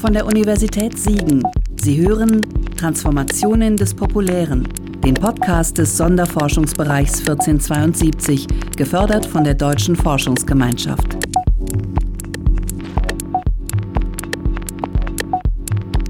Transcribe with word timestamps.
von 0.00 0.14
der 0.14 0.24
Universität 0.24 0.98
Siegen. 0.98 1.42
Sie 1.78 2.00
hören 2.00 2.40
Transformationen 2.78 3.76
des 3.76 3.92
Populären, 3.92 4.66
den 5.04 5.12
Podcast 5.12 5.76
des 5.76 5.94
Sonderforschungsbereichs 5.94 7.18
1472, 7.18 8.46
gefördert 8.78 9.26
von 9.26 9.44
der 9.44 9.52
Deutschen 9.52 9.94
Forschungsgemeinschaft. 9.94 11.18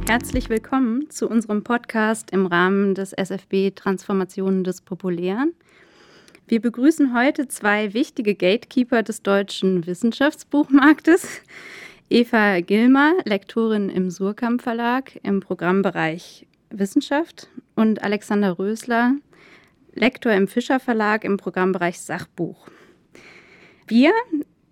Herzlich 0.09 0.49
willkommen 0.49 1.11
zu 1.11 1.29
unserem 1.29 1.65
Podcast 1.65 2.31
im 2.31 2.47
Rahmen 2.47 2.95
des 2.95 3.13
SFB 3.13 3.75
Transformationen 3.75 4.63
des 4.63 4.83
Populären. 4.83 5.53
Wir 6.47 6.61
begrüßen 6.61 7.13
heute 7.13 7.49
zwei 7.49 7.93
wichtige 7.93 8.37
Gatekeeper 8.37 9.03
des 9.03 9.23
deutschen 9.23 9.85
Wissenschaftsbuchmarktes. 9.89 11.43
Eva 12.13 12.59
Gilmer, 12.59 13.13
Lektorin 13.25 13.89
im 13.89 14.11
Surkamp 14.11 14.63
Verlag 14.63 15.21
im 15.23 15.39
Programmbereich 15.39 16.45
Wissenschaft 16.71 17.49
und 17.77 18.03
Alexander 18.03 18.59
Rösler, 18.59 19.15
Lektor 19.95 20.33
im 20.33 20.49
Fischer 20.49 20.81
Verlag 20.81 21.23
im 21.23 21.37
Programmbereich 21.37 22.01
Sachbuch. 22.01 22.67
Wir, 23.87 24.11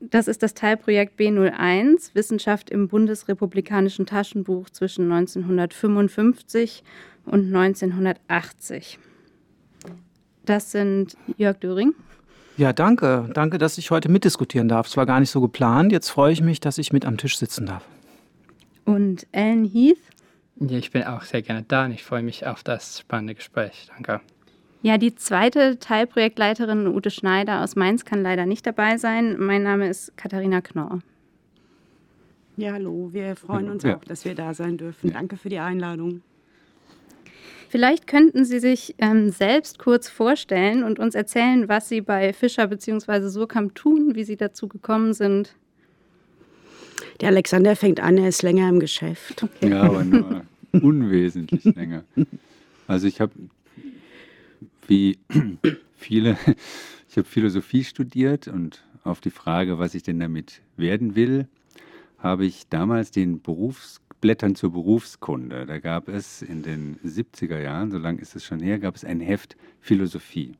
das 0.00 0.26
ist 0.26 0.42
das 0.42 0.54
Teilprojekt 0.54 1.16
B01, 1.16 2.12
Wissenschaft 2.16 2.70
im 2.70 2.88
Bundesrepublikanischen 2.88 4.04
Taschenbuch 4.04 4.68
zwischen 4.70 5.04
1955 5.04 6.82
und 7.24 7.54
1980. 7.54 8.98
Das 10.44 10.72
sind 10.72 11.16
Jörg 11.36 11.58
Döring. 11.58 11.94
Ja, 12.58 12.72
danke. 12.72 13.30
Danke, 13.34 13.56
dass 13.58 13.78
ich 13.78 13.92
heute 13.92 14.08
mitdiskutieren 14.08 14.66
darf. 14.66 14.88
Es 14.88 14.96
war 14.96 15.06
gar 15.06 15.20
nicht 15.20 15.30
so 15.30 15.40
geplant. 15.40 15.92
Jetzt 15.92 16.10
freue 16.10 16.32
ich 16.32 16.42
mich, 16.42 16.58
dass 16.58 16.76
ich 16.76 16.92
mit 16.92 17.06
am 17.06 17.16
Tisch 17.16 17.38
sitzen 17.38 17.66
darf. 17.66 17.84
Und 18.84 19.28
Ellen 19.30 19.64
Heath? 19.64 19.96
Ja, 20.56 20.76
ich 20.76 20.90
bin 20.90 21.04
auch 21.04 21.22
sehr 21.22 21.40
gerne 21.42 21.64
da 21.68 21.84
und 21.84 21.92
ich 21.92 22.02
freue 22.02 22.22
mich 22.22 22.46
auf 22.48 22.64
das 22.64 22.98
spannende 22.98 23.36
Gespräch. 23.36 23.86
Danke. 23.94 24.20
Ja, 24.82 24.98
die 24.98 25.14
zweite 25.14 25.78
Teilprojektleiterin 25.78 26.88
Ute 26.88 27.12
Schneider 27.12 27.62
aus 27.62 27.76
Mainz 27.76 28.04
kann 28.04 28.24
leider 28.24 28.44
nicht 28.44 28.66
dabei 28.66 28.96
sein. 28.96 29.36
Mein 29.38 29.62
Name 29.62 29.88
ist 29.88 30.16
Katharina 30.16 30.60
Knorr. 30.60 30.98
Ja, 32.56 32.72
hallo. 32.72 33.10
Wir 33.12 33.36
freuen 33.36 33.70
uns 33.70 33.84
ja. 33.84 33.96
auch, 33.96 34.04
dass 34.04 34.24
wir 34.24 34.34
da 34.34 34.52
sein 34.52 34.78
dürfen. 34.78 35.12
Danke 35.12 35.36
für 35.36 35.48
die 35.48 35.60
Einladung. 35.60 36.22
Vielleicht 37.68 38.06
könnten 38.06 38.44
Sie 38.44 38.60
sich 38.60 38.94
ähm, 38.98 39.30
selbst 39.30 39.78
kurz 39.78 40.08
vorstellen 40.08 40.82
und 40.82 40.98
uns 40.98 41.14
erzählen, 41.14 41.68
was 41.68 41.88
Sie 41.88 42.00
bei 42.00 42.32
Fischer 42.32 42.66
bzw. 42.66 43.28
Surkamp 43.28 43.74
tun, 43.74 44.14
wie 44.14 44.24
Sie 44.24 44.36
dazu 44.36 44.68
gekommen 44.68 45.12
sind. 45.12 45.54
Der 47.20 47.28
Alexander 47.28 47.76
fängt 47.76 48.00
an, 48.00 48.16
er 48.16 48.28
ist 48.28 48.42
länger 48.42 48.68
im 48.68 48.80
Geschäft. 48.80 49.42
Okay. 49.42 49.70
Ja, 49.70 49.82
aber 49.82 50.02
nur 50.04 50.42
unwesentlich 50.72 51.64
länger. 51.64 52.04
Also 52.86 53.06
ich 53.06 53.20
habe 53.20 53.32
wie 54.86 55.18
viele, 55.96 56.38
ich 57.08 57.16
habe 57.16 57.28
Philosophie 57.28 57.84
studiert 57.84 58.48
und 58.48 58.82
auf 59.04 59.20
die 59.20 59.30
Frage, 59.30 59.78
was 59.78 59.94
ich 59.94 60.02
denn 60.02 60.18
damit 60.18 60.62
werden 60.76 61.14
will, 61.14 61.46
habe 62.18 62.46
ich 62.46 62.68
damals 62.68 63.10
den 63.10 63.42
Berufs 63.42 64.00
Blättern 64.20 64.54
zur 64.54 64.72
Berufskunde. 64.72 65.66
Da 65.66 65.78
gab 65.78 66.08
es 66.08 66.42
in 66.42 66.62
den 66.62 66.96
70er 67.04 67.60
Jahren, 67.60 67.90
so 67.90 67.98
lange 67.98 68.20
ist 68.20 68.36
es 68.36 68.44
schon 68.44 68.60
her, 68.60 68.78
gab 68.78 68.96
es 68.96 69.04
ein 69.04 69.20
Heft 69.20 69.56
Philosophie. 69.80 70.56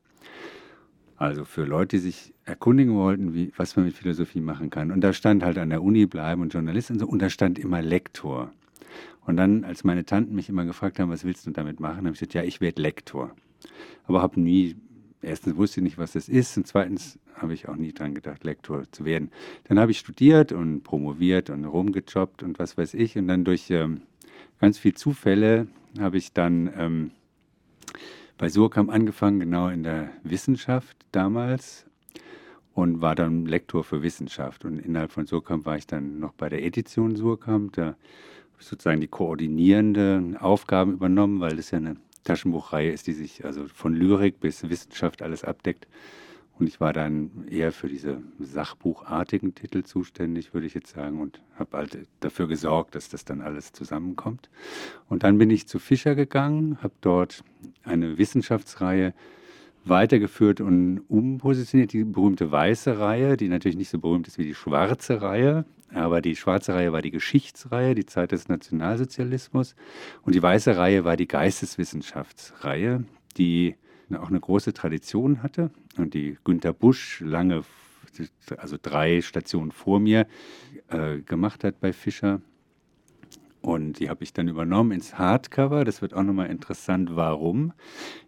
Also 1.17 1.43
für 1.43 1.65
Leute, 1.65 1.97
die 1.97 2.01
sich 2.01 2.33
erkundigen 2.45 2.95
wollten, 2.95 3.33
wie, 3.33 3.51
was 3.57 3.75
man 3.75 3.85
mit 3.85 3.93
Philosophie 3.95 4.39
machen 4.39 4.69
kann. 4.69 4.91
Und 4.91 5.01
da 5.01 5.11
stand 5.11 5.43
halt 5.43 5.57
an 5.57 5.69
der 5.69 5.83
Uni 5.83 6.05
bleiben 6.05 6.41
und 6.41 6.53
Journalist 6.53 6.91
und 6.91 6.99
so. 6.99 7.07
Und 7.07 7.21
da 7.21 7.29
stand 7.29 7.59
immer 7.59 7.81
Lektor. 7.81 8.51
Und 9.25 9.35
dann, 9.35 9.65
als 9.65 9.83
meine 9.83 10.05
Tanten 10.05 10.33
mich 10.33 10.47
immer 10.47 10.63
gefragt 10.63 10.97
haben, 10.97 11.11
was 11.11 11.25
willst 11.25 11.45
du 11.45 11.51
damit 11.51 11.79
machen, 11.81 11.97
habe 11.97 12.09
ich 12.09 12.19
gesagt, 12.19 12.33
ja, 12.33 12.43
ich 12.43 12.61
werde 12.61 12.81
Lektor. 12.81 13.31
Aber 14.05 14.21
habe 14.21 14.39
nie 14.39 14.77
erstens 15.21 15.55
wusste 15.57 15.79
ich 15.79 15.83
nicht, 15.83 15.97
was 15.97 16.13
das 16.13 16.29
ist 16.29 16.57
und 16.57 16.67
zweitens 16.67 17.19
habe 17.35 17.53
ich 17.53 17.69
auch 17.69 17.75
nie 17.75 17.93
dran 17.93 18.13
gedacht, 18.13 18.43
Lektor 18.43 18.83
zu 18.91 19.05
werden. 19.05 19.31
Dann 19.65 19.79
habe 19.79 19.91
ich 19.91 19.99
studiert 19.99 20.51
und 20.51 20.83
promoviert 20.83 21.49
und 21.49 21.65
rumgejobbt 21.65 22.43
und 22.43 22.59
was 22.59 22.77
weiß 22.77 22.93
ich. 22.93 23.17
Und 23.17 23.27
dann 23.27 23.45
durch 23.45 23.69
ähm, 23.69 24.01
ganz 24.59 24.77
viele 24.77 24.95
Zufälle 24.95 25.67
habe 25.99 26.17
ich 26.17 26.33
dann 26.33 26.69
ähm, 26.75 27.11
bei 28.37 28.49
Surkamp 28.49 28.89
angefangen, 28.89 29.39
genau 29.39 29.69
in 29.69 29.83
der 29.83 30.09
Wissenschaft 30.23 30.97
damals 31.11 31.85
und 32.73 33.01
war 33.01 33.15
dann 33.15 33.45
Lektor 33.45 33.83
für 33.83 34.01
Wissenschaft. 34.01 34.65
Und 34.65 34.79
innerhalb 34.79 35.11
von 35.11 35.25
Surkamp 35.25 35.65
war 35.65 35.77
ich 35.77 35.87
dann 35.87 36.19
noch 36.19 36.33
bei 36.33 36.49
der 36.49 36.63
Edition 36.63 37.15
Surkamp, 37.15 37.73
da 37.73 37.95
sozusagen 38.59 39.01
die 39.01 39.07
koordinierende 39.07 40.37
Aufgaben 40.39 40.93
übernommen, 40.93 41.39
weil 41.39 41.55
das 41.55 41.71
ja 41.71 41.77
eine 41.77 41.95
Taschenbuchreihe 42.23 42.91
ist, 42.91 43.07
die 43.07 43.13
sich 43.13 43.45
also 43.45 43.67
von 43.67 43.95
Lyrik 43.95 44.39
bis 44.39 44.69
Wissenschaft 44.69 45.21
alles 45.21 45.43
abdeckt. 45.43 45.87
Und 46.59 46.67
ich 46.67 46.81
war 46.81 46.91
dann 46.91 47.47
eher 47.49 47.71
für 47.71 47.87
diese 47.87 48.21
sachbuchartigen 48.37 49.55
Titel 49.55 49.83
zuständig, 49.83 50.53
würde 50.53 50.67
ich 50.67 50.73
jetzt 50.73 50.93
sagen, 50.93 51.21
und 51.21 51.41
habe 51.57 51.77
halt 51.77 51.97
dafür 52.19 52.49
gesorgt, 52.49 52.95
dass 52.95 53.07
das 53.07 53.23
dann 53.23 53.39
alles 53.39 53.71
zusammenkommt. 53.71 54.49
Und 55.07 55.23
dann 55.23 55.37
bin 55.37 55.49
ich 55.49 55.67
zu 55.67 55.79
Fischer 55.79 56.15
gegangen, 56.15 56.77
habe 56.83 56.93
dort 56.99 57.45
eine 57.83 58.17
Wissenschaftsreihe 58.17 59.13
weitergeführt 59.85 60.61
und 60.61 61.01
umpositioniert, 61.07 61.93
die 61.93 62.03
berühmte 62.03 62.51
weiße 62.51 62.99
Reihe, 62.99 63.37
die 63.37 63.49
natürlich 63.49 63.77
nicht 63.77 63.89
so 63.89 63.99
berühmt 63.99 64.27
ist 64.27 64.37
wie 64.37 64.45
die 64.45 64.53
schwarze 64.53 65.21
Reihe, 65.21 65.65
aber 65.93 66.21
die 66.21 66.35
schwarze 66.35 66.73
Reihe 66.73 66.93
war 66.93 67.01
die 67.01 67.11
Geschichtsreihe, 67.11 67.95
die 67.95 68.05
Zeit 68.05 68.31
des 68.31 68.47
Nationalsozialismus. 68.47 69.75
Und 70.21 70.35
die 70.35 70.43
weiße 70.43 70.77
Reihe 70.77 71.03
war 71.03 71.17
die 71.17 71.27
Geisteswissenschaftsreihe, 71.27 73.03
die 73.37 73.75
auch 74.17 74.29
eine 74.29 74.39
große 74.39 74.73
Tradition 74.73 75.43
hatte 75.43 75.71
und 75.97 76.13
die 76.13 76.37
Günter 76.43 76.73
Busch 76.73 77.21
lange, 77.21 77.63
also 78.57 78.77
drei 78.81 79.21
Stationen 79.21 79.71
vor 79.71 79.99
mir, 79.99 80.27
äh, 80.89 81.19
gemacht 81.19 81.63
hat 81.63 81.79
bei 81.79 81.93
Fischer. 81.93 82.41
Und 83.61 83.99
die 83.99 84.09
habe 84.09 84.23
ich 84.23 84.33
dann 84.33 84.47
übernommen 84.47 84.91
ins 84.91 85.17
Hardcover. 85.17 85.83
Das 85.83 86.01
wird 86.01 86.13
auch 86.13 86.23
nochmal 86.23 86.47
interessant, 86.47 87.15
warum. 87.15 87.73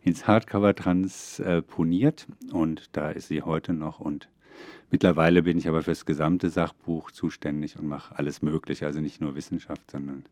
Ins 0.03 0.27
Hardcover 0.27 0.75
transponiert. 0.75 2.27
Und 2.51 2.89
da 2.91 3.11
ist 3.11 3.29
sie 3.29 3.41
heute 3.41 3.73
noch. 3.73 3.99
Und 3.99 4.27
Mittlerweile 4.91 5.43
bin 5.43 5.57
ich 5.57 5.69
aber 5.69 5.81
für 5.81 5.91
das 5.91 6.05
gesamte 6.05 6.49
Sachbuch 6.49 7.11
zuständig 7.11 7.79
und 7.79 7.87
mache 7.87 8.17
alles 8.17 8.41
Mögliche, 8.41 8.85
also 8.85 8.99
nicht 8.99 9.21
nur 9.21 9.35
Wissenschaft, 9.35 9.89
sondern 9.89 10.25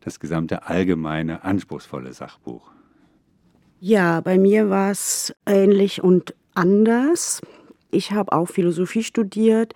das 0.00 0.18
gesamte 0.18 0.66
allgemeine, 0.66 1.44
anspruchsvolle 1.44 2.12
Sachbuch. 2.14 2.70
Ja, 3.80 4.22
bei 4.22 4.38
mir 4.38 4.70
war 4.70 4.90
es 4.90 5.34
ähnlich 5.44 6.02
und 6.02 6.34
anders. 6.54 7.42
Ich 7.90 8.12
habe 8.12 8.32
auch 8.32 8.46
Philosophie 8.46 9.02
studiert, 9.02 9.74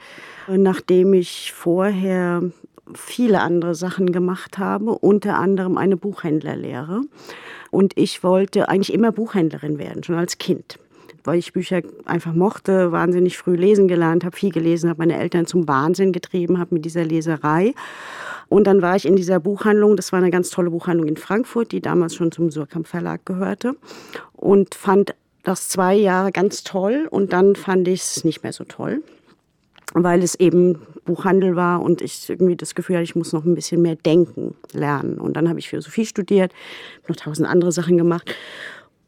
nachdem 0.49 1.13
ich 1.13 1.53
vorher 1.53 2.51
viele 2.95 3.41
andere 3.41 3.75
Sachen 3.75 4.13
gemacht 4.13 4.59
habe, 4.59 4.93
unter 4.93 5.39
anderem 5.39 5.77
eine 5.77 5.97
Buchhändlerlehre. 5.97 7.03
Und 7.71 7.93
ich 7.97 8.23
wollte 8.23 8.69
eigentlich 8.69 8.93
immer 8.93 9.13
Buchhändlerin 9.13 9.79
werden, 9.79 10.03
schon 10.03 10.17
als 10.17 10.39
Kind 10.39 10.79
weil 11.25 11.39
ich 11.39 11.53
Bücher 11.53 11.83
einfach 12.07 12.33
mochte, 12.33 12.93
wahnsinnig 12.93 13.37
früh 13.37 13.55
lesen 13.55 13.89
gelernt, 13.89 14.25
habe 14.25 14.37
viel 14.37 14.53
gelesen, 14.53 14.89
habe 14.89 15.01
meine 15.01 15.19
Eltern 15.19 15.47
zum 15.47 15.69
Wahnsinn 15.69 16.13
getrieben, 16.13 16.59
habe 16.59 16.75
mit 16.75 16.85
dieser 16.85 17.05
Leserei. 17.05 17.75
Und 18.49 18.67
dann 18.67 18.83
war 18.83 18.97
ich 18.97 19.07
in 19.07 19.17
dieser 19.17 19.39
Buchhandlung, 19.39 19.97
das 19.97 20.13
war 20.13 20.19
eine 20.19 20.31
ganz 20.31 20.51
tolle 20.51 20.71
Buchhandlung 20.71 21.09
in 21.09 21.17
Frankfurt, 21.17 21.73
die 21.73 21.81
damals 21.81 22.15
schon 22.15 22.33
zum 22.33 22.51
Surkamp 22.51 22.87
Verlag 22.87 23.25
gehörte 23.25 23.77
und 24.33 24.75
fand 24.75 25.15
das 25.43 25.69
zwei 25.69 25.95
Jahre 25.95 26.33
ganz 26.33 26.65
toll 26.65 27.07
und 27.11 27.33
dann 27.33 27.55
fand 27.55 27.87
ich 27.89 28.01
es 28.01 28.25
nicht 28.25 28.43
mehr 28.43 28.53
so 28.53 28.65
toll 28.65 29.03
weil 29.95 30.23
es 30.23 30.35
eben 30.35 30.81
Buchhandel 31.11 31.57
war 31.57 31.83
und 31.83 32.01
ich 32.03 32.29
irgendwie 32.29 32.57
das 32.57 32.75
Gefühl 32.75 32.97
hatte, 32.97 33.05
ich 33.05 33.17
muss 33.17 33.33
noch 33.33 33.45
ein 33.45 33.55
bisschen 33.55 33.83
mehr 33.83 33.97
denken 33.97 34.55
lernen. 34.73 35.19
Und 35.19 35.37
dann 35.37 35.49
habe 35.49 35.59
ich 35.59 35.69
Philosophie 35.69 36.07
studiert, 36.07 36.53
noch 37.09 37.17
tausend 37.17 37.49
andere 37.49 37.73
Sachen 37.73 37.97
gemacht 37.97 38.35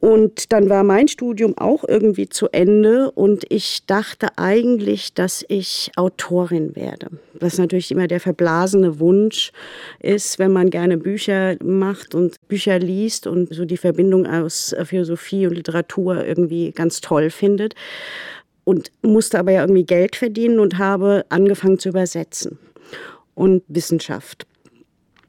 und 0.02 0.52
dann 0.52 0.68
war 0.68 0.82
mein 0.82 1.06
Studium 1.06 1.56
auch 1.56 1.84
irgendwie 1.86 2.28
zu 2.28 2.48
Ende 2.48 3.12
und 3.12 3.44
ich 3.50 3.86
dachte 3.86 4.30
eigentlich, 4.36 5.14
dass 5.14 5.44
ich 5.46 5.92
Autorin 5.94 6.74
werde. 6.74 7.06
Was 7.34 7.56
natürlich 7.56 7.92
immer 7.92 8.08
der 8.08 8.18
verblasene 8.18 8.98
Wunsch 8.98 9.52
ist, 10.00 10.40
wenn 10.40 10.52
man 10.52 10.70
gerne 10.70 10.98
Bücher 10.98 11.54
macht 11.62 12.16
und 12.16 12.34
Bücher 12.48 12.80
liest 12.80 13.28
und 13.28 13.54
so 13.54 13.64
die 13.64 13.76
Verbindung 13.76 14.26
aus 14.26 14.74
Philosophie 14.82 15.46
und 15.46 15.54
Literatur 15.54 16.26
irgendwie 16.26 16.72
ganz 16.72 17.00
toll 17.00 17.30
findet. 17.30 17.76
Und 18.64 18.92
musste 19.02 19.38
aber 19.38 19.52
ja 19.52 19.62
irgendwie 19.62 19.84
Geld 19.84 20.14
verdienen 20.16 20.60
und 20.60 20.78
habe 20.78 21.24
angefangen 21.28 21.78
zu 21.78 21.88
übersetzen 21.88 22.58
und 23.34 23.62
Wissenschaft 23.68 24.46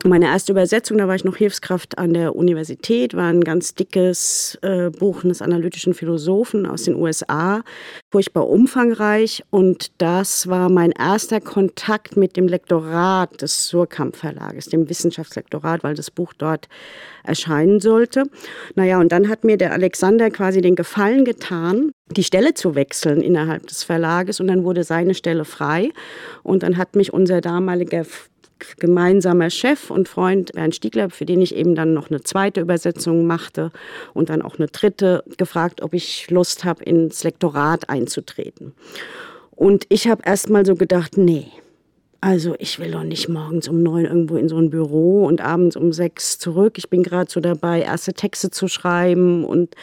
Meine 0.05 0.25
erste 0.25 0.51
Übersetzung, 0.51 0.97
da 0.97 1.07
war 1.07 1.15
ich 1.15 1.23
noch 1.23 1.37
Hilfskraft 1.37 1.97
an 1.97 2.13
der 2.13 2.35
Universität, 2.35 3.13
war 3.13 3.29
ein 3.29 3.39
ganz 3.39 3.73
dickes 3.73 4.59
äh, 4.61 4.89
Buch 4.89 5.23
eines 5.23 5.41
analytischen 5.41 5.93
Philosophen 5.93 6.65
aus 6.65 6.83
den 6.83 6.95
USA, 6.95 7.63
furchtbar 8.11 8.49
umfangreich. 8.49 9.45
Und 9.49 9.93
das 9.99 10.49
war 10.49 10.67
mein 10.67 10.91
erster 10.91 11.39
Kontakt 11.39 12.17
mit 12.17 12.35
dem 12.35 12.49
Lektorat 12.49 13.41
des 13.41 13.69
Surkamp 13.69 14.17
Verlages, 14.17 14.65
dem 14.65 14.89
Wissenschaftslektorat, 14.89 15.85
weil 15.85 15.95
das 15.95 16.11
Buch 16.11 16.33
dort 16.33 16.67
erscheinen 17.23 17.79
sollte. 17.79 18.23
Naja, 18.75 18.99
und 18.99 19.13
dann 19.13 19.29
hat 19.29 19.45
mir 19.45 19.55
der 19.55 19.71
Alexander 19.71 20.29
quasi 20.31 20.59
den 20.59 20.75
Gefallen 20.75 21.23
getan, 21.23 21.91
die 22.11 22.25
Stelle 22.25 22.53
zu 22.53 22.75
wechseln 22.75 23.21
innerhalb 23.21 23.67
des 23.67 23.83
Verlages 23.83 24.41
und 24.41 24.47
dann 24.47 24.65
wurde 24.65 24.83
seine 24.83 25.15
Stelle 25.15 25.45
frei 25.45 25.91
und 26.43 26.61
dann 26.61 26.75
hat 26.75 26.97
mich 26.97 27.13
unser 27.13 27.39
damaliger 27.39 28.03
gemeinsamer 28.79 29.49
Chef 29.49 29.89
und 29.91 30.07
Freund 30.07 30.53
Bernd 30.53 30.75
Stiegler, 30.75 31.09
für 31.09 31.25
den 31.25 31.41
ich 31.41 31.55
eben 31.55 31.75
dann 31.75 31.93
noch 31.93 32.09
eine 32.09 32.21
zweite 32.21 32.61
Übersetzung 32.61 33.25
machte 33.25 33.71
und 34.13 34.29
dann 34.29 34.41
auch 34.41 34.57
eine 34.57 34.67
dritte, 34.67 35.23
gefragt, 35.37 35.81
ob 35.81 35.93
ich 35.93 36.29
Lust 36.29 36.63
habe, 36.63 36.83
ins 36.83 37.23
Lektorat 37.23 37.89
einzutreten. 37.89 38.73
Und 39.51 39.85
ich 39.89 40.07
habe 40.07 40.23
erst 40.25 40.49
mal 40.49 40.65
so 40.65 40.75
gedacht, 40.75 41.17
nee, 41.17 41.47
also 42.21 42.55
ich 42.57 42.79
will 42.79 42.91
doch 42.91 43.03
nicht 43.03 43.27
morgens 43.27 43.67
um 43.67 43.83
neun 43.83 44.05
irgendwo 44.05 44.37
in 44.37 44.47
so 44.47 44.57
ein 44.57 44.69
Büro 44.69 45.25
und 45.25 45.41
abends 45.41 45.75
um 45.75 45.91
sechs 45.91 46.39
zurück. 46.39 46.77
Ich 46.77 46.89
bin 46.89 47.03
gerade 47.03 47.29
so 47.29 47.41
dabei, 47.41 47.81
erste 47.81 48.13
Texte 48.13 48.49
zu 48.49 48.69
schreiben 48.69 49.43
und 49.43 49.75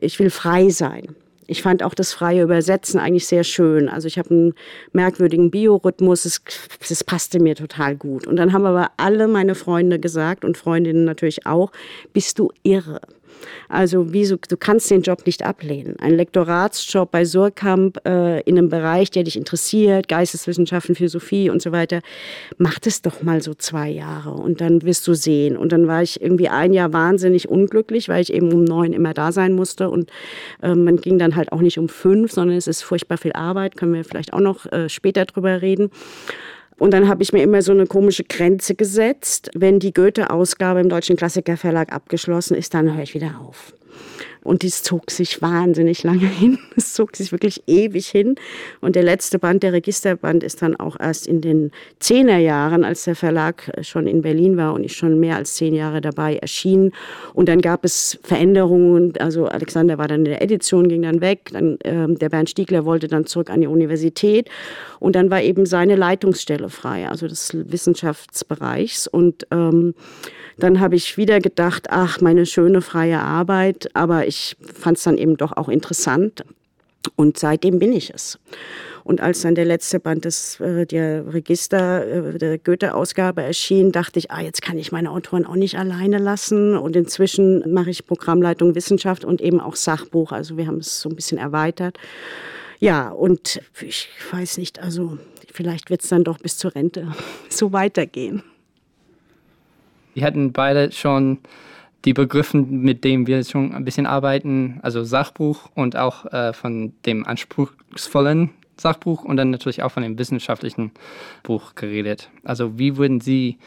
ich 0.00 0.18
will 0.18 0.30
frei 0.30 0.70
sein. 0.70 1.14
Ich 1.46 1.62
fand 1.62 1.82
auch 1.82 1.94
das 1.94 2.12
freie 2.12 2.42
Übersetzen 2.42 2.98
eigentlich 2.98 3.26
sehr 3.26 3.44
schön. 3.44 3.88
Also 3.88 4.08
ich 4.08 4.18
habe 4.18 4.30
einen 4.30 4.54
merkwürdigen 4.92 5.50
Biorhythmus, 5.50 6.24
es, 6.24 6.42
es 6.88 7.04
passte 7.04 7.40
mir 7.40 7.54
total 7.54 7.96
gut. 7.96 8.26
Und 8.26 8.36
dann 8.36 8.52
haben 8.52 8.66
aber 8.66 8.90
alle 8.96 9.28
meine 9.28 9.54
Freunde 9.54 9.98
gesagt 9.98 10.44
und 10.44 10.56
Freundinnen 10.56 11.04
natürlich 11.04 11.46
auch, 11.46 11.70
bist 12.12 12.38
du 12.38 12.50
irre? 12.62 13.00
Also 13.68 14.12
wieso, 14.12 14.36
du 14.36 14.56
kannst 14.56 14.90
den 14.90 15.02
Job 15.02 15.26
nicht 15.26 15.44
ablehnen. 15.44 15.96
Ein 15.98 16.16
Lektoratsjob 16.16 17.10
bei 17.10 17.24
Surkamp 17.24 17.98
äh, 18.06 18.40
in 18.42 18.58
einem 18.58 18.68
Bereich, 18.68 19.10
der 19.10 19.24
dich 19.24 19.36
interessiert, 19.36 20.08
Geisteswissenschaften, 20.08 20.94
Philosophie 20.94 21.50
und 21.50 21.62
so 21.62 21.72
weiter, 21.72 22.00
mach 22.58 22.78
das 22.78 23.02
doch 23.02 23.22
mal 23.22 23.42
so 23.42 23.54
zwei 23.54 23.88
Jahre 23.88 24.32
und 24.32 24.60
dann 24.60 24.82
wirst 24.82 25.06
du 25.06 25.14
sehen. 25.14 25.56
Und 25.56 25.72
dann 25.72 25.86
war 25.86 26.02
ich 26.02 26.20
irgendwie 26.20 26.48
ein 26.48 26.72
Jahr 26.72 26.92
wahnsinnig 26.92 27.48
unglücklich, 27.48 28.08
weil 28.08 28.22
ich 28.22 28.32
eben 28.32 28.52
um 28.52 28.64
neun 28.64 28.92
immer 28.92 29.14
da 29.14 29.32
sein 29.32 29.54
musste 29.54 29.90
und 29.90 30.10
äh, 30.62 30.74
man 30.74 30.96
ging 30.96 31.18
dann 31.18 31.36
halt 31.36 31.52
auch 31.52 31.60
nicht 31.60 31.78
um 31.78 31.88
fünf, 31.88 32.32
sondern 32.32 32.56
es 32.56 32.66
ist 32.66 32.82
furchtbar 32.82 33.18
viel 33.18 33.32
Arbeit, 33.32 33.76
können 33.76 33.94
wir 33.94 34.04
vielleicht 34.04 34.32
auch 34.32 34.40
noch 34.40 34.70
äh, 34.72 34.88
später 34.88 35.24
drüber 35.24 35.62
reden. 35.62 35.90
Und 36.78 36.92
dann 36.92 37.08
habe 37.08 37.22
ich 37.22 37.32
mir 37.32 37.42
immer 37.42 37.62
so 37.62 37.72
eine 37.72 37.86
komische 37.86 38.24
Grenze 38.24 38.74
gesetzt. 38.74 39.50
Wenn 39.54 39.78
die 39.78 39.92
Goethe-Ausgabe 39.92 40.80
im 40.80 40.88
Deutschen 40.88 41.16
Klassikerverlag 41.16 41.92
abgeschlossen 41.92 42.56
ist, 42.56 42.74
dann 42.74 42.94
höre 42.94 43.02
ich 43.02 43.14
wieder 43.14 43.40
auf. 43.40 43.72
Und 44.44 44.62
dies 44.62 44.82
zog 44.82 45.10
sich 45.10 45.42
wahnsinnig 45.42 46.04
lange 46.04 46.28
hin. 46.28 46.58
Es 46.76 46.92
zog 46.92 47.16
sich 47.16 47.32
wirklich 47.32 47.62
ewig 47.66 48.06
hin. 48.06 48.36
Und 48.80 48.94
der 48.94 49.02
letzte 49.02 49.38
Band, 49.38 49.62
der 49.62 49.72
Registerband, 49.72 50.44
ist 50.44 50.62
dann 50.62 50.76
auch 50.76 51.00
erst 51.00 51.26
in 51.26 51.40
den 51.40 51.72
Zehnerjahren, 51.98 52.84
als 52.84 53.04
der 53.04 53.16
Verlag 53.16 53.72
schon 53.82 54.06
in 54.06 54.22
Berlin 54.22 54.56
war 54.56 54.74
und 54.74 54.84
ich 54.84 54.94
schon 54.94 55.18
mehr 55.18 55.36
als 55.36 55.54
zehn 55.54 55.74
Jahre 55.74 56.00
dabei 56.00 56.36
erschienen. 56.36 56.92
Und 57.32 57.48
dann 57.48 57.60
gab 57.60 57.84
es 57.84 58.18
Veränderungen. 58.22 59.14
Also 59.18 59.46
Alexander 59.46 59.98
war 59.98 60.08
dann 60.08 60.20
in 60.20 60.24
der 60.26 60.42
Edition, 60.42 60.88
ging 60.88 61.02
dann 61.02 61.20
weg. 61.20 61.50
Dann, 61.52 61.78
äh, 61.80 62.06
der 62.14 62.28
Bernd 62.28 62.50
Stiegler 62.50 62.84
wollte 62.84 63.08
dann 63.08 63.26
zurück 63.26 63.48
an 63.50 63.62
die 63.62 63.66
Universität. 63.66 64.50
Und 65.00 65.16
dann 65.16 65.30
war 65.30 65.42
eben 65.42 65.64
seine 65.64 65.96
Leitungsstelle 65.96 66.68
frei, 66.68 67.08
also 67.08 67.26
des 67.26 67.52
Wissenschaftsbereichs. 67.54 69.06
Und 69.06 69.46
ähm, 69.50 69.94
dann 70.58 70.80
habe 70.80 70.96
ich 70.96 71.16
wieder 71.16 71.40
gedacht, 71.40 71.86
ach, 71.90 72.20
meine 72.20 72.46
schöne 72.46 72.80
freie 72.80 73.20
Arbeit, 73.20 73.88
aber 73.94 74.26
ich 74.26 74.56
fand 74.60 74.98
es 74.98 75.04
dann 75.04 75.18
eben 75.18 75.36
doch 75.36 75.52
auch 75.52 75.68
interessant 75.68 76.44
und 77.16 77.38
seitdem 77.38 77.78
bin 77.78 77.92
ich 77.92 78.12
es. 78.12 78.38
Und 79.04 79.20
als 79.20 79.42
dann 79.42 79.54
der 79.54 79.66
letzte 79.66 80.00
Band 80.00 80.24
des 80.24 80.58
äh, 80.60 80.86
der 80.86 81.32
Register 81.32 82.06
äh, 82.06 82.38
der 82.38 82.58
Goethe-Ausgabe 82.58 83.42
erschien, 83.42 83.92
dachte 83.92 84.18
ich, 84.18 84.30
ah, 84.30 84.40
jetzt 84.40 84.62
kann 84.62 84.78
ich 84.78 84.92
meine 84.92 85.10
Autoren 85.10 85.44
auch 85.44 85.56
nicht 85.56 85.78
alleine 85.78 86.16
lassen. 86.16 86.74
Und 86.76 86.96
inzwischen 86.96 87.70
mache 87.70 87.90
ich 87.90 88.06
Programmleitung 88.06 88.74
Wissenschaft 88.74 89.26
und 89.26 89.42
eben 89.42 89.60
auch 89.60 89.76
Sachbuch. 89.76 90.32
Also 90.32 90.56
wir 90.56 90.66
haben 90.66 90.78
es 90.78 91.02
so 91.02 91.10
ein 91.10 91.16
bisschen 91.16 91.36
erweitert. 91.36 91.98
Ja, 92.80 93.10
und 93.10 93.60
ich 93.82 94.08
weiß 94.32 94.56
nicht, 94.56 94.80
also 94.80 95.18
vielleicht 95.52 95.90
wird 95.90 96.02
es 96.02 96.08
dann 96.08 96.24
doch 96.24 96.38
bis 96.38 96.56
zur 96.56 96.74
Rente 96.74 97.08
so 97.50 97.74
weitergehen. 97.74 98.42
Wir 100.14 100.24
hatten 100.24 100.52
beide 100.52 100.92
schon 100.92 101.38
die 102.04 102.12
Begriffe, 102.12 102.58
mit 102.58 103.04
denen 103.04 103.26
wir 103.26 103.42
schon 103.44 103.74
ein 103.74 103.84
bisschen 103.84 104.06
arbeiten, 104.06 104.78
also 104.82 105.04
Sachbuch 105.04 105.70
und 105.74 105.96
auch 105.96 106.26
äh, 106.26 106.52
von 106.52 106.92
dem 107.06 107.26
anspruchsvollen 107.26 108.50
Sachbuch 108.76 109.24
und 109.24 109.36
dann 109.36 109.50
natürlich 109.50 109.82
auch 109.82 109.90
von 109.90 110.02
dem 110.02 110.18
wissenschaftlichen 110.18 110.92
Buch 111.42 111.74
geredet. 111.74 112.30
Also 112.44 112.78
wie 112.78 112.96
würden 112.96 113.20
Sie 113.20 113.58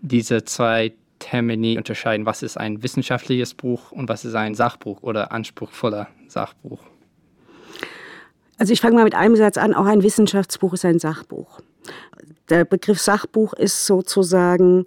diese 0.00 0.44
zwei 0.44 0.92
Termini 1.18 1.76
unterscheiden? 1.76 2.26
Was 2.26 2.42
ist 2.42 2.56
ein 2.56 2.82
wissenschaftliches 2.82 3.54
Buch 3.54 3.92
und 3.92 4.08
was 4.08 4.24
ist 4.24 4.34
ein 4.34 4.54
Sachbuch 4.54 5.02
oder 5.02 5.32
anspruchsvoller 5.32 6.08
Sachbuch? 6.28 6.80
Also 8.58 8.72
ich 8.72 8.80
fange 8.80 8.96
mal 8.96 9.04
mit 9.04 9.14
einem 9.14 9.36
Satz 9.36 9.56
an, 9.56 9.74
auch 9.74 9.86
ein 9.86 10.02
Wissenschaftsbuch 10.02 10.74
ist 10.74 10.84
ein 10.84 10.98
Sachbuch. 10.98 11.60
Der 12.50 12.64
Begriff 12.64 13.00
Sachbuch 13.00 13.52
ist 13.54 13.86
sozusagen 13.86 14.84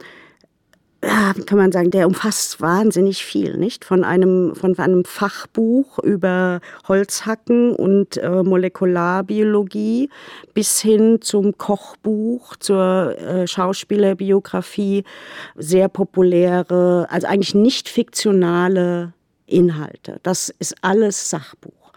kann 1.02 1.58
man 1.58 1.72
sagen, 1.72 1.92
der 1.92 2.08
umfasst 2.08 2.60
wahnsinnig 2.60 3.24
viel, 3.24 3.58
nicht? 3.58 3.86
Von 3.86 4.04
einem, 4.04 4.56
von 4.56 4.78
einem 4.80 5.06
Fachbuch 5.06 6.00
über 6.00 6.60
Holzhacken 6.88 7.76
und 7.76 8.18
äh, 8.18 8.44
Molekularbiologie 8.44 10.10
bis 10.54 10.82
hin 10.82 11.20
zum 11.22 11.58
Kochbuch, 11.58 12.56
zur 12.56 13.16
äh, 13.20 13.48
Schauspielerbiografie, 13.48 15.04
sehr 15.56 15.88
populäre, 15.88 17.08
also 17.10 17.28
eigentlich 17.28 17.54
nicht 17.54 17.90
fiktionale 17.90 19.14
Inhalte. 19.46 20.20
Das 20.24 20.50
ist 20.60 20.76
alles 20.82 21.30
Sachbuch. 21.30 21.94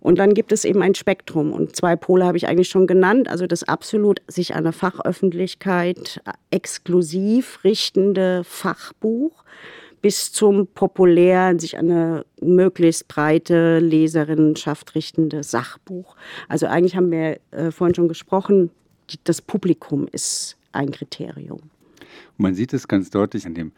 Und 0.00 0.18
dann 0.18 0.34
gibt 0.34 0.52
es 0.52 0.64
eben 0.64 0.82
ein 0.82 0.94
Spektrum. 0.94 1.52
Und 1.52 1.74
zwei 1.74 1.96
Pole 1.96 2.24
habe 2.24 2.36
ich 2.36 2.48
eigentlich 2.48 2.68
schon 2.68 2.86
genannt. 2.86 3.28
Also 3.28 3.46
das 3.46 3.64
absolut 3.64 4.22
sich 4.28 4.54
an 4.54 4.64
der 4.64 4.72
Fachöffentlichkeit 4.72 6.20
exklusiv 6.50 7.64
richtende 7.64 8.44
Fachbuch 8.44 9.44
bis 10.00 10.32
zum 10.32 10.66
populären, 10.68 11.58
sich 11.58 11.76
an 11.76 11.90
eine 11.90 12.24
möglichst 12.40 13.08
breite 13.08 13.80
Leserinnenschaft 13.80 14.94
richtende 14.94 15.42
Sachbuch. 15.42 16.14
Also 16.48 16.66
eigentlich 16.66 16.96
haben 16.96 17.10
wir 17.10 17.40
äh, 17.50 17.70
vorhin 17.70 17.94
schon 17.94 18.08
gesprochen, 18.08 18.70
das 19.24 19.42
Publikum 19.42 20.06
ist 20.12 20.56
ein 20.72 20.90
Kriterium. 20.90 21.60
Man 22.36 22.54
sieht 22.54 22.72
es 22.72 22.86
ganz 22.86 23.10
deutlich 23.10 23.46
an 23.46 23.54
dem 23.54 23.72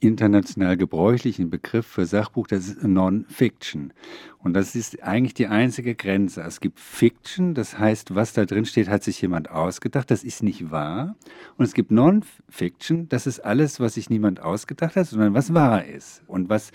international 0.00 0.76
gebräuchlichen 0.76 1.48
Begriff 1.50 1.86
für 1.86 2.04
Sachbuch, 2.04 2.46
das 2.46 2.68
ist 2.68 2.82
Non-Fiction. 2.82 3.92
Und 4.38 4.54
das 4.54 4.76
ist 4.76 5.02
eigentlich 5.02 5.34
die 5.34 5.46
einzige 5.46 5.94
Grenze. 5.94 6.42
Es 6.42 6.60
gibt 6.60 6.78
Fiction, 6.78 7.54
das 7.54 7.78
heißt, 7.78 8.14
was 8.14 8.32
da 8.32 8.44
drin 8.44 8.66
steht, 8.66 8.88
hat 8.88 9.02
sich 9.02 9.20
jemand 9.20 9.50
ausgedacht, 9.50 10.10
das 10.10 10.22
ist 10.22 10.42
nicht 10.42 10.70
wahr. 10.70 11.16
Und 11.56 11.64
es 11.64 11.74
gibt 11.74 11.90
Non-Fiction, 11.90 13.08
das 13.08 13.26
ist 13.26 13.40
alles, 13.40 13.80
was 13.80 13.94
sich 13.94 14.10
niemand 14.10 14.40
ausgedacht 14.40 14.96
hat, 14.96 15.06
sondern 15.06 15.34
was 15.34 15.54
wahr 15.54 15.84
ist. 15.84 16.22
Und 16.26 16.48
was 16.48 16.72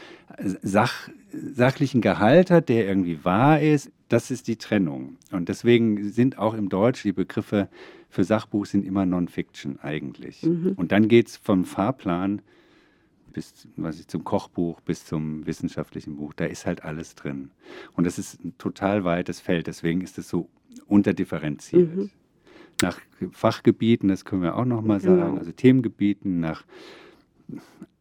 Sach, 0.63 1.09
sachlichen 1.31 2.01
Gehalt 2.01 2.49
hat, 2.49 2.69
der 2.69 2.87
irgendwie 2.87 3.23
wahr 3.23 3.61
ist, 3.61 3.91
das 4.09 4.31
ist 4.31 4.47
die 4.47 4.55
Trennung. 4.57 5.17
Und 5.31 5.47
deswegen 5.49 6.09
sind 6.09 6.37
auch 6.37 6.53
im 6.53 6.69
Deutsch 6.69 7.03
die 7.03 7.13
Begriffe 7.13 7.69
für 8.11 8.25
Sachbuch 8.25 8.65
sind 8.65 8.85
immer 8.85 9.05
Non-Fiction 9.05 9.79
eigentlich. 9.81 10.43
Mhm. 10.43 10.73
Und 10.75 10.91
dann 10.91 11.07
geht 11.07 11.29
es 11.29 11.37
vom 11.37 11.63
Fahrplan 11.63 12.41
bis 13.31 13.67
was 13.75 13.99
ich, 13.99 14.07
zum 14.07 14.23
Kochbuch 14.23 14.81
bis 14.81 15.05
zum 15.05 15.45
wissenschaftlichen 15.45 16.15
Buch. 16.17 16.33
Da 16.33 16.45
ist 16.45 16.65
halt 16.65 16.83
alles 16.83 17.15
drin. 17.15 17.51
Und 17.93 18.05
das 18.05 18.19
ist 18.19 18.43
ein 18.43 18.57
total 18.57 19.03
weites 19.03 19.39
Feld. 19.39 19.67
Deswegen 19.67 20.01
ist 20.01 20.17
es 20.17 20.29
so 20.29 20.49
unterdifferenziert. 20.87 21.95
Mhm. 21.95 22.09
Nach 22.81 22.99
Fachgebieten, 23.31 24.09
das 24.09 24.25
können 24.25 24.41
wir 24.41 24.55
auch 24.55 24.65
noch 24.65 24.81
mal 24.81 24.99
sagen, 24.99 25.21
genau. 25.21 25.37
also 25.37 25.51
Themengebieten, 25.51 26.39
nach 26.39 26.63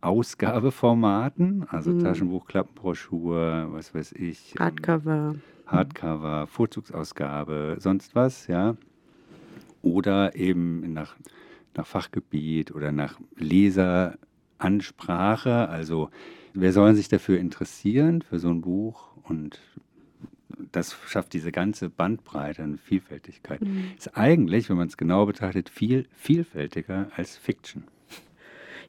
Ausgabeformaten, 0.01 1.67
also 1.69 1.91
mhm. 1.91 2.01
Taschenbuch, 2.01 2.47
Klappenbroschur, 2.47 3.69
was 3.73 3.95
weiß 3.95 4.13
ich. 4.13 4.55
Ähm, 4.55 4.65
Hardcover. 4.65 5.35
Hardcover, 5.67 6.47
Vorzugsausgabe, 6.47 7.77
sonst 7.79 8.15
was, 8.15 8.47
ja. 8.47 8.77
Oder 9.83 10.35
eben 10.35 10.93
nach, 10.93 11.17
nach 11.77 11.87
Fachgebiet 11.87 12.75
oder 12.75 12.93
nach 12.93 13.21
Leser, 13.37 14.19
Ansprache. 14.61 15.69
Also 15.69 16.11
wer 16.55 16.73
soll 16.73 16.95
sich 16.95 17.09
dafür 17.09 17.39
interessieren, 17.39 18.23
für 18.23 18.39
so 18.39 18.49
ein 18.49 18.61
Buch? 18.61 19.11
Und 19.25 19.61
das 20.73 20.97
schafft 21.07 21.33
diese 21.33 21.53
ganze 21.53 21.89
Bandbreite 21.89 22.63
und 22.63 22.81
Vielfältigkeit. 22.81 23.61
Mhm. 23.61 23.93
Ist 23.97 24.17
eigentlich, 24.17 24.69
wenn 24.69 24.77
man 24.77 24.89
es 24.89 24.97
genau 24.97 25.27
betrachtet, 25.27 25.69
viel 25.69 26.07
vielfältiger 26.17 27.09
als 27.17 27.37
Fiction. 27.37 27.85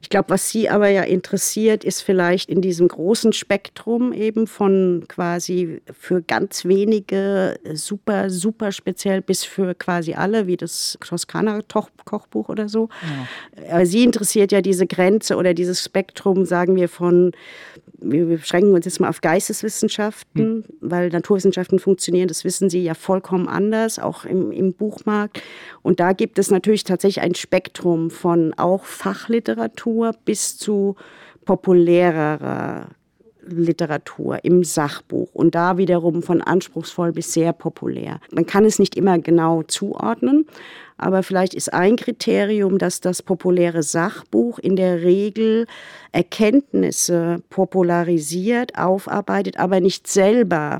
Ich 0.02 0.08
glaube, 0.08 0.30
was 0.30 0.50
Sie 0.50 0.68
aber 0.68 0.88
ja 0.88 1.04
interessiert, 1.04 1.84
ist 1.84 2.02
vielleicht 2.02 2.50
in 2.50 2.60
diesem 2.60 2.88
großen 2.88 3.32
Spektrum 3.32 4.12
eben 4.12 4.48
von 4.48 5.04
quasi 5.06 5.80
für 5.96 6.22
ganz 6.22 6.64
wenige 6.64 7.56
super, 7.72 8.28
super 8.28 8.72
speziell 8.72 9.22
bis 9.22 9.44
für 9.44 9.76
quasi 9.76 10.14
alle, 10.14 10.48
wie 10.48 10.56
das 10.56 10.98
Toskana 11.00 11.60
Kochbuch 12.04 12.48
oder 12.48 12.68
so. 12.68 12.88
Ja. 13.56 13.74
Aber 13.76 13.86
Sie 13.86 14.02
interessiert 14.02 14.50
ja 14.50 14.60
diese 14.60 14.88
Grenze 14.88 15.36
oder 15.36 15.54
dieses 15.54 15.84
Spektrum, 15.84 16.46
sagen 16.46 16.74
wir, 16.74 16.88
von 16.88 17.30
wir 18.02 18.26
beschränken 18.26 18.74
uns 18.74 18.84
jetzt 18.84 19.00
mal 19.00 19.08
auf 19.08 19.20
Geisteswissenschaften, 19.20 20.42
hm. 20.42 20.64
weil 20.80 21.08
Naturwissenschaften 21.08 21.78
funktionieren, 21.78 22.28
das 22.28 22.44
wissen 22.44 22.70
Sie 22.70 22.82
ja 22.82 22.94
vollkommen 22.94 23.48
anders, 23.48 23.98
auch 23.98 24.24
im, 24.24 24.52
im 24.52 24.74
Buchmarkt. 24.74 25.42
Und 25.82 26.00
da 26.00 26.12
gibt 26.12 26.38
es 26.38 26.50
natürlich 26.50 26.84
tatsächlich 26.84 27.24
ein 27.24 27.34
Spektrum 27.34 28.10
von 28.10 28.54
auch 28.54 28.84
Fachliteratur 28.84 30.12
bis 30.24 30.56
zu 30.56 30.96
populärerer 31.44 32.88
Literatur 33.46 34.44
im 34.44 34.64
Sachbuch 34.64 35.28
und 35.32 35.54
da 35.54 35.78
wiederum 35.78 36.22
von 36.22 36.40
anspruchsvoll 36.40 37.12
bis 37.12 37.32
sehr 37.32 37.52
populär. 37.52 38.20
Man 38.32 38.46
kann 38.46 38.64
es 38.64 38.78
nicht 38.78 38.96
immer 38.96 39.18
genau 39.18 39.62
zuordnen, 39.62 40.46
aber 40.96 41.22
vielleicht 41.22 41.54
ist 41.54 41.72
ein 41.72 41.96
Kriterium, 41.96 42.78
dass 42.78 43.00
das 43.00 43.22
populäre 43.22 43.82
Sachbuch 43.82 44.58
in 44.58 44.76
der 44.76 45.02
Regel 45.02 45.66
Erkenntnisse 46.12 47.42
popularisiert, 47.50 48.78
aufarbeitet, 48.78 49.58
aber 49.58 49.80
nicht 49.80 50.06
selber 50.06 50.78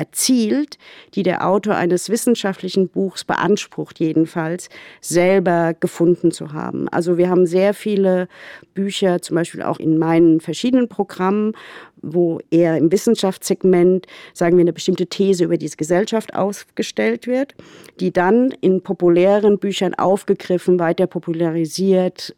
erzielt, 0.00 0.78
die 1.14 1.22
der 1.22 1.46
Autor 1.46 1.74
eines 1.74 2.08
wissenschaftlichen 2.08 2.88
Buchs 2.88 3.22
beansprucht, 3.22 4.00
jedenfalls, 4.00 4.70
selber 5.02 5.74
gefunden 5.78 6.30
zu 6.30 6.54
haben. 6.54 6.88
Also 6.88 7.18
wir 7.18 7.28
haben 7.28 7.44
sehr 7.44 7.74
viele 7.74 8.26
Bücher, 8.72 9.20
zum 9.20 9.36
Beispiel 9.36 9.60
auch 9.62 9.78
in 9.78 9.98
meinen 9.98 10.40
verschiedenen 10.40 10.88
Programmen, 10.88 11.52
wo 12.00 12.40
eher 12.50 12.78
im 12.78 12.90
Wissenschaftssegment, 12.90 14.06
sagen 14.32 14.56
wir, 14.56 14.62
eine 14.62 14.72
bestimmte 14.72 15.06
These 15.06 15.44
über 15.44 15.58
diese 15.58 15.76
Gesellschaft 15.76 16.34
aufgestellt 16.34 17.26
wird, 17.26 17.54
die 18.00 18.10
dann 18.10 18.52
in 18.62 18.82
populären 18.82 19.58
Büchern 19.58 19.94
aufgegriffen, 19.94 20.78
weiter 20.78 21.06
popularisiert, 21.06 22.34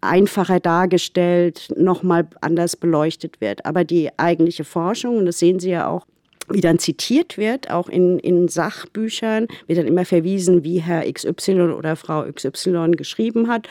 einfacher 0.00 0.58
dargestellt, 0.58 1.72
nochmal 1.76 2.26
anders 2.40 2.74
beleuchtet 2.74 3.40
wird. 3.40 3.64
Aber 3.64 3.84
die 3.84 4.10
eigentliche 4.18 4.64
Forschung, 4.64 5.18
und 5.18 5.26
das 5.26 5.38
sehen 5.38 5.60
Sie 5.60 5.70
ja 5.70 5.86
auch 5.88 6.04
wie 6.50 6.60
dann 6.60 6.78
zitiert 6.78 7.38
wird, 7.38 7.70
auch 7.70 7.88
in, 7.88 8.18
in 8.18 8.48
Sachbüchern, 8.48 9.46
wird 9.66 9.78
dann 9.78 9.86
immer 9.86 10.04
verwiesen, 10.04 10.64
wie 10.64 10.78
Herr 10.78 11.10
XY 11.10 11.72
oder 11.72 11.96
Frau 11.96 12.24
XY 12.30 12.92
geschrieben 12.92 13.48
hat. 13.48 13.68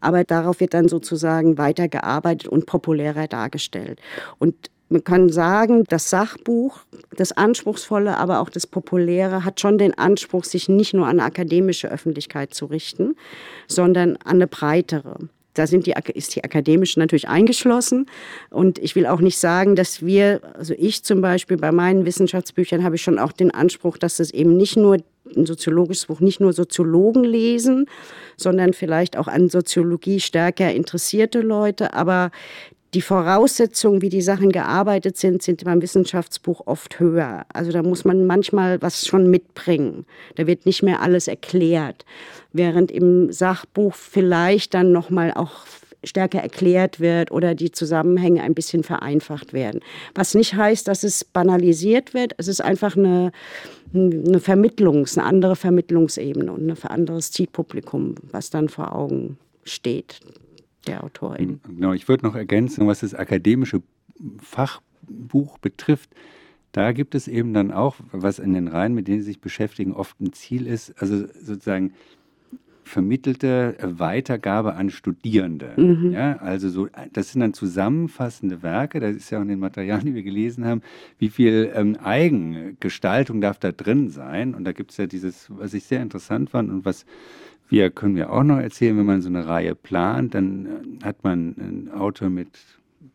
Aber 0.00 0.24
darauf 0.24 0.60
wird 0.60 0.74
dann 0.74 0.88
sozusagen 0.88 1.58
weitergearbeitet 1.58 2.48
und 2.48 2.66
populärer 2.66 3.26
dargestellt. 3.26 4.00
Und 4.38 4.70
man 4.88 5.04
kann 5.04 5.28
sagen, 5.28 5.84
das 5.88 6.10
Sachbuch, 6.10 6.80
das 7.16 7.30
Anspruchsvolle, 7.30 8.16
aber 8.16 8.40
auch 8.40 8.50
das 8.50 8.66
Populäre 8.66 9.44
hat 9.44 9.60
schon 9.60 9.78
den 9.78 9.96
Anspruch, 9.96 10.42
sich 10.42 10.68
nicht 10.68 10.94
nur 10.94 11.06
an 11.06 11.20
eine 11.20 11.24
akademische 11.24 11.88
Öffentlichkeit 11.88 12.54
zu 12.54 12.66
richten, 12.66 13.14
sondern 13.68 14.16
an 14.16 14.36
eine 14.36 14.48
breitere. 14.48 15.18
Da 15.54 15.66
sind 15.66 15.86
die, 15.86 15.94
ist 16.14 16.36
die 16.36 16.44
akademische 16.44 16.98
natürlich 16.98 17.28
eingeschlossen. 17.28 18.06
Und 18.50 18.78
ich 18.78 18.94
will 18.94 19.06
auch 19.06 19.20
nicht 19.20 19.38
sagen, 19.38 19.76
dass 19.76 20.04
wir, 20.04 20.40
also 20.54 20.74
ich 20.76 21.02
zum 21.02 21.20
Beispiel 21.20 21.56
bei 21.56 21.72
meinen 21.72 22.04
Wissenschaftsbüchern 22.04 22.84
habe 22.84 22.96
ich 22.96 23.02
schon 23.02 23.18
auch 23.18 23.32
den 23.32 23.50
Anspruch, 23.50 23.98
dass 23.98 24.20
es 24.20 24.30
eben 24.30 24.56
nicht 24.56 24.76
nur 24.76 24.98
ein 25.36 25.46
soziologisches 25.46 26.06
Buch 26.06 26.20
nicht 26.20 26.40
nur 26.40 26.52
Soziologen 26.52 27.24
lesen, 27.24 27.86
sondern 28.36 28.72
vielleicht 28.72 29.16
auch 29.16 29.28
an 29.28 29.48
Soziologie 29.48 30.20
stärker 30.20 30.72
interessierte 30.72 31.40
Leute. 31.40 31.94
Aber 31.94 32.30
die 32.94 33.02
Voraussetzungen, 33.02 34.02
wie 34.02 34.08
die 34.08 34.22
Sachen 34.22 34.50
gearbeitet 34.50 35.16
sind, 35.16 35.42
sind 35.42 35.64
beim 35.64 35.80
Wissenschaftsbuch 35.80 36.66
oft 36.66 36.98
höher. 36.98 37.46
Also 37.52 37.70
da 37.70 37.82
muss 37.82 38.04
man 38.04 38.26
manchmal 38.26 38.82
was 38.82 39.06
schon 39.06 39.30
mitbringen. 39.30 40.06
Da 40.34 40.46
wird 40.46 40.66
nicht 40.66 40.82
mehr 40.82 41.00
alles 41.00 41.28
erklärt, 41.28 42.04
während 42.52 42.90
im 42.90 43.30
Sachbuch 43.30 43.94
vielleicht 43.94 44.74
dann 44.74 44.90
noch 44.90 45.10
mal 45.10 45.32
auch 45.32 45.66
stärker 46.02 46.40
erklärt 46.40 46.98
wird 46.98 47.30
oder 47.30 47.54
die 47.54 47.70
Zusammenhänge 47.70 48.42
ein 48.42 48.54
bisschen 48.54 48.82
vereinfacht 48.82 49.52
werden. 49.52 49.80
Was 50.14 50.34
nicht 50.34 50.54
heißt, 50.54 50.88
dass 50.88 51.04
es 51.04 51.24
banalisiert 51.24 52.14
wird. 52.14 52.34
Es 52.38 52.48
ist 52.48 52.62
einfach 52.62 52.96
eine, 52.96 53.32
eine 53.94 54.38
Vermittlungs-, 54.38 55.18
eine 55.18 55.26
andere 55.26 55.56
Vermittlungsebene 55.56 56.50
und 56.50 56.68
ein 56.68 56.90
anderes 56.90 57.30
Zielpublikum, 57.32 58.14
was 58.32 58.50
dann 58.50 58.68
vor 58.68 58.96
Augen 58.96 59.38
steht 59.64 60.20
der 60.86 61.04
Autorin. 61.04 61.60
Genau, 61.66 61.92
ich 61.92 62.08
würde 62.08 62.26
noch 62.26 62.34
ergänzen, 62.34 62.86
was 62.86 63.00
das 63.00 63.14
akademische 63.14 63.82
Fachbuch 64.38 65.58
betrifft. 65.58 66.10
Da 66.72 66.92
gibt 66.92 67.14
es 67.14 67.26
eben 67.26 67.52
dann 67.52 67.72
auch, 67.72 67.96
was 68.12 68.38
in 68.38 68.52
den 68.52 68.68
Reihen, 68.68 68.94
mit 68.94 69.08
denen 69.08 69.20
sie 69.20 69.26
sich 69.26 69.40
beschäftigen, 69.40 69.92
oft 69.92 70.20
ein 70.20 70.32
Ziel 70.32 70.66
ist, 70.66 70.94
also 71.00 71.26
sozusagen 71.40 71.92
vermittelte 72.90 73.76
Weitergabe 73.80 74.74
an 74.74 74.90
Studierende. 74.90 75.72
Mhm. 75.76 76.12
Ja, 76.12 76.36
also 76.36 76.68
so, 76.68 76.88
das 77.12 77.32
sind 77.32 77.40
dann 77.40 77.54
zusammenfassende 77.54 78.62
Werke, 78.62 78.98
das 79.00 79.14
ist 79.14 79.30
ja 79.30 79.38
auch 79.38 79.42
in 79.42 79.48
den 79.48 79.60
Materialien, 79.60 80.06
die 80.06 80.14
wir 80.14 80.22
gelesen 80.22 80.64
haben, 80.64 80.82
wie 81.18 81.28
viel 81.28 81.70
ähm, 81.74 81.96
Eigengestaltung 82.02 83.40
darf 83.40 83.58
da 83.58 83.70
drin 83.72 84.10
sein. 84.10 84.54
Und 84.54 84.64
da 84.64 84.72
gibt 84.72 84.90
es 84.90 84.96
ja 84.96 85.06
dieses, 85.06 85.46
was 85.50 85.72
ich 85.72 85.84
sehr 85.84 86.02
interessant 86.02 86.50
fand 86.50 86.68
und 86.68 86.84
was 86.84 87.06
wir 87.70 87.90
können 87.90 88.16
wir 88.16 88.32
auch 88.32 88.42
noch 88.42 88.58
erzählen, 88.58 88.98
wenn 88.98 89.06
man 89.06 89.22
so 89.22 89.28
eine 89.28 89.46
Reihe 89.46 89.74
plant, 89.74 90.34
dann 90.34 90.66
äh, 90.66 91.04
hat 91.04 91.24
man 91.24 91.56
einen 91.58 91.90
Autor 91.90 92.28
mit 92.28 92.48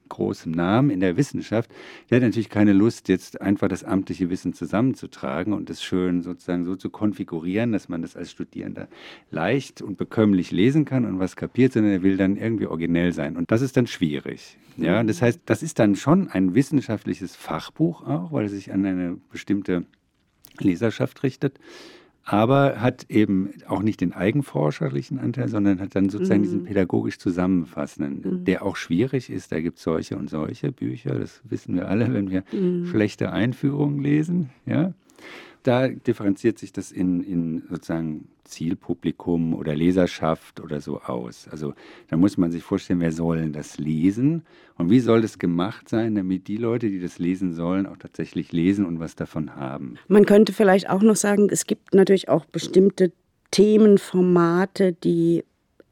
großem 0.10 0.52
Namen 0.52 0.92
in 0.92 1.00
der 1.00 1.18
Wissenschaft, 1.18 1.70
der 2.10 2.18
hat 2.18 2.24
natürlich 2.24 2.50
keine 2.50 2.74
Lust, 2.74 3.10
jetzt 3.10 3.42
einfach 3.42 3.68
das 3.68 3.84
amtliche 3.84 4.30
Wissen 4.30 4.54
zusammenzutragen 4.54 5.52
und 5.52 5.70
es 5.70 5.84
schön 5.84 6.22
sozusagen 6.22 6.64
so 6.64 6.76
zu 6.76 6.90
konfigurieren, 6.90 7.72
dass 7.72 7.90
man 7.90 8.02
das 8.02 8.16
als 8.16 8.32
Studierender 8.32 8.88
leicht 9.32 9.82
und 9.82 9.98
bekömmlich 9.98 10.52
lesen 10.52 10.86
kann 10.86 11.06
und 11.06 11.20
was 11.20 11.36
kapiert, 11.36 11.74
sondern 11.74 11.92
er 11.92 12.04
will 12.04 12.18
dann 12.18 12.38
irgendwie 12.38 12.68
originell 12.68 13.14
sein. 13.14 13.36
Und 13.36 13.52
das 13.52 13.62
ist 13.62 13.78
dann 13.78 13.88
schwierig. 13.88 14.58
Ja, 14.78 15.04
das 15.04 15.22
heißt, 15.22 15.42
das 15.46 15.64
ist 15.64 15.80
dann 15.80 15.96
schon 15.96 16.30
ein 16.30 16.54
wissenschaftliches 16.54 17.36
Fachbuch 17.36 18.06
auch, 18.06 18.32
weil 18.32 18.46
es 18.46 18.52
sich 18.52 18.72
an 18.72 18.86
eine 18.86 19.18
bestimmte 19.32 19.86
Leserschaft 20.60 21.24
richtet 21.24 21.60
aber 22.26 22.82
hat 22.82 23.06
eben 23.10 23.52
auch 23.68 23.84
nicht 23.84 24.02
den 24.02 24.12
eigenforscherlichen 24.12 25.20
Anteil, 25.20 25.48
sondern 25.48 25.80
hat 25.80 25.96
dann 25.96 26.10
sozusagen 26.10 26.40
mhm. 26.40 26.46
diesen 26.46 26.64
pädagogisch 26.64 27.20
zusammenfassenden, 27.20 28.40
mhm. 28.40 28.46
der 28.46 28.64
auch 28.64 28.76
schwierig 28.76 29.30
ist. 29.30 29.52
Da 29.52 29.62
gibt 29.62 29.78
es 29.78 29.84
solche 29.84 30.18
und 30.18 30.30
solche 30.30 30.72
Bücher, 30.72 31.20
das 31.20 31.42
wissen 31.44 31.76
wir 31.76 31.88
alle, 31.88 32.12
wenn 32.12 32.32
wir 32.32 32.44
mhm. 32.52 32.88
schlechte 32.88 33.32
Einführungen 33.32 34.02
lesen. 34.02 34.50
Ja? 34.66 34.94
Da 35.68 35.88
differenziert 35.88 36.60
sich 36.60 36.72
das 36.72 36.92
in, 36.92 37.24
in 37.24 37.64
sozusagen 37.70 38.28
Zielpublikum 38.44 39.54
oder 39.56 39.76
Leserschaft 39.76 40.60
oder 40.60 40.80
so 40.80 41.02
aus. 41.02 41.48
Also 41.52 41.74
da 42.10 42.18
muss 42.18 42.38
man 42.38 42.52
sich 42.52 42.64
vorstellen, 42.64 43.00
wer 43.00 43.12
soll 43.12 43.50
das 43.52 43.80
lesen 43.80 44.44
und 44.78 44.90
wie 44.90 45.00
soll 45.00 45.22
das 45.22 45.40
gemacht 45.40 45.90
sein, 45.90 46.16
damit 46.16 46.48
die 46.48 46.58
Leute, 46.58 46.90
die 46.90 47.00
das 47.00 47.18
lesen 47.18 47.54
sollen, 47.54 47.88
auch 47.88 47.98
tatsächlich 47.98 48.52
lesen 48.52 48.86
und 48.86 49.00
was 49.00 49.16
davon 49.16 49.56
haben. 49.56 49.96
Man 50.08 50.26
könnte 50.26 50.54
vielleicht 50.54 50.90
auch 50.90 51.02
noch 51.02 51.16
sagen, 51.16 51.50
es 51.50 51.66
gibt 51.66 51.94
natürlich 51.94 52.30
auch 52.30 52.46
bestimmte 52.46 53.12
Themenformate, 53.52 54.94
die 54.94 55.44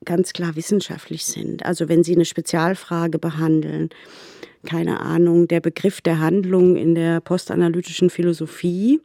ganz 0.05 0.33
klar 0.33 0.55
wissenschaftlich 0.55 1.25
sind. 1.25 1.65
Also 1.65 1.89
wenn 1.89 2.03
Sie 2.03 2.13
eine 2.13 2.25
Spezialfrage 2.25 3.19
behandeln, 3.19 3.89
keine 4.67 4.99
Ahnung, 5.01 5.47
der 5.47 5.59
Begriff 5.59 6.01
der 6.01 6.19
Handlung 6.19 6.75
in 6.75 6.95
der 6.95 7.21
postanalytischen 7.21 8.09
Philosophie. 8.09 9.01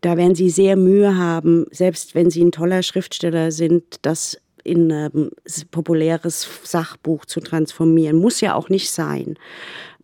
Da 0.00 0.16
werden 0.16 0.34
Sie 0.34 0.50
sehr 0.50 0.76
Mühe 0.76 1.16
haben, 1.16 1.66
selbst 1.70 2.14
wenn 2.14 2.30
Sie 2.30 2.42
ein 2.42 2.52
toller 2.52 2.82
Schriftsteller 2.82 3.50
sind, 3.50 3.82
das 4.02 4.40
in 4.64 4.92
ein 4.92 5.30
populäres 5.70 6.46
Sachbuch 6.62 7.24
zu 7.24 7.40
transformieren. 7.40 8.18
Muss 8.18 8.40
ja 8.40 8.54
auch 8.54 8.68
nicht 8.68 8.90
sein 8.90 9.36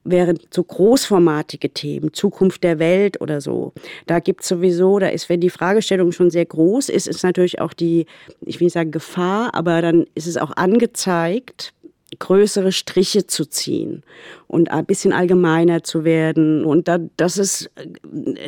während 0.05 0.53
so 0.55 0.63
großformatige 0.63 1.71
Themen, 1.71 2.13
Zukunft 2.13 2.63
der 2.63 2.79
Welt 2.79 3.21
oder 3.21 3.41
so, 3.41 3.73
da 4.07 4.21
gibt 4.21 4.43
es 4.43 4.49
sowieso, 4.49 4.99
da 4.99 5.09
ist, 5.09 5.29
wenn 5.29 5.41
die 5.41 5.51
Fragestellung 5.51 6.13
schon 6.13 6.31
sehr 6.31 6.45
groß 6.45 6.91
ist, 6.91 7.09
ist 7.09 7.23
natürlich 7.23 7.61
auch 7.61 7.73
die, 7.73 8.07
ich 8.43 8.61
will 8.61 8.67
nicht 8.67 8.75
sagen 8.75 8.91
Gefahr, 8.91 9.55
aber 9.55 9.83
dann 9.83 10.07
ist 10.15 10.27
es 10.27 10.37
auch 10.37 10.57
angezeigt, 10.57 11.73
größere 12.19 12.73
Striche 12.73 13.27
zu 13.27 13.47
ziehen 13.47 14.03
und 14.47 14.71
ein 14.71 14.85
bisschen 14.85 15.13
allgemeiner 15.13 15.83
zu 15.83 16.05
werden. 16.05 16.65
Und 16.65 16.91
das 17.17 17.39
ist, 17.39 17.71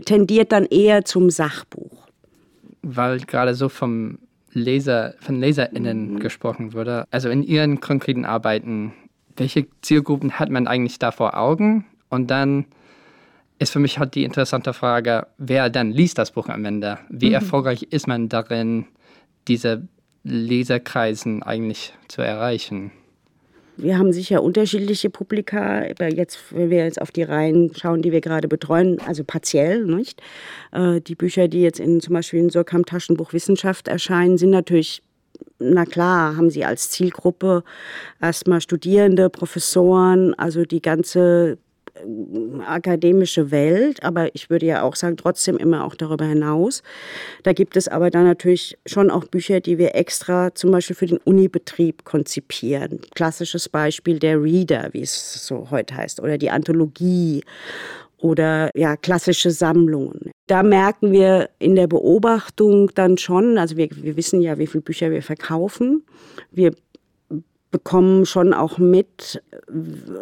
tendiert 0.04 0.52
dann 0.52 0.66
eher 0.66 1.04
zum 1.04 1.30
Sachbuch. 1.30 2.06
Weil 2.82 3.20
gerade 3.20 3.54
so 3.54 3.68
vom 3.68 4.18
Leser, 4.52 5.14
von 5.20 5.38
LeserInnen 5.38 6.14
mhm. 6.14 6.20
gesprochen 6.20 6.72
wurde. 6.72 7.04
Also 7.10 7.28
in 7.28 7.42
Ihren 7.42 7.80
konkreten 7.80 8.24
Arbeiten, 8.24 8.92
welche 9.36 9.66
Zielgruppen 9.82 10.38
hat 10.38 10.50
man 10.50 10.66
eigentlich 10.66 10.98
da 10.98 11.10
vor 11.10 11.36
Augen? 11.36 11.84
Und 12.08 12.30
dann 12.30 12.64
ist 13.58 13.72
für 13.72 13.78
mich 13.78 13.98
halt 13.98 14.14
die 14.14 14.24
interessante 14.24 14.72
Frage, 14.72 15.26
wer 15.38 15.70
dann 15.70 15.90
liest 15.90 16.18
das 16.18 16.30
Buch 16.30 16.48
am 16.48 16.64
Ende? 16.64 16.98
Wie 17.08 17.28
mhm. 17.28 17.34
erfolgreich 17.34 17.82
ist 17.90 18.06
man 18.06 18.28
darin, 18.28 18.86
diese 19.48 19.86
Leserkreisen 20.24 21.42
eigentlich 21.42 21.92
zu 22.08 22.22
erreichen? 22.22 22.92
Wir 23.76 23.98
haben 23.98 24.12
sicher 24.12 24.42
unterschiedliche 24.42 25.10
Publika. 25.10 25.84
Jetzt, 26.08 26.38
wenn 26.50 26.70
wir 26.70 26.84
jetzt 26.84 27.00
auf 27.00 27.10
die 27.10 27.22
Reihen 27.22 27.72
schauen, 27.74 28.02
die 28.02 28.12
wir 28.12 28.20
gerade 28.20 28.48
betreuen, 28.48 28.98
also 29.06 29.24
partiell, 29.24 29.84
nicht? 29.84 30.22
Äh, 30.72 31.00
die 31.00 31.14
Bücher, 31.14 31.48
die 31.48 31.62
jetzt 31.62 31.80
in 31.80 32.00
zum 32.00 32.14
Beispiel 32.14 32.40
in 32.40 32.50
Surkamp 32.50 32.86
Taschenbuch 32.86 33.32
Wissenschaft 33.32 33.88
erscheinen, 33.88 34.38
sind 34.38 34.50
natürlich 34.50 35.02
na 35.58 35.84
klar, 35.84 36.36
haben 36.36 36.50
sie 36.50 36.64
als 36.64 36.90
Zielgruppe 36.90 37.62
erstmal 38.20 38.60
Studierende, 38.60 39.30
Professoren, 39.30 40.34
also 40.34 40.64
die 40.64 40.82
ganze 40.82 41.58
akademische 42.64 43.50
Welt, 43.50 44.02
aber 44.02 44.34
ich 44.34 44.50
würde 44.50 44.66
ja 44.66 44.82
auch 44.82 44.96
sagen, 44.96 45.16
trotzdem 45.16 45.56
immer 45.56 45.84
auch 45.84 45.94
darüber 45.94 46.24
hinaus. 46.24 46.82
Da 47.42 47.52
gibt 47.52 47.76
es 47.76 47.88
aber 47.88 48.10
dann 48.10 48.24
natürlich 48.24 48.78
schon 48.86 49.10
auch 49.10 49.24
Bücher, 49.24 49.60
die 49.60 49.78
wir 49.78 49.94
extra 49.94 50.54
zum 50.54 50.70
Beispiel 50.70 50.96
für 50.96 51.06
den 51.06 51.18
Unibetrieb 51.18 52.04
konzipieren. 52.04 53.00
Klassisches 53.14 53.68
Beispiel 53.68 54.18
der 54.18 54.42
Reader, 54.42 54.88
wie 54.92 55.02
es 55.02 55.46
so 55.46 55.70
heute 55.70 55.96
heißt, 55.96 56.20
oder 56.20 56.38
die 56.38 56.50
Anthologie 56.50 57.42
oder 58.18 58.70
ja, 58.74 58.96
klassische 58.96 59.50
Sammlungen. 59.50 60.30
Da 60.46 60.62
merken 60.62 61.12
wir 61.12 61.50
in 61.58 61.74
der 61.74 61.86
Beobachtung 61.86 62.90
dann 62.94 63.18
schon, 63.18 63.58
also 63.58 63.76
wir, 63.76 63.88
wir 63.90 64.16
wissen 64.16 64.40
ja, 64.40 64.58
wie 64.58 64.66
viele 64.66 64.82
Bücher 64.82 65.10
wir 65.10 65.22
verkaufen. 65.22 66.04
Wir 66.50 66.72
bekommen 67.70 68.26
schon 68.26 68.54
auch 68.54 68.78
mit, 68.78 69.42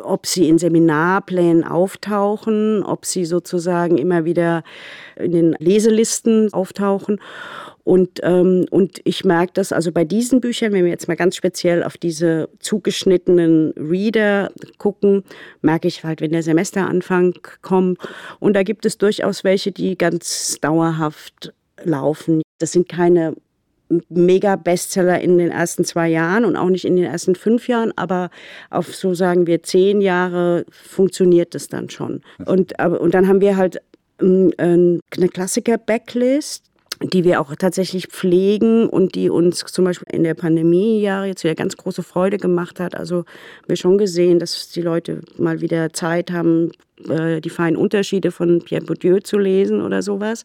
ob 0.02 0.26
sie 0.26 0.48
in 0.48 0.58
Seminarplänen 0.58 1.64
auftauchen, 1.64 2.82
ob 2.82 3.04
sie 3.06 3.24
sozusagen 3.24 3.98
immer 3.98 4.24
wieder 4.24 4.64
in 5.16 5.32
den 5.32 5.56
Leselisten 5.58 6.52
auftauchen. 6.52 7.20
Und, 7.84 8.20
ähm, 8.22 8.64
und 8.70 9.00
ich 9.04 9.24
merke 9.24 9.52
das 9.54 9.70
also 9.70 9.92
bei 9.92 10.04
diesen 10.04 10.40
Büchern, 10.40 10.72
wenn 10.72 10.84
wir 10.84 10.90
jetzt 10.90 11.06
mal 11.06 11.16
ganz 11.16 11.36
speziell 11.36 11.84
auf 11.84 11.98
diese 11.98 12.48
zugeschnittenen 12.58 13.72
Reader 13.76 14.50
gucken, 14.78 15.22
merke 15.60 15.86
ich 15.86 16.02
halt, 16.02 16.22
wenn 16.22 16.32
der 16.32 16.42
Semesteranfang 16.42 17.34
kommt. 17.60 17.98
Und 18.40 18.54
da 18.54 18.62
gibt 18.62 18.86
es 18.86 18.96
durchaus 18.96 19.44
welche, 19.44 19.70
die 19.70 19.98
ganz 19.98 20.56
dauerhaft 20.62 21.52
laufen. 21.84 22.40
Das 22.58 22.72
sind 22.72 22.88
keine 22.88 23.34
Mega-Bestseller 24.09 25.21
in 25.21 25.38
den 25.38 25.50
ersten 25.50 25.85
zwei 25.85 26.09
Jahren 26.09 26.45
und 26.45 26.57
auch 26.57 26.71
nicht 26.71 26.85
in 26.85 26.97
den 26.97 27.05
ersten 27.05 27.35
fünf 27.35 27.69
Jahren, 27.69 27.93
aber 27.97 28.31
auf 28.71 28.95
so 28.95 29.14
sagen 29.14 29.47
wir 29.47 29.62
zehn 29.62 30.00
Jahre 30.00 30.64
funktioniert 30.71 31.55
das 31.55 31.69
dann 31.69 31.91
schon. 31.91 32.23
Und, 32.47 32.79
und 32.83 33.14
dann 33.14 33.29
haben 33.29 33.41
wir 33.41 33.57
halt 33.57 33.81
ähm, 34.21 34.53
eine 34.59 35.29
Klassiker-Backlist, 35.29 36.64
die 37.03 37.25
wir 37.25 37.41
auch 37.41 37.55
tatsächlich 37.57 38.07
pflegen 38.07 38.88
und 38.88 39.14
die 39.14 39.29
uns 39.29 39.64
zum 39.64 39.85
Beispiel 39.85 40.07
in 40.12 40.25
der 40.25 40.35
Pandemiejahre 40.35 41.26
jetzt 41.26 41.45
wieder 41.45 41.55
ganz 41.55 41.76
große 41.76 42.03
Freude 42.03 42.38
gemacht 42.38 42.81
hat. 42.81 42.95
Also 42.95 43.25
wir 43.67 43.76
schon 43.76 43.99
gesehen, 43.99 44.38
dass 44.38 44.71
die 44.71 44.83
Leute 44.83 45.21
mal 45.37 45.61
wieder 45.61 45.93
Zeit 45.93 46.31
haben, 46.31 46.71
äh, 47.08 47.40
die 47.40 47.50
feinen 47.50 47.76
Unterschiede 47.76 48.30
von 48.30 48.61
Pierre 48.61 48.84
Bourdieu 48.84 49.20
zu 49.20 49.38
lesen 49.38 49.80
oder 49.80 50.02
sowas. 50.02 50.44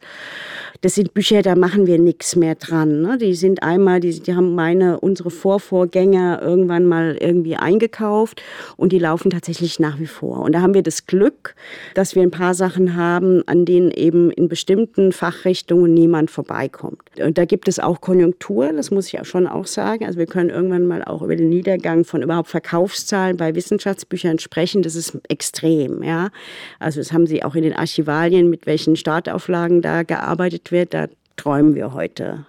Das 0.81 0.95
sind 0.95 1.13
Bücher, 1.13 1.41
da 1.41 1.55
machen 1.55 1.87
wir 1.87 1.99
nichts 1.99 2.35
mehr 2.35 2.55
dran. 2.55 3.01
Ne? 3.01 3.17
Die 3.17 3.35
sind 3.35 3.63
einmal, 3.63 3.99
die, 3.99 4.19
die 4.19 4.33
haben 4.33 4.55
meine, 4.55 4.99
unsere 4.99 5.29
Vorvorgänger 5.29 6.41
irgendwann 6.41 6.85
mal 6.85 7.17
irgendwie 7.19 7.55
eingekauft 7.55 8.41
und 8.77 8.91
die 8.91 8.99
laufen 8.99 9.29
tatsächlich 9.29 9.79
nach 9.79 9.99
wie 9.99 10.07
vor. 10.07 10.39
Und 10.39 10.53
da 10.53 10.61
haben 10.61 10.73
wir 10.73 10.83
das 10.83 11.05
Glück, 11.05 11.55
dass 11.95 12.15
wir 12.15 12.23
ein 12.23 12.31
paar 12.31 12.53
Sachen 12.53 12.95
haben, 12.95 13.43
an 13.47 13.65
denen 13.65 13.91
eben 13.91 14.31
in 14.31 14.47
bestimmten 14.47 15.11
Fachrichtungen 15.11 15.93
niemand 15.93 16.31
vorbeikommt. 16.31 17.01
Und 17.19 17.37
da 17.37 17.45
gibt 17.45 17.67
es 17.67 17.79
auch 17.79 18.01
Konjunktur, 18.01 18.71
das 18.73 18.91
muss 18.91 19.07
ich 19.07 19.19
auch 19.19 19.25
schon 19.25 19.47
auch 19.47 19.65
sagen. 19.65 20.05
Also 20.05 20.17
wir 20.17 20.25
können 20.25 20.49
irgendwann 20.49 20.85
mal 20.85 21.03
auch 21.03 21.21
über 21.21 21.35
den 21.35 21.49
Niedergang 21.49 22.05
von 22.05 22.21
überhaupt 22.21 22.49
Verkaufszahlen 22.49 23.37
bei 23.37 23.55
Wissenschaftsbüchern 23.55 24.39
sprechen. 24.39 24.81
Das 24.81 24.95
ist 24.95 25.17
extrem, 25.27 26.03
ja. 26.03 26.29
Also 26.79 26.99
das 26.99 27.11
haben 27.11 27.27
sie 27.27 27.43
auch 27.43 27.55
in 27.55 27.63
den 27.63 27.73
Archivalien, 27.73 28.49
mit 28.49 28.65
welchen 28.65 28.95
Startauflagen 28.95 29.81
da 29.81 30.03
gearbeitet 30.03 30.71
wird. 30.71 30.93
Da 30.93 31.07
träumen 31.35 31.75
wir 31.75 31.93
heute 31.93 32.45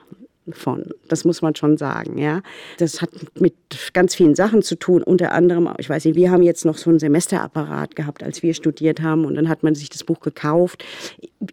von. 0.53 0.87
Das 1.09 1.25
muss 1.25 1.43
man 1.43 1.55
schon 1.55 1.77
sagen, 1.77 2.19
ja. 2.19 2.43
Das 2.79 3.03
hat 3.03 3.11
mit 3.39 3.55
ganz 3.93 4.15
vielen 4.15 4.35
Sachen 4.35 4.63
zu 4.63 4.77
tun. 4.77 5.03
Unter 5.03 5.33
anderem, 5.33 5.69
ich 5.79 5.89
weiß 5.89 6.05
nicht, 6.05 6.17
wir 6.17 6.31
haben 6.31 6.43
jetzt 6.43 6.65
noch 6.65 6.77
so 6.77 6.91
einen 6.91 6.99
Semesterapparat 6.99 7.97
gehabt, 7.97 8.23
als 8.23 8.43
wir 8.43 8.55
studiert 8.55 9.01
haben 9.03 9.25
und 9.25 9.35
dann 9.35 9.49
hat 9.49 9.63
man 9.63 9.75
sich 9.75 9.91
das 9.91 10.05
Buch 10.05 10.21
gekauft. 10.21 10.85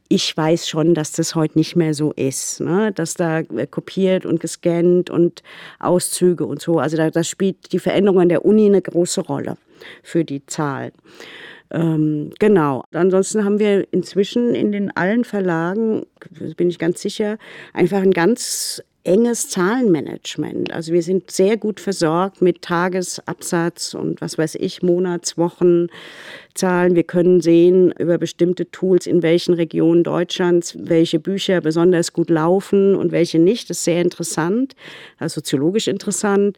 Ich 0.08 0.36
weiß 0.36 0.68
schon, 0.68 0.94
dass 0.94 1.12
das 1.12 1.36
heute 1.36 1.58
nicht 1.58 1.76
mehr 1.76 1.94
so 1.94 2.12
ist, 2.14 2.60
ne? 2.62 2.92
dass 2.92 3.14
da 3.14 3.44
kopiert 3.44 4.26
und 4.26 4.40
gescannt 4.40 5.10
und 5.10 5.44
Auszüge 5.80 6.46
und 6.46 6.62
so. 6.62 6.80
Also 6.80 6.98
da, 6.98 7.10
da 7.10 7.24
spielt 7.24 7.72
die 7.72 7.80
Veränderung 7.80 8.22
an 8.22 8.30
der 8.30 8.46
Uni 8.46 8.66
eine 8.66 8.82
große 8.82 9.22
Rolle 9.22 9.58
für 10.04 10.26
die 10.26 10.46
Zahlen. 10.46 10.92
Ähm, 11.72 12.32
genau. 12.40 12.84
Ansonsten 12.94 13.44
haben 13.44 13.60
wir 13.60 13.88
inzwischen 13.92 14.56
in 14.56 14.72
den 14.72 14.96
allen 14.96 15.24
Verlagen, 15.24 16.06
bin 16.56 16.70
ich 16.70 16.80
ganz 16.80 17.02
sicher, 17.02 17.38
einfach 17.74 18.02
ein 18.02 18.12
ganz 18.12 18.82
enges 19.08 19.50
Zahlenmanagement. 19.50 20.74
Also 20.74 20.92
wir 20.92 21.02
sind 21.02 21.32
sehr 21.32 21.56
gut 21.56 21.80
versorgt 21.80 22.42
mit 22.42 22.62
Tagesabsatz 22.62 23.94
und 23.94 24.20
was 24.20 24.38
weiß 24.38 24.56
ich, 24.56 24.84
Monats, 24.84 25.38
Wochen, 25.38 25.88
Zahlen. 26.54 26.96
Wir 26.96 27.04
können 27.04 27.40
sehen 27.40 27.94
über 27.98 28.18
bestimmte 28.18 28.70
Tools, 28.70 29.08
in 29.08 29.24
welchen 29.24 29.54
Regionen 29.54 30.04
Deutschlands 30.04 30.76
welche 30.78 31.20
Bücher 31.20 31.62
besonders 31.62 32.12
gut 32.12 32.30
laufen 32.30 32.96
und 32.96 33.14
welche 33.14 33.40
nicht. 33.40 33.70
Das 33.70 33.78
ist 33.78 33.86
sehr 33.86 34.02
interessant, 34.02 34.76
also 35.18 35.36
soziologisch 35.36 35.88
interessant 35.88 36.58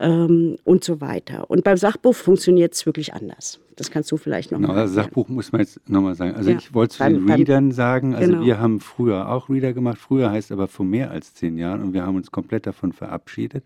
ähm, 0.00 0.56
und 0.64 0.82
so 0.82 1.02
weiter. 1.02 1.50
Und 1.50 1.64
beim 1.64 1.76
Sachbuch 1.76 2.14
funktioniert 2.14 2.72
es 2.72 2.86
wirklich 2.86 3.12
anders. 3.12 3.60
Das 3.80 3.90
kannst 3.90 4.12
du 4.12 4.18
vielleicht 4.18 4.52
noch 4.52 4.58
genau, 4.58 4.74
mal. 4.74 4.80
Also 4.80 4.92
Sachbuch 4.92 5.28
muss 5.28 5.52
man 5.52 5.62
jetzt 5.62 5.88
nochmal 5.88 6.14
sagen. 6.14 6.34
Also 6.34 6.50
ja, 6.50 6.58
ich 6.58 6.74
wollte 6.74 6.96
zu 6.96 7.02
den 7.02 7.30
Readern 7.30 7.72
sagen, 7.72 8.14
also 8.14 8.30
genau. 8.30 8.44
wir 8.44 8.60
haben 8.60 8.78
früher 8.78 9.30
auch 9.30 9.48
Reader 9.48 9.72
gemacht. 9.72 9.96
Früher 9.96 10.30
heißt 10.30 10.52
aber 10.52 10.68
vor 10.68 10.84
mehr 10.84 11.10
als 11.10 11.32
zehn 11.32 11.56
Jahren 11.56 11.80
und 11.80 11.94
wir 11.94 12.02
haben 12.04 12.16
uns 12.16 12.30
komplett 12.30 12.66
davon 12.66 12.92
verabschiedet. 12.92 13.64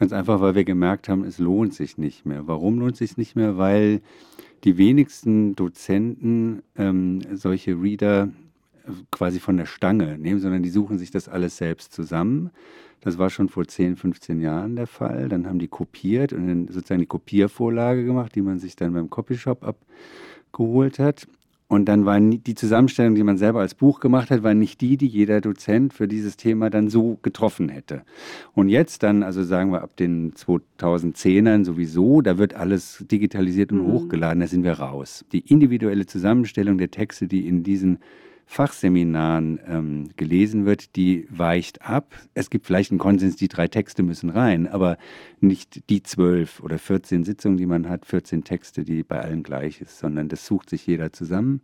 Ganz 0.00 0.12
einfach, 0.12 0.40
weil 0.40 0.56
wir 0.56 0.64
gemerkt 0.64 1.08
haben, 1.08 1.22
es 1.22 1.38
lohnt 1.38 1.74
sich 1.74 1.96
nicht 1.96 2.26
mehr. 2.26 2.48
Warum 2.48 2.80
lohnt 2.80 2.96
sich 2.96 3.16
nicht 3.16 3.36
mehr? 3.36 3.56
Weil 3.56 4.00
die 4.64 4.78
wenigsten 4.78 5.54
Dozenten 5.54 6.64
ähm, 6.76 7.20
solche 7.32 7.80
Reader 7.80 8.30
quasi 9.10 9.40
von 9.40 9.56
der 9.56 9.66
Stange 9.66 10.18
nehmen, 10.18 10.40
sondern 10.40 10.62
die 10.62 10.70
suchen 10.70 10.98
sich 10.98 11.10
das 11.10 11.28
alles 11.28 11.56
selbst 11.56 11.92
zusammen. 11.92 12.50
Das 13.00 13.18
war 13.18 13.30
schon 13.30 13.48
vor 13.48 13.66
10, 13.66 13.96
15 13.96 14.40
Jahren 14.40 14.76
der 14.76 14.86
Fall. 14.86 15.28
Dann 15.28 15.46
haben 15.46 15.58
die 15.58 15.68
kopiert 15.68 16.32
und 16.32 16.48
dann 16.48 16.68
sozusagen 16.68 17.00
die 17.00 17.06
Kopiervorlage 17.06 18.04
gemacht, 18.04 18.34
die 18.34 18.42
man 18.42 18.58
sich 18.58 18.76
dann 18.76 18.92
beim 18.92 19.10
Copyshop 19.10 19.64
abgeholt 19.64 20.98
hat. 20.98 21.26
Und 21.68 21.86
dann 21.86 22.04
war 22.04 22.20
die 22.20 22.54
Zusammenstellung, 22.54 23.16
die 23.16 23.24
man 23.24 23.38
selber 23.38 23.60
als 23.60 23.74
Buch 23.74 23.98
gemacht 23.98 24.30
hat, 24.30 24.44
war 24.44 24.54
nicht 24.54 24.80
die, 24.80 24.96
die 24.96 25.08
jeder 25.08 25.40
Dozent 25.40 25.94
für 25.94 26.06
dieses 26.06 26.36
Thema 26.36 26.70
dann 26.70 26.88
so 26.88 27.18
getroffen 27.22 27.68
hätte. 27.68 28.02
Und 28.54 28.68
jetzt 28.68 29.02
dann, 29.02 29.24
also 29.24 29.42
sagen 29.42 29.72
wir 29.72 29.82
ab 29.82 29.96
den 29.96 30.32
2010ern 30.34 31.64
sowieso, 31.64 32.20
da 32.20 32.38
wird 32.38 32.54
alles 32.54 33.04
digitalisiert 33.10 33.72
und 33.72 33.78
mhm. 33.78 33.92
hochgeladen, 33.92 34.40
da 34.40 34.46
sind 34.46 34.62
wir 34.62 34.74
raus. 34.74 35.24
Die 35.32 35.40
individuelle 35.40 36.06
Zusammenstellung 36.06 36.78
der 36.78 36.92
Texte, 36.92 37.26
die 37.26 37.48
in 37.48 37.64
diesen 37.64 37.98
Fachseminaren 38.48 39.60
ähm, 39.66 40.08
gelesen 40.16 40.66
wird, 40.66 40.94
die 40.94 41.26
weicht 41.30 41.82
ab. 41.82 42.14
Es 42.32 42.48
gibt 42.48 42.64
vielleicht 42.64 42.92
einen 42.92 43.00
Konsens, 43.00 43.36
die 43.36 43.48
drei 43.48 43.66
Texte 43.66 44.04
müssen 44.04 44.30
rein, 44.30 44.68
aber 44.68 44.98
nicht 45.40 45.90
die 45.90 46.02
zwölf 46.04 46.60
oder 46.60 46.78
14 46.78 47.24
Sitzungen, 47.24 47.58
die 47.58 47.66
man 47.66 47.88
hat, 47.88 48.06
14 48.06 48.44
Texte, 48.44 48.84
die 48.84 49.02
bei 49.02 49.20
allen 49.20 49.42
gleich 49.42 49.80
ist, 49.80 49.98
sondern 49.98 50.28
das 50.28 50.46
sucht 50.46 50.70
sich 50.70 50.86
jeder 50.86 51.12
zusammen. 51.12 51.60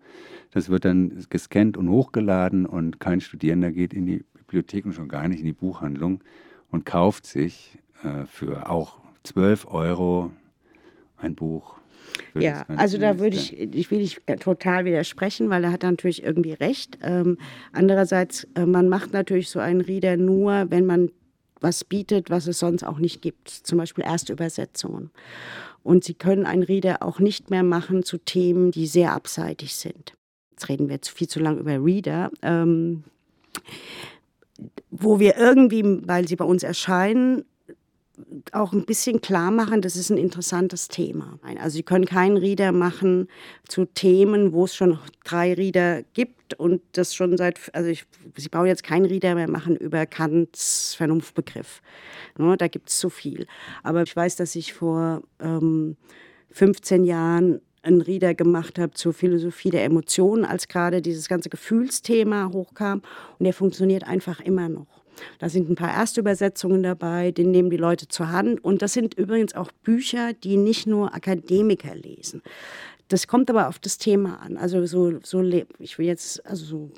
Das 0.50 0.68
wird 0.68 0.84
dann 0.84 1.24
gescannt 1.30 1.76
und 1.76 1.88
hochgeladen 1.88 2.66
und 2.66 2.98
kein 2.98 3.20
Studierender 3.20 3.70
geht 3.70 3.94
in 3.94 4.04
die 4.04 4.24
Bibliothek 4.34 4.84
und 4.84 4.92
schon 4.92 5.08
gar 5.08 5.28
nicht 5.28 5.40
in 5.40 5.46
die 5.46 5.52
Buchhandlung 5.52 6.22
und 6.70 6.84
kauft 6.84 7.26
sich 7.26 7.78
äh, 8.02 8.26
für 8.26 8.68
auch 8.68 9.00
12 9.22 9.68
Euro 9.68 10.32
ein 11.16 11.36
Buch 11.36 11.81
ja, 12.34 12.64
also 12.68 12.98
da 12.98 13.18
würde 13.18 13.36
ich, 13.36 13.58
ich 13.58 13.90
will 13.90 13.98
nicht 13.98 14.22
total 14.40 14.84
widersprechen, 14.84 15.50
weil 15.50 15.64
er 15.64 15.72
hat 15.72 15.82
natürlich 15.82 16.22
irgendwie 16.22 16.52
recht. 16.52 16.98
Ähm, 17.02 17.38
andererseits, 17.72 18.46
äh, 18.54 18.66
man 18.66 18.88
macht 18.88 19.12
natürlich 19.12 19.50
so 19.50 19.58
einen 19.58 19.80
Reader 19.80 20.16
nur, 20.16 20.66
wenn 20.70 20.86
man 20.86 21.10
was 21.60 21.84
bietet, 21.84 22.30
was 22.30 22.46
es 22.46 22.58
sonst 22.58 22.82
auch 22.82 22.98
nicht 22.98 23.22
gibt. 23.22 23.48
Zum 23.48 23.78
Beispiel 23.78 24.04
Erstübersetzungen. 24.04 25.10
Und 25.82 26.04
Sie 26.04 26.14
können 26.14 26.46
einen 26.46 26.62
Reader 26.62 27.02
auch 27.02 27.18
nicht 27.18 27.50
mehr 27.50 27.62
machen 27.62 28.02
zu 28.02 28.18
Themen, 28.18 28.70
die 28.70 28.86
sehr 28.86 29.12
abseitig 29.12 29.74
sind. 29.74 30.14
Jetzt 30.52 30.68
reden 30.68 30.88
wir 30.88 30.96
jetzt 30.96 31.10
viel 31.10 31.28
zu 31.28 31.40
lang 31.40 31.58
über 31.58 31.84
Reader. 31.84 32.30
Ähm, 32.42 33.04
wo 34.90 35.18
wir 35.18 35.36
irgendwie, 35.36 35.82
weil 36.06 36.28
sie 36.28 36.36
bei 36.36 36.44
uns 36.44 36.62
erscheinen, 36.62 37.44
auch 38.52 38.72
ein 38.72 38.84
bisschen 38.84 39.20
klar 39.20 39.50
machen, 39.50 39.82
das 39.82 39.96
ist 39.96 40.10
ein 40.10 40.18
interessantes 40.18 40.88
Thema. 40.88 41.38
Also 41.58 41.76
Sie 41.76 41.82
können 41.82 42.06
keinen 42.06 42.36
Reader 42.36 42.72
machen 42.72 43.28
zu 43.68 43.84
Themen, 43.84 44.52
wo 44.52 44.64
es 44.64 44.74
schon 44.74 44.98
drei 45.24 45.54
Reader 45.54 46.02
gibt 46.14 46.54
und 46.54 46.82
das 46.92 47.14
schon 47.14 47.36
seit, 47.36 47.58
also 47.74 47.88
ich, 47.88 48.04
sie 48.36 48.48
brauchen 48.48 48.66
jetzt 48.66 48.84
keinen 48.84 49.06
Reader 49.06 49.34
mehr 49.34 49.50
machen 49.50 49.76
über 49.76 50.06
Kants 50.06 50.94
Vernunftbegriff. 50.94 51.80
Ne, 52.38 52.56
da 52.56 52.68
gibt 52.68 52.88
es 52.88 52.98
so 52.98 53.08
viel. 53.08 53.46
Aber 53.82 54.02
ich 54.02 54.14
weiß, 54.14 54.36
dass 54.36 54.54
ich 54.54 54.72
vor 54.72 55.22
ähm, 55.40 55.96
15 56.50 57.04
Jahren 57.04 57.60
einen 57.82 58.00
Reader 58.00 58.34
gemacht 58.34 58.78
habe 58.78 58.92
zur 58.92 59.12
Philosophie 59.12 59.70
der 59.70 59.84
Emotionen, 59.84 60.44
als 60.44 60.68
gerade 60.68 61.02
dieses 61.02 61.28
ganze 61.28 61.48
Gefühlsthema 61.48 62.50
hochkam. 62.52 63.02
Und 63.38 63.44
der 63.44 63.54
funktioniert 63.54 64.04
einfach 64.04 64.40
immer 64.40 64.68
noch. 64.68 65.01
Da 65.38 65.48
sind 65.48 65.70
ein 65.70 65.74
paar 65.74 65.92
Erstübersetzungen 65.92 66.82
dabei, 66.82 67.30
den 67.30 67.50
nehmen 67.50 67.70
die 67.70 67.76
Leute 67.76 68.08
zur 68.08 68.30
Hand. 68.30 68.62
Und 68.64 68.82
das 68.82 68.92
sind 68.92 69.14
übrigens 69.14 69.54
auch 69.54 69.70
Bücher, 69.82 70.32
die 70.32 70.56
nicht 70.56 70.86
nur 70.86 71.14
Akademiker 71.14 71.94
lesen. 71.94 72.42
Das 73.08 73.26
kommt 73.26 73.50
aber 73.50 73.68
auf 73.68 73.78
das 73.78 73.98
Thema 73.98 74.40
an. 74.40 74.56
Also 74.56 74.86
so, 74.86 75.18
so 75.22 75.42
ich 75.78 75.98
will 75.98 76.06
jetzt, 76.06 76.44
also 76.46 76.64
so, 76.64 76.90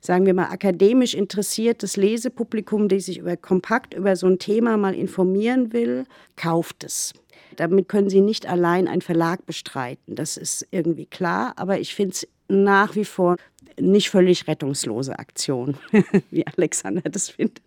sagen 0.00 0.26
wir 0.26 0.34
mal, 0.34 0.50
akademisch 0.50 1.14
interessiertes 1.14 1.96
Lesepublikum, 1.96 2.88
die 2.88 3.00
sich 3.00 3.18
über 3.18 3.36
kompakt 3.36 3.94
über 3.94 4.16
so 4.16 4.26
ein 4.26 4.38
Thema 4.38 4.76
mal 4.76 4.94
informieren 4.94 5.72
will, 5.72 6.04
kauft 6.34 6.84
es. 6.84 7.12
Damit 7.56 7.88
können 7.88 8.10
Sie 8.10 8.20
nicht 8.20 8.46
allein 8.46 8.88
einen 8.88 9.02
Verlag 9.02 9.46
bestreiten. 9.46 10.14
Das 10.14 10.36
ist 10.36 10.66
irgendwie 10.70 11.06
klar. 11.06 11.52
Aber 11.56 11.78
ich 11.78 11.94
finde 11.94 12.12
es 12.12 12.28
nach 12.48 12.94
wie 12.96 13.04
vor 13.04 13.36
nicht 13.80 14.10
völlig 14.10 14.46
rettungslose 14.48 15.18
Aktion, 15.18 15.76
wie 16.30 16.46
Alexander 16.46 17.02
das 17.02 17.30
findet. 17.30 17.62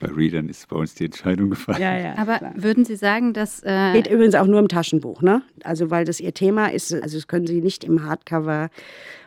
Bei 0.00 0.08
Readern 0.08 0.48
ist 0.48 0.68
bei 0.68 0.76
uns 0.76 0.94
die 0.94 1.04
Entscheidung 1.04 1.50
gefallen. 1.50 1.80
Ja, 1.80 1.96
ja, 1.96 2.18
Aber 2.18 2.38
klar. 2.38 2.52
würden 2.56 2.84
Sie 2.84 2.96
sagen, 2.96 3.32
dass. 3.32 3.62
Äh 3.62 3.92
Geht 3.92 4.08
übrigens 4.08 4.34
auch 4.34 4.46
nur 4.46 4.58
im 4.58 4.66
Taschenbuch, 4.68 5.22
ne? 5.22 5.42
Also, 5.62 5.90
weil 5.90 6.04
das 6.04 6.18
Ihr 6.18 6.34
Thema 6.34 6.72
ist, 6.72 6.92
also 6.92 7.16
das 7.16 7.28
können 7.28 7.46
Sie 7.46 7.60
nicht 7.60 7.84
im 7.84 8.04
Hardcover 8.04 8.70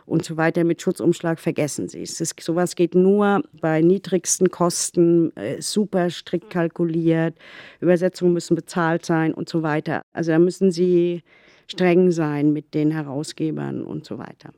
und 0.04 0.24
so 0.24 0.36
weiter 0.36 0.64
mit 0.64 0.82
Schutzumschlag 0.82 1.40
vergessen 1.40 1.88
Sie 1.88 2.02
es. 2.02 2.18
Das, 2.18 2.34
sowas 2.38 2.76
geht 2.76 2.94
nur 2.94 3.42
bei 3.60 3.80
niedrigsten 3.80 4.50
Kosten, 4.50 5.34
äh, 5.36 5.62
super 5.62 6.10
strikt 6.10 6.50
kalkuliert, 6.50 7.36
Übersetzungen 7.80 8.34
müssen 8.34 8.54
bezahlt 8.54 9.06
sein 9.06 9.32
und 9.32 9.48
so 9.48 9.62
weiter. 9.62 10.02
Also 10.12 10.32
da 10.32 10.38
müssen 10.38 10.70
Sie 10.72 11.22
streng 11.68 12.10
sein 12.10 12.52
mit 12.52 12.74
den 12.74 12.90
Herausgebern 12.90 13.82
und 13.82 14.04
so 14.04 14.18
weiter. 14.18 14.52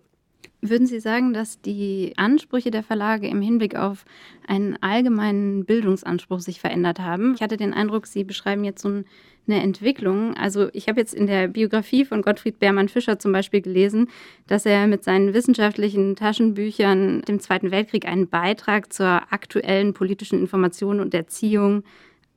Würden 0.65 0.87
Sie 0.87 1.01
sagen, 1.01 1.33
dass 1.33 1.61
die 1.61 2.13
Ansprüche 2.17 2.71
der 2.71 2.85
Verlage 2.85 3.27
im 3.27 3.43
Hinblick 3.43 3.75
auf 3.75 4.05
einen 4.47 4.81
allgemeinen 4.81 5.65
Bildungsanspruch 5.65 6.39
sich 6.39 6.61
verändert 6.61 7.01
haben? 7.01 7.35
Ich 7.35 7.43
hatte 7.43 7.57
den 7.57 7.75
Eindruck, 7.75 8.07
Sie 8.07 8.23
beschreiben 8.23 8.63
jetzt 8.63 8.83
so 8.83 8.89
eine 8.89 9.61
Entwicklung. 9.61 10.37
Also 10.37 10.69
ich 10.73 10.87
habe 10.87 11.01
jetzt 11.01 11.15
in 11.15 11.27
der 11.27 11.49
Biografie 11.49 12.05
von 12.05 12.23
Gottfried 12.23 12.61
Beermann 12.61 12.89
Fischer 12.89 13.19
zum 13.19 13.33
Beispiel 13.33 13.61
gelesen, 13.61 14.09
dass 14.47 14.65
er 14.65 14.87
mit 14.87 15.03
seinen 15.03 15.35
wissenschaftlichen 15.35 16.15
Taschenbüchern 16.15 17.23
dem 17.23 17.41
Zweiten 17.41 17.73
Weltkrieg 17.73 18.07
einen 18.07 18.29
Beitrag 18.29 18.93
zur 18.93 19.33
aktuellen 19.33 19.95
politischen 19.95 20.39
Information 20.39 21.01
und 21.01 21.13
Erziehung 21.13 21.83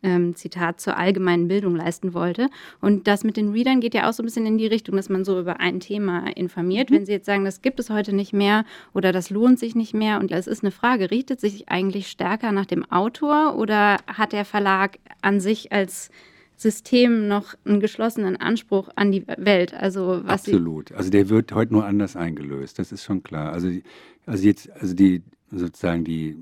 ähm, 0.05 0.35
Zitat, 0.35 0.79
zur 0.79 0.97
allgemeinen 0.97 1.47
Bildung 1.47 1.75
leisten 1.75 2.13
wollte. 2.13 2.49
Und 2.81 3.07
das 3.07 3.23
mit 3.23 3.37
den 3.37 3.51
Readern 3.51 3.79
geht 3.79 3.93
ja 3.93 4.07
auch 4.07 4.13
so 4.13 4.23
ein 4.23 4.25
bisschen 4.25 4.45
in 4.45 4.57
die 4.57 4.67
Richtung, 4.67 4.95
dass 4.95 5.09
man 5.09 5.25
so 5.25 5.39
über 5.39 5.59
ein 5.59 5.79
Thema 5.79 6.27
informiert. 6.35 6.89
Mhm. 6.89 6.95
Wenn 6.95 7.05
Sie 7.05 7.11
jetzt 7.11 7.25
sagen, 7.25 7.45
das 7.45 7.61
gibt 7.61 7.79
es 7.79 7.89
heute 7.89 8.13
nicht 8.13 8.33
mehr 8.33 8.65
oder 8.93 9.11
das 9.11 9.29
lohnt 9.29 9.59
sich 9.59 9.75
nicht 9.75 9.93
mehr 9.93 10.19
und 10.19 10.31
es 10.31 10.47
ist 10.47 10.63
eine 10.63 10.71
Frage, 10.71 11.11
richtet 11.11 11.39
sich 11.39 11.69
eigentlich 11.69 12.07
stärker 12.07 12.51
nach 12.51 12.65
dem 12.65 12.89
Autor 12.91 13.55
oder 13.57 13.97
hat 14.07 14.33
der 14.33 14.45
Verlag 14.45 14.99
an 15.21 15.39
sich 15.39 15.71
als 15.71 16.09
System 16.57 17.27
noch 17.27 17.55
einen 17.65 17.79
geschlossenen 17.79 18.37
Anspruch 18.37 18.89
an 18.95 19.11
die 19.11 19.25
Welt. 19.27 19.73
Also 19.73 20.21
was 20.23 20.45
Absolut. 20.45 20.91
Also 20.93 21.09
der 21.09 21.29
wird 21.29 21.51
heute 21.51 21.73
nur 21.73 21.85
anders 21.85 22.15
eingelöst. 22.15 22.79
Das 22.79 22.91
ist 22.91 23.03
schon 23.03 23.23
klar. 23.23 23.51
Also, 23.51 23.69
also 24.25 24.43
jetzt, 24.43 24.71
also 24.71 24.93
die 24.93 25.21
sozusagen 25.51 26.03
die 26.03 26.37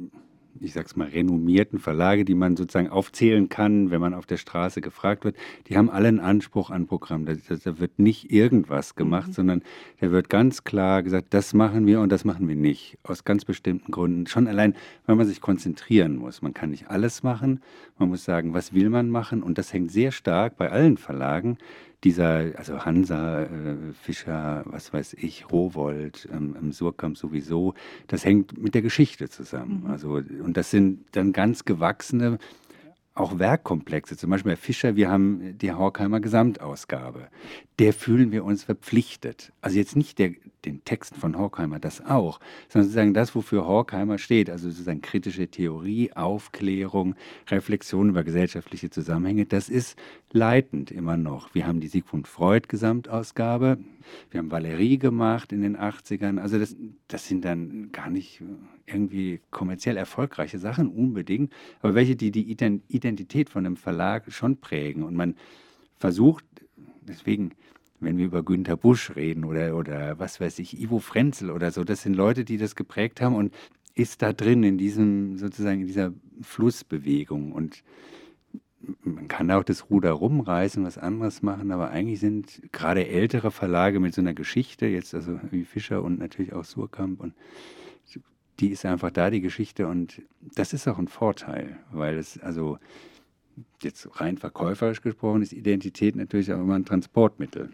ich 0.60 0.74
sag's 0.74 0.96
mal, 0.96 1.08
renommierten 1.08 1.80
Verlage, 1.80 2.26
die 2.26 2.36
man 2.36 2.56
sozusagen 2.56 2.90
aufzählen 2.90 3.50
kann, 3.50 3.92
wenn 3.92 4.02
man 4.02 4.14
auf 4.14 4.26
der 4.26 4.38
Straße 4.38 4.82
gefragt 4.82 5.26
wird, 5.26 5.36
die 5.68 5.78
haben 5.78 5.90
alle 5.90 6.08
einen 6.08 6.20
Anspruch 6.20 6.70
an 6.70 6.88
Programm. 6.88 7.26
Da, 7.26 7.34
da 7.34 7.80
wird 7.80 8.00
nicht 8.00 8.32
irgendwas 8.32 8.96
gemacht, 8.96 9.30
mhm. 9.30 9.34
sondern 9.34 9.62
da 10.00 10.12
wird 10.12 10.30
ganz 10.30 10.64
klar 10.64 11.04
gesagt, 11.04 11.34
das 11.34 11.54
machen 11.54 11.86
wir 11.86 12.00
und 12.02 12.12
das 12.12 12.26
machen 12.26 12.48
wir 12.48 12.56
nicht. 12.56 12.98
Aus 13.04 13.24
ganz 13.24 13.46
bestimmten 13.46 13.92
Gründen. 13.92 14.28
Schon 14.28 14.48
allein, 14.48 14.76
weil 15.06 15.16
man 15.16 15.28
sich 15.28 15.42
konzentrieren 15.42 16.16
muss. 16.16 16.42
Man 16.42 16.54
kann 16.54 16.70
nicht 16.70 16.90
alles 16.90 17.24
machen. 17.24 17.62
Man 17.98 18.10
muss 18.10 18.24
sagen, 18.24 18.54
was 18.54 18.74
will 18.74 18.90
man 18.90 19.10
machen? 19.10 19.44
Und 19.44 19.58
das 19.58 19.74
hängt 19.74 19.92
sehr 19.92 20.12
stark 20.12 20.58
bei 20.58 20.72
allen 20.72 20.98
Verlagen 20.98 21.58
dieser, 22.04 22.52
also 22.58 22.86
Hansa, 22.86 23.44
äh, 23.44 23.48
Fischer, 24.02 24.64
was 24.66 24.94
weiß 24.94 25.14
ich, 25.14 25.52
Rowold, 25.52 26.28
ähm, 26.32 26.56
im 26.60 26.72
Surkamp 26.72 27.18
sowieso, 27.18 27.74
das 28.08 28.26
hängt 28.26 28.58
mit 28.58 28.76
der 28.76 28.82
Geschichte 28.82 29.30
zusammen. 29.30 29.84
Mhm. 29.86 29.92
Also, 29.92 30.22
und 30.44 30.58
das 30.58 30.72
sind 30.72 31.06
dann 31.14 31.32
ganz 31.32 31.66
gewachsene 31.66 32.38
auch 33.16 33.38
Werkkomplexe, 33.38 34.18
zum 34.18 34.32
Beispiel 34.32 34.54
bei 34.54 34.56
Fischer, 34.56 34.96
wir 34.96 35.10
haben 35.10 35.56
die 35.60 35.72
Horkheimer 35.72 36.20
Gesamtausgabe. 36.20 37.28
Der 37.78 37.94
fühlen 37.94 38.32
wir 38.32 38.44
uns 38.44 38.64
verpflichtet. 38.64 39.52
Also 39.62 39.78
jetzt 39.78 39.96
nicht 39.96 40.18
der, 40.18 40.32
den 40.66 40.84
Texten 40.84 41.20
von 41.20 41.38
Horkheimer, 41.38 41.80
das 41.80 42.04
auch, 42.04 42.40
sondern 42.70 42.86
sozusagen 42.86 43.14
das, 43.14 43.36
wofür 43.36 43.68
Horkheimer 43.68 44.18
steht, 44.18 44.50
also 44.50 44.70
sozusagen 44.70 45.02
kritische 45.02 45.48
Theorie, 45.48 46.12
Aufklärung, 46.14 47.16
Reflexion 47.50 48.10
über 48.10 48.24
gesellschaftliche 48.24 48.90
Zusammenhänge, 48.90 49.46
das 49.46 49.70
ist 49.70 49.98
leitend 50.32 50.90
immer 50.90 51.18
noch. 51.18 51.54
Wir 51.54 51.68
haben 51.68 51.82
die 51.82 51.88
Sigmund 51.90 52.28
Freud 52.28 52.68
Gesamtausgabe, 52.68 53.78
wir 54.32 54.40
haben 54.40 54.52
Valerie 54.52 54.98
gemacht 54.98 55.52
in 55.52 55.62
den 55.62 55.78
80ern, 55.78 56.40
also 56.40 56.60
das, 56.60 56.76
das 57.08 57.28
sind 57.28 57.46
dann 57.46 57.92
gar 57.92 58.10
nicht 58.10 58.42
irgendwie 58.86 59.42
kommerziell 59.52 59.98
erfolgreiche 59.98 60.60
Sachen 60.60 60.90
unbedingt, 60.90 61.54
aber 61.82 61.96
welche, 61.96 62.16
die 62.16 62.32
die 62.32 62.52
Identität 62.52 63.50
von 63.50 63.66
einem 63.66 63.78
Verlag 63.78 64.32
schon 64.32 64.58
prägen. 64.58 65.04
Und 65.04 65.16
man 65.16 65.36
versucht, 65.98 66.46
deswegen 67.02 67.52
wenn 68.04 68.18
wir 68.18 68.26
über 68.26 68.44
Günter 68.44 68.78
Busch 68.78 69.16
reden 69.16 69.46
oder, 69.46 69.76
oder 69.76 70.20
was 70.20 70.40
weiß 70.40 70.60
ich, 70.60 70.80
Ivo 70.80 71.00
Frenzel 71.00 71.50
oder 71.50 71.72
so, 71.72 71.84
das 71.84 72.02
sind 72.02 72.16
Leute, 72.16 72.46
die 72.46 72.58
das 72.58 72.76
geprägt 72.76 73.22
haben 73.22 73.36
und 73.36 73.54
ist 73.96 74.22
da 74.22 74.34
drin 74.34 74.64
in 74.64 74.78
diesem, 74.78 75.38
sozusagen 75.38 75.82
in 75.82 75.88
dieser 75.88 76.14
Flussbewegung. 76.42 77.52
Und 77.52 77.84
man 79.04 79.28
kann 79.28 79.52
auch 79.52 79.64
das 79.64 79.90
Ruder 79.90 80.12
rumreißen, 80.12 80.84
was 80.84 80.98
anderes 80.98 81.42
machen, 81.42 81.72
aber 81.72 81.90
eigentlich 81.90 82.20
sind 82.20 82.62
gerade 82.72 83.08
ältere 83.08 83.52
Verlage 83.52 84.00
mit 84.00 84.14
so 84.14 84.22
einer 84.22 84.34
Geschichte, 84.34 84.86
jetzt 84.88 85.14
also 85.16 85.40
wie 85.52 85.64
Fischer 85.64 86.04
und 86.04 86.20
natürlich 86.20 86.54
auch 86.54 86.66
Surkamp 86.66 87.20
und 87.20 87.34
die 88.60 88.70
ist 88.70 88.86
einfach 88.86 89.12
da, 89.12 89.30
die 89.30 89.42
Geschichte 89.42 89.88
und 89.88 90.22
das 90.56 90.74
ist 90.74 90.88
auch 90.88 91.00
ein 91.00 91.08
Vorteil, 91.08 91.78
weil 91.92 92.18
es 92.18 92.40
also 92.40 92.78
jetzt 93.82 94.08
rein 94.20 94.38
verkäuferisch 94.38 95.02
gesprochen 95.02 95.42
ist 95.42 95.54
Identität 95.54 96.16
natürlich 96.16 96.52
auch 96.54 96.60
immer 96.60 96.76
ein 96.76 96.86
Transportmittel. 96.86 97.70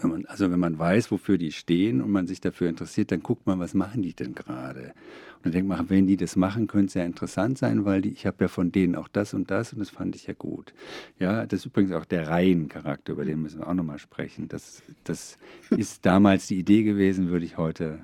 Wenn 0.00 0.10
man, 0.10 0.26
also 0.26 0.50
wenn 0.50 0.58
man 0.58 0.78
weiß, 0.78 1.10
wofür 1.10 1.38
die 1.38 1.52
stehen 1.52 2.00
und 2.00 2.10
man 2.10 2.26
sich 2.26 2.40
dafür 2.40 2.68
interessiert, 2.68 3.12
dann 3.12 3.22
guckt 3.22 3.46
man, 3.46 3.58
was 3.58 3.74
machen 3.74 4.02
die 4.02 4.14
denn 4.14 4.34
gerade? 4.34 4.92
Und 5.36 5.46
dann 5.46 5.52
denkt 5.52 5.68
man, 5.68 5.90
wenn 5.90 6.06
die 6.06 6.16
das 6.16 6.36
machen, 6.36 6.68
könnte 6.68 6.86
es 6.86 6.94
ja 6.94 7.04
interessant 7.04 7.58
sein, 7.58 7.84
weil 7.84 8.02
die, 8.02 8.10
ich 8.10 8.26
habe 8.26 8.36
ja 8.44 8.48
von 8.48 8.70
denen 8.70 8.94
auch 8.94 9.08
das 9.08 9.34
und 9.34 9.50
das 9.50 9.72
und 9.72 9.80
das 9.80 9.90
fand 9.90 10.14
ich 10.14 10.26
ja 10.26 10.34
gut. 10.34 10.72
Ja, 11.18 11.46
das 11.46 11.60
ist 11.60 11.66
übrigens 11.66 11.92
auch 11.92 12.04
der 12.04 12.28
Reihencharakter, 12.28 13.12
über 13.12 13.24
den 13.24 13.42
müssen 13.42 13.60
wir 13.60 13.68
auch 13.68 13.74
nochmal 13.74 13.98
sprechen. 13.98 14.48
Das, 14.48 14.82
das 15.04 15.38
ist 15.70 16.06
damals 16.06 16.46
die 16.46 16.58
Idee 16.58 16.84
gewesen, 16.84 17.30
würde 17.30 17.44
ich 17.44 17.56
heute, 17.56 17.98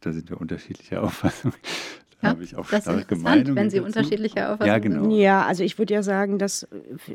da 0.00 0.12
sind 0.12 0.30
wir 0.30 0.40
unterschiedlicher 0.40 1.02
Auffassung, 1.04 1.52
ja, 2.22 2.30
habe 2.30 2.44
ich 2.44 2.56
auch 2.56 2.68
das 2.68 2.82
starke 2.82 3.16
Meinungen. 3.16 3.56
Wenn 3.56 3.70
Sie 3.70 3.78
dazu. 3.78 3.86
unterschiedliche 3.86 4.48
Auffassungen 4.48 4.66
ja, 4.66 4.78
genau. 4.78 5.02
sind. 5.02 5.12
Ja, 5.12 5.44
also 5.44 5.62
ich 5.62 5.78
würde 5.78 5.94
ja 5.94 6.02
sagen, 6.02 6.38
dass, 6.38 6.66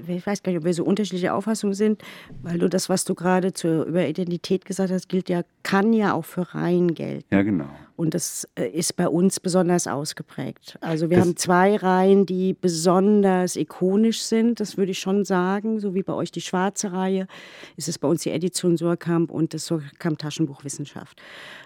ich 0.07 0.25
weiß 0.25 0.43
gar 0.43 0.51
nicht, 0.51 0.59
ob 0.59 0.65
wir 0.65 0.73
so 0.73 0.83
unterschiedliche 0.83 1.33
Auffassungen 1.33 1.73
sind, 1.73 2.01
weil 2.41 2.59
du 2.59 2.69
das, 2.69 2.89
was 2.89 3.05
du 3.05 3.15
gerade 3.15 3.53
zur, 3.53 3.85
über 3.85 4.07
Identität 4.07 4.65
gesagt 4.65 4.91
hast, 4.91 5.09
gilt 5.09 5.29
ja, 5.29 5.43
kann 5.63 5.93
ja 5.93 6.13
auch 6.13 6.25
für 6.25 6.53
Reihen 6.53 6.93
gelten. 6.93 7.33
Ja, 7.33 7.41
genau. 7.41 7.69
Und 7.99 8.13
das 8.13 8.47
äh, 8.55 8.65
ist 8.69 8.95
bei 8.95 9.09
uns 9.09 9.41
besonders 9.41 9.85
ausgeprägt. 9.85 10.77
Also 10.79 11.09
wir 11.09 11.17
das 11.17 11.25
haben 11.25 11.35
zwei 11.35 11.75
Reihen, 11.75 12.25
die 12.25 12.53
besonders 12.53 13.57
ikonisch 13.57 14.21
sind, 14.21 14.61
das 14.61 14.77
würde 14.77 14.93
ich 14.93 14.99
schon 14.99 15.25
sagen, 15.25 15.81
so 15.81 15.93
wie 15.95 16.03
bei 16.03 16.13
euch 16.13 16.31
die 16.31 16.39
schwarze 16.39 16.93
Reihe, 16.93 17.27
ist 17.75 17.89
es 17.89 17.99
bei 17.99 18.07
uns 18.07 18.23
die 18.23 18.29
Edition 18.29 18.77
Surkamp 18.77 19.31
und 19.31 19.53
das 19.53 19.65
Surkamp 19.65 20.17
Taschenbuchwissenschaft. 20.17 21.21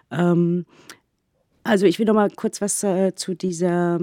Ähm, 0.09 0.65
also 1.63 1.85
ich 1.85 1.99
will 1.99 2.05
noch 2.05 2.13
mal 2.13 2.29
kurz 2.29 2.61
was 2.61 2.83
äh, 2.83 3.15
zu 3.15 3.35
dieser. 3.35 3.99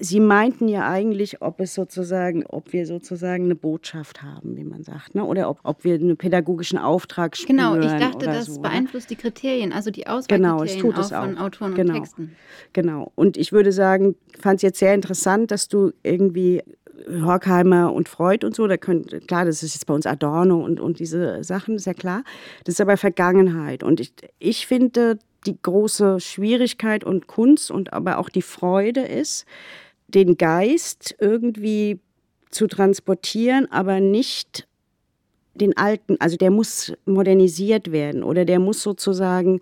Sie 0.00 0.20
meinten 0.20 0.68
ja 0.68 0.88
eigentlich, 0.88 1.42
ob 1.42 1.58
es 1.58 1.74
sozusagen, 1.74 2.46
ob 2.46 2.72
wir 2.72 2.86
sozusagen 2.86 3.44
eine 3.44 3.56
Botschaft 3.56 4.22
haben, 4.22 4.56
wie 4.56 4.62
man 4.62 4.84
sagt, 4.84 5.16
ne? 5.16 5.24
oder 5.24 5.50
ob, 5.50 5.58
ob 5.64 5.82
wir 5.82 5.94
einen 5.94 6.16
pädagogischen 6.16 6.78
Auftrag 6.78 7.36
spüren. 7.36 7.56
Genau, 7.56 7.76
ich 7.76 8.00
dachte, 8.00 8.26
das 8.26 8.46
so, 8.46 8.54
ne? 8.54 8.60
beeinflusst 8.60 9.10
die 9.10 9.16
Kriterien, 9.16 9.72
also 9.72 9.90
die 9.90 10.06
Auswahlkriterien 10.06 10.56
genau, 10.56 10.62
es 10.62 10.76
tut 10.76 10.98
es 10.98 11.12
auch 11.12 11.24
von 11.24 11.36
Autoren 11.38 11.74
genau, 11.74 11.94
und 11.94 12.00
Texten. 12.00 12.36
Genau. 12.74 13.10
Und 13.16 13.36
ich 13.36 13.50
würde 13.50 13.72
sagen, 13.72 14.14
fand 14.38 14.56
es 14.56 14.62
jetzt 14.62 14.78
sehr 14.78 14.94
interessant, 14.94 15.50
dass 15.50 15.66
du 15.66 15.90
irgendwie 16.04 16.62
Horkheimer 17.08 17.92
und 17.92 18.08
Freud 18.08 18.44
und 18.44 18.54
so, 18.54 18.66
da 18.66 18.76
könnt, 18.76 19.26
klar, 19.26 19.44
das 19.44 19.62
ist 19.62 19.74
jetzt 19.74 19.86
bei 19.86 19.94
uns 19.94 20.06
Adorno 20.06 20.62
und, 20.64 20.80
und 20.80 20.98
diese 20.98 21.42
Sachen, 21.44 21.76
ist 21.76 21.86
ja 21.86 21.94
klar. 21.94 22.22
Das 22.64 22.74
ist 22.74 22.80
aber 22.80 22.96
Vergangenheit. 22.96 23.82
Und 23.82 24.00
ich, 24.00 24.12
ich 24.38 24.66
finde, 24.66 25.18
die 25.46 25.56
große 25.60 26.20
Schwierigkeit 26.20 27.04
und 27.04 27.26
Kunst 27.26 27.70
und 27.70 27.92
aber 27.92 28.18
auch 28.18 28.28
die 28.28 28.42
Freude 28.42 29.02
ist, 29.02 29.46
den 30.08 30.36
Geist 30.36 31.14
irgendwie 31.18 32.00
zu 32.50 32.66
transportieren, 32.66 33.70
aber 33.70 34.00
nicht 34.00 34.66
den 35.58 35.76
alten, 35.76 36.16
also 36.20 36.36
der 36.36 36.50
muss 36.50 36.92
modernisiert 37.04 37.92
werden 37.92 38.22
oder 38.22 38.44
der 38.44 38.60
muss 38.60 38.82
sozusagen 38.82 39.60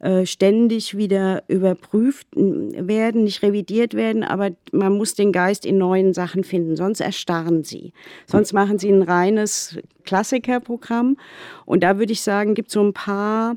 äh, 0.00 0.26
ständig 0.26 0.96
wieder 0.96 1.44
überprüft 1.48 2.26
werden, 2.34 3.24
nicht 3.24 3.42
revidiert 3.42 3.94
werden, 3.94 4.24
aber 4.24 4.50
man 4.72 4.92
muss 4.96 5.14
den 5.14 5.32
Geist 5.32 5.64
in 5.64 5.78
neuen 5.78 6.12
Sachen 6.12 6.44
finden, 6.44 6.76
sonst 6.76 7.00
erstarren 7.00 7.64
sie. 7.64 7.92
Sonst 8.26 8.52
machen 8.52 8.78
sie 8.78 8.90
ein 8.90 9.02
reines 9.02 9.78
Klassikerprogramm. 10.04 11.16
Und 11.64 11.82
da 11.82 11.98
würde 11.98 12.12
ich 12.12 12.22
sagen, 12.22 12.54
gibt 12.54 12.68
es 12.68 12.74
so 12.74 12.82
ein 12.82 12.92
paar 12.92 13.56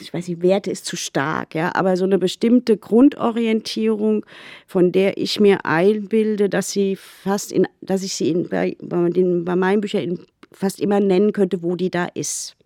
ich 0.00 0.14
weiß 0.14 0.28
nicht, 0.28 0.42
Werte 0.42 0.70
ist 0.70 0.86
zu 0.86 0.96
stark, 0.96 1.54
ja, 1.54 1.74
aber 1.74 1.96
so 1.96 2.04
eine 2.04 2.18
bestimmte 2.18 2.76
Grundorientierung, 2.76 4.24
von 4.66 4.92
der 4.92 5.18
ich 5.18 5.40
mir 5.40 5.64
einbilde, 5.64 6.48
dass 6.48 6.70
sie 6.70 6.96
fast 6.96 7.52
in, 7.52 7.66
dass 7.80 8.02
ich 8.02 8.14
sie 8.14 8.30
in, 8.30 8.48
bei, 8.48 8.76
bei, 8.80 9.08
den, 9.10 9.44
bei 9.44 9.56
meinen 9.56 9.80
Büchern 9.80 10.20
fast 10.52 10.80
immer 10.80 11.00
nennen 11.00 11.32
könnte, 11.32 11.62
wo 11.62 11.76
die 11.76 11.90
da 11.90 12.06
ist. 12.14 12.56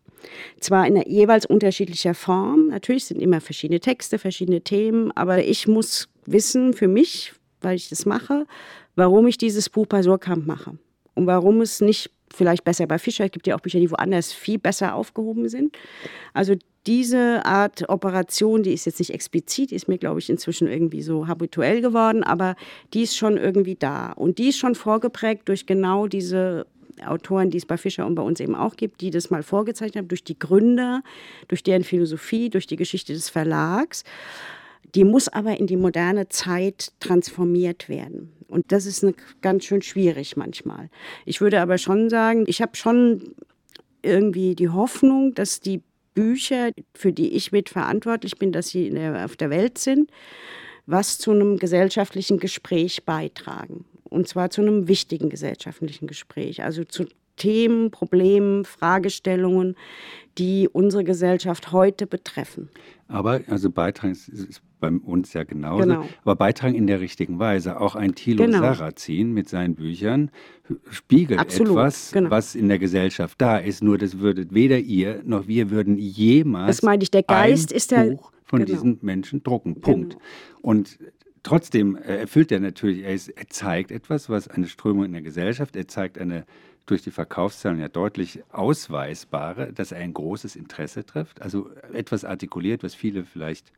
Zwar 0.60 0.86
in 0.86 1.00
jeweils 1.06 1.46
unterschiedlicher 1.46 2.14
Form, 2.14 2.68
natürlich 2.68 3.06
sind 3.06 3.22
immer 3.22 3.40
verschiedene 3.40 3.80
Texte, 3.80 4.18
verschiedene 4.18 4.60
Themen, 4.60 5.10
aber 5.12 5.42
ich 5.42 5.66
muss 5.66 6.08
wissen 6.26 6.74
für 6.74 6.88
mich, 6.88 7.32
weil 7.62 7.76
ich 7.76 7.88
das 7.88 8.04
mache, 8.04 8.46
warum 8.96 9.26
ich 9.26 9.38
dieses 9.38 9.70
Buch 9.70 9.86
bei 9.86 10.02
Surkamp 10.02 10.46
mache 10.46 10.76
und 11.14 11.26
warum 11.26 11.62
es 11.62 11.80
nicht 11.80 12.10
vielleicht 12.32 12.64
besser 12.64 12.86
bei 12.86 12.98
Fischer, 12.98 13.24
es 13.24 13.32
gibt 13.32 13.46
ja 13.46 13.56
auch 13.56 13.60
Bücher, 13.60 13.80
die 13.80 13.90
woanders 13.90 14.32
viel 14.32 14.58
besser 14.58 14.94
aufgehoben 14.94 15.48
sind. 15.48 15.76
Also 16.32 16.54
diese 16.86 17.44
Art 17.44 17.88
Operation, 17.88 18.62
die 18.62 18.72
ist 18.72 18.86
jetzt 18.86 18.98
nicht 18.98 19.12
explizit, 19.12 19.70
ist 19.70 19.88
mir, 19.88 19.98
glaube 19.98 20.20
ich, 20.20 20.30
inzwischen 20.30 20.66
irgendwie 20.66 21.02
so 21.02 21.28
habituell 21.28 21.82
geworden, 21.82 22.24
aber 22.24 22.56
die 22.94 23.02
ist 23.02 23.16
schon 23.16 23.36
irgendwie 23.36 23.74
da. 23.74 24.12
Und 24.12 24.38
die 24.38 24.48
ist 24.48 24.58
schon 24.58 24.74
vorgeprägt 24.74 25.48
durch 25.48 25.66
genau 25.66 26.06
diese 26.06 26.66
Autoren, 27.06 27.50
die 27.50 27.58
es 27.58 27.66
bei 27.66 27.76
Fischer 27.76 28.06
und 28.06 28.14
bei 28.14 28.22
uns 28.22 28.40
eben 28.40 28.54
auch 28.54 28.76
gibt, 28.76 29.00
die 29.00 29.10
das 29.10 29.30
mal 29.30 29.42
vorgezeichnet 29.42 29.96
haben, 29.96 30.08
durch 30.08 30.24
die 30.24 30.38
Gründer, 30.38 31.02
durch 31.48 31.62
deren 31.62 31.84
Philosophie, 31.84 32.50
durch 32.50 32.66
die 32.66 32.76
Geschichte 32.76 33.12
des 33.12 33.28
Verlags. 33.28 34.04
Die 34.94 35.04
muss 35.04 35.28
aber 35.28 35.58
in 35.58 35.66
die 35.66 35.76
moderne 35.76 36.28
Zeit 36.28 36.92
transformiert 37.00 37.88
werden. 37.88 38.32
Und 38.48 38.72
das 38.72 38.86
ist 38.86 39.04
eine, 39.04 39.14
ganz 39.40 39.64
schön 39.64 39.82
schwierig 39.82 40.36
manchmal. 40.36 40.90
Ich 41.24 41.40
würde 41.40 41.60
aber 41.60 41.78
schon 41.78 42.10
sagen, 42.10 42.44
ich 42.46 42.60
habe 42.60 42.76
schon 42.76 43.34
irgendwie 44.02 44.54
die 44.54 44.70
Hoffnung, 44.70 45.34
dass 45.34 45.60
die 45.60 45.82
Bücher, 46.14 46.70
für 46.94 47.12
die 47.12 47.33
ich 47.35 47.53
mitverantwortlich 47.53 48.38
bin, 48.38 48.53
dass 48.53 48.68
sie 48.68 48.90
der, 48.90 49.25
auf 49.25 49.37
der 49.37 49.51
Welt 49.51 49.79
sind, 49.79 50.11
was 50.87 51.18
zu 51.18 51.31
einem 51.31 51.59
gesellschaftlichen 51.59 52.38
Gespräch 52.38 53.05
beitragen. 53.05 53.85
Und 54.05 54.27
zwar 54.29 54.51
zu 54.51 54.61
einem 54.61 54.88
wichtigen 54.88 55.31
gesellschaftlichen 55.31 56.07
Gespräch, 56.07 56.62
also 56.62 56.85
zu 56.85 57.07
Themen, 57.37 57.90
Problemen, 57.90 58.64
Fragestellungen, 58.64 59.77
die 60.37 60.68
unsere 60.70 61.05
Gesellschaft 61.05 61.73
heute 61.73 62.07
betreffen. 62.07 62.68
Aber 63.09 63.40
also 63.46 63.70
beitragen 63.70 64.12
ist, 64.12 64.29
ist 64.29 64.62
bei 64.80 64.90
uns 64.90 65.32
ja 65.32 65.44
genauso, 65.44 65.82
genau. 65.82 66.04
aber 66.22 66.36
beitragen 66.36 66.74
in 66.74 66.86
der 66.86 67.00
richtigen 67.00 67.38
Weise. 67.38 67.80
Auch 67.80 67.94
ein 67.94 68.14
Thilo 68.14 68.44
genau. 68.44 68.58
Sarrazin 68.58 69.32
mit 69.32 69.48
seinen 69.48 69.74
Büchern 69.74 70.30
spiegelt 70.90 71.40
Absolut, 71.40 71.72
etwas, 71.72 72.12
genau. 72.12 72.30
was 72.30 72.54
in 72.54 72.68
der 72.68 72.78
Gesellschaft 72.78 73.40
da 73.40 73.58
ist. 73.58 73.82
Nur 73.82 73.98
das 73.98 74.18
würdet 74.18 74.54
weder 74.54 74.78
ihr 74.78 75.22
noch 75.24 75.46
wir 75.46 75.70
würden 75.70 75.98
jemals 75.98 76.78
das 76.78 76.82
meine 76.82 77.02
ich, 77.02 77.10
der 77.10 77.22
Geist 77.22 77.72
ein 77.72 77.76
ist 77.76 77.90
der, 77.90 78.04
Buch 78.04 78.32
von 78.44 78.64
genau. 78.64 78.72
diesen 78.72 78.98
Menschen 79.02 79.42
drucken. 79.42 79.80
Punkt. 79.80 80.14
Genau. 80.14 80.22
Und 80.62 80.98
trotzdem 81.42 81.96
äh, 81.96 82.16
erfüllt 82.16 82.50
er 82.52 82.60
natürlich, 82.60 83.04
er, 83.04 83.14
ist, 83.14 83.28
er 83.28 83.48
zeigt 83.48 83.90
etwas, 83.90 84.28
was 84.28 84.48
eine 84.48 84.66
Strömung 84.66 85.04
in 85.04 85.12
der 85.12 85.22
Gesellschaft, 85.22 85.76
er 85.76 85.88
zeigt 85.88 86.18
eine 86.18 86.44
durch 86.86 87.02
die 87.02 87.10
Verkaufszahlen 87.10 87.78
ja 87.78 87.88
deutlich 87.88 88.42
ausweisbare, 88.50 89.72
dass 89.72 89.92
er 89.92 90.00
ein 90.00 90.12
großes 90.12 90.56
Interesse 90.56 91.04
trifft, 91.06 91.40
also 91.40 91.70
etwas 91.92 92.24
artikuliert, 92.24 92.82
was 92.82 92.94
viele 92.94 93.24
vielleicht 93.24 93.72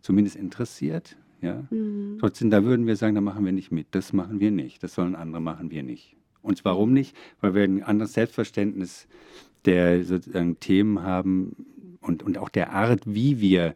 zumindest 0.00 0.36
interessiert. 0.36 1.16
Ja? 1.40 1.64
Mhm. 1.70 2.18
Trotzdem, 2.20 2.50
da 2.50 2.64
würden 2.64 2.86
wir 2.86 2.96
sagen, 2.96 3.14
da 3.14 3.20
machen 3.20 3.44
wir 3.44 3.52
nicht 3.52 3.70
mit, 3.70 3.88
das 3.92 4.12
machen 4.12 4.40
wir 4.40 4.50
nicht, 4.50 4.82
das 4.82 4.94
sollen 4.94 5.14
andere 5.14 5.40
machen 5.40 5.70
wir 5.70 5.82
nicht. 5.82 6.16
Und 6.42 6.64
warum 6.64 6.92
nicht? 6.92 7.16
Weil 7.40 7.54
wir 7.54 7.64
ein 7.64 7.82
anderes 7.82 8.14
Selbstverständnis 8.14 9.06
der 9.64 10.04
sozusagen 10.04 10.60
Themen 10.60 11.02
haben 11.02 11.66
und, 12.00 12.22
und 12.22 12.38
auch 12.38 12.48
der 12.48 12.72
Art, 12.72 13.02
wie 13.04 13.40
wir 13.40 13.74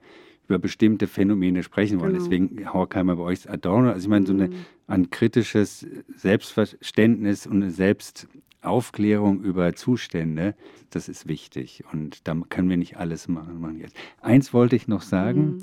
über 0.48 0.58
bestimmte 0.58 1.06
Phänomene 1.06 1.62
sprechen 1.62 2.00
wollen. 2.00 2.12
Genau. 2.12 2.24
Deswegen 2.24 2.72
Horkheimer 2.72 3.16
bei 3.16 3.22
euch 3.22 3.40
ist 3.40 3.50
Adorno. 3.50 3.90
Also 3.90 4.00
ich 4.00 4.08
meine, 4.08 4.26
so 4.26 4.32
eine, 4.32 4.48
mhm. 4.48 4.54
ein 4.87 5.11
kritisches 5.11 5.87
Selbstverständnis 6.14 7.46
und 7.46 7.62
eine 7.62 7.70
Selbstaufklärung 7.70 9.42
über 9.42 9.74
Zustände, 9.74 10.54
das 10.90 11.08
ist 11.08 11.26
wichtig. 11.26 11.85
Und 11.92 12.26
da 12.28 12.35
können 12.48 12.68
wir 12.68 12.76
nicht 12.76 12.96
alles 12.96 13.28
machen. 13.28 13.61
machen 13.61 13.78
jetzt. 13.78 13.96
Eins 14.20 14.52
wollte 14.52 14.76
ich 14.76 14.88
noch 14.88 15.02
sagen. 15.02 15.56
Mhm. 15.56 15.62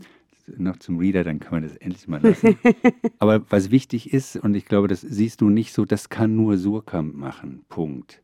Noch 0.57 0.77
zum 0.77 0.97
Reader, 0.97 1.23
dann 1.23 1.39
kann 1.39 1.53
man 1.53 1.63
das 1.63 1.75
endlich 1.77 2.07
mal 2.07 2.21
lassen. 2.21 2.57
Aber 3.19 3.41
was 3.49 3.71
wichtig 3.71 4.13
ist, 4.13 4.35
und 4.35 4.55
ich 4.55 4.65
glaube, 4.65 4.87
das 4.87 5.01
siehst 5.01 5.41
du 5.41 5.49
nicht 5.49 5.73
so, 5.73 5.85
das 5.85 6.09
kann 6.09 6.35
nur 6.35 6.57
Surkamp 6.57 7.15
machen. 7.15 7.61
Punkt. 7.69 8.21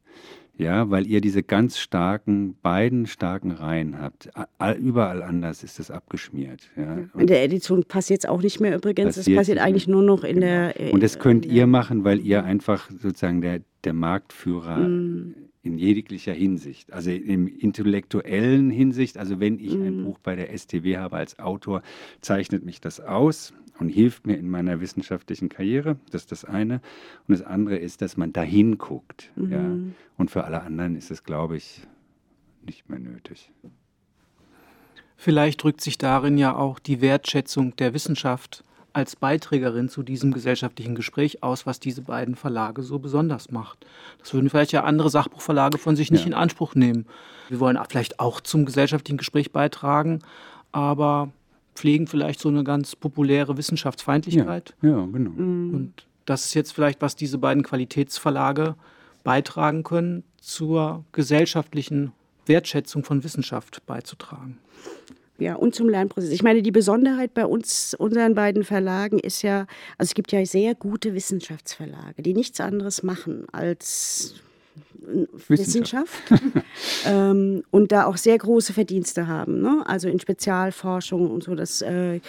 Ja, 0.58 0.90
weil 0.90 1.06
ihr 1.06 1.20
diese 1.20 1.44
ganz 1.44 1.78
starken, 1.78 2.56
beiden 2.62 3.08
starken 3.08 3.52
Reihen 3.52 4.00
habt. 4.00 4.30
All, 4.58 4.76
überall 4.78 5.22
anders 5.22 5.64
ist 5.64 5.80
das 5.80 5.92
abgeschmiert. 5.92 6.70
Ja. 6.78 7.00
In 7.20 7.28
der 7.28 7.44
Edition 7.44 7.84
passiert 7.84 8.24
es 8.24 8.30
auch 8.30 8.42
nicht 8.42 8.62
mehr 8.62 8.76
übrigens. 8.76 9.18
Passiert 9.18 9.36
das 9.38 9.42
passiert 9.42 9.60
eigentlich 9.60 9.90
nur 9.90 10.02
noch 10.02 10.24
in 10.24 10.40
genau. 10.40 10.72
der. 10.72 10.94
Und 10.94 11.04
das 11.04 11.20
könnt 11.20 11.46
ihr 11.46 11.68
machen, 11.68 12.06
weil 12.06 12.22
ihr 12.22 12.46
einfach 12.46 12.90
sozusagen 12.90 13.42
der, 13.42 13.62
der 13.84 13.94
Marktführer 13.94 14.78
mm 14.78 15.44
in 15.65 15.78
jeglicher 15.78 16.34
Hinsicht. 16.34 16.93
Also 16.93 17.12
im 17.12 17.47
intellektuellen 17.47 18.69
Hinsicht, 18.69 19.17
also 19.17 19.39
wenn 19.39 19.60
ich 19.60 19.73
ein 19.73 19.99
mhm. 19.99 20.04
Buch 20.06 20.19
bei 20.19 20.36
der 20.36 20.56
STW 20.56 20.97
habe 20.97 21.17
als 21.17 21.39
Autor, 21.39 21.82
zeichnet 22.21 22.63
mich 22.63 22.82
das 22.82 22.99
aus 22.99 23.54
und 23.80 23.89
hilft 23.89 24.25
mir 24.25 24.38
in 24.38 24.49
meiner 24.49 24.80
wissenschaftlichen 24.80 25.49
Karriere. 25.49 25.97
Das 26.12 26.23
ist 26.23 26.32
das 26.32 26.45
eine. 26.45 26.82
Und 27.28 27.38
das 27.38 27.41
andere 27.41 27.78
ist, 27.78 28.01
dass 28.01 28.17
man 28.17 28.34
dahin 28.34 28.78
guckt. 28.78 29.32
Mhm. 29.36 29.51
Ja. 29.51 29.78
Und 30.17 30.32
für 30.32 30.43
alle 30.43 30.62
anderen 30.62 30.95
ist 30.95 31.12
es, 31.12 31.23
glaube 31.23 31.58
ich, 31.58 31.82
nicht 32.65 32.89
mehr 32.89 32.99
nötig. 32.99 33.51
Vielleicht 35.17 35.63
drückt 35.63 35.82
sich 35.82 35.97
darin 35.97 36.38
ja 36.38 36.56
auch 36.56 36.80
die 36.80 37.01
Wertschätzung 37.01 37.75
der 37.78 37.93
Wissenschaft 37.93 38.63
als 38.95 39.17
Beiträgerin 39.17 39.89
zu 39.89 40.03
diesem 40.03 40.31
gesellschaftlichen 40.31 40.95
Gespräch 40.95 41.43
aus, 41.43 41.65
was 41.65 41.81
diese 41.81 42.01
beiden 42.01 42.36
Verlage 42.36 42.81
so 42.81 42.97
besonders 42.97 43.51
macht. 43.51 43.86
Das 44.19 44.34
würden 44.34 44.49
vielleicht 44.49 44.71
ja 44.71 44.86
andere 44.86 45.10
Sachbuchverlage 45.10 45.77
von 45.77 45.97
sich 45.97 46.12
nicht 46.12 46.21
ja. 46.21 46.27
in 46.27 46.34
Anspruch 46.34 46.75
nehmen. 46.75 47.05
Wir 47.49 47.60
wollen 47.60 47.77
vielleicht 47.89 48.21
auch 48.21 48.39
zum 48.39 48.65
gesellschaftlichen 48.65 49.17
Gespräch 49.17 49.51
beitragen, 49.51 50.19
aber 50.71 51.29
pflegen 51.75 52.08
vielleicht 52.08 52.39
so 52.39 52.47
eine 52.47 52.63
ganz 52.63 52.95
populäre 52.95 53.58
Wissenschaftsfeindlichkeit. 53.58 54.73
Ja, 54.81 54.91
ja 54.91 55.05
genau. 55.12 55.31
Und 55.31 55.93
das 56.25 56.45
ist 56.45 56.53
jetzt 56.53 56.71
vielleicht, 56.71 57.01
was 57.01 57.17
diese 57.17 57.38
beiden 57.38 57.63
Qualitätsverlage 57.63 58.75
beitragen 59.25 59.84
können, 59.84 60.23
zur 60.39 61.03
gesellschaftlichen 61.12 62.13
Wertschätzung 62.45 63.03
von 63.03 63.25
Wissenschaft 63.25 63.86
beizutragen. 63.86 64.58
Ja, 65.38 65.56
und 65.56 65.76
zum 65.76 65.89
Lernprozess. 65.89 66.32
Ich 66.32 66.43
meine, 66.43 66.62
die 66.62 66.71
Besonderheit 66.71 67.34
bei 67.34 67.45
uns, 67.45 67.93
unseren 67.93 68.36
beiden 68.36 68.63
Verlagen, 68.63 69.19
ist 69.19 69.41
ja, 69.41 69.67
also 69.98 70.10
es 70.10 70.13
gibt 70.13 70.32
ja 70.32 70.45
sehr 70.45 70.76
gute 70.76 71.13
Wissenschaftsverlage, 71.13 72.21
die 72.21 72.34
nichts 72.34 72.62
anderes 72.62 73.04
machen 73.04 73.45
als 73.52 74.36
Wissenschaft, 75.48 76.24
ähm, 77.06 77.63
und 77.72 77.91
da 77.91 78.06
auch 78.06 78.18
sehr 78.18 78.38
große 78.38 78.74
Verdienste 78.74 79.28
haben, 79.28 79.62
ne? 79.62 79.84
also 79.86 80.08
in 80.08 80.20
Spezialforschung 80.20 81.30
und 81.30 81.44
so. 81.44 81.56
Das, 81.56 81.82
äh, 81.82 82.20